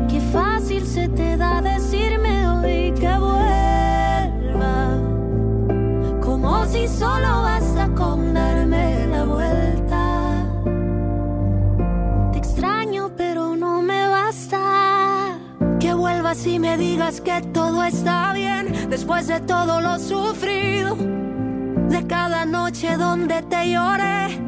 que 0.09 0.19
fácil 0.33 0.85
se 0.85 1.07
te 1.09 1.37
da 1.37 1.61
decirme 1.61 1.74
vuelvas 16.35 16.47
y 16.47 16.59
me 16.59 16.77
digas 16.77 17.21
que 17.21 17.41
todo 17.53 17.83
está 17.83 18.33
bien 18.33 18.89
después 18.89 19.27
de 19.27 19.39
todo 19.41 19.81
lo 19.81 19.99
sufrido. 19.99 20.95
De 21.89 22.05
cada 22.07 22.45
noche 22.45 22.97
donde 22.97 23.41
te 23.43 23.71
lloré, 23.71 24.39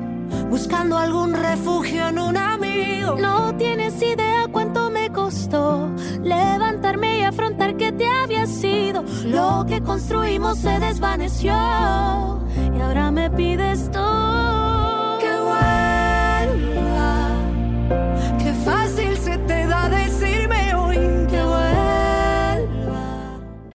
buscando 0.49 0.97
algún 0.97 1.33
refugio 1.33 2.07
en 2.09 2.19
un 2.19 2.37
amigo. 2.37 3.15
No 3.19 3.55
tienes 3.55 4.01
idea 4.01 4.47
cuánto 4.51 4.89
me 4.89 5.09
costó 5.11 5.89
levantarme 6.23 7.19
y 7.19 7.23
afrontar 7.23 7.77
que 7.77 7.91
te 7.91 8.07
había 8.07 8.45
sido. 8.47 9.03
Lo 9.25 9.65
que 9.67 9.81
construimos 9.81 10.57
se 10.59 10.79
desvaneció 10.79 11.53
y 11.53 12.81
ahora 12.81 13.11
me 13.11 13.29
pides 13.29 13.89
todo 13.91 14.66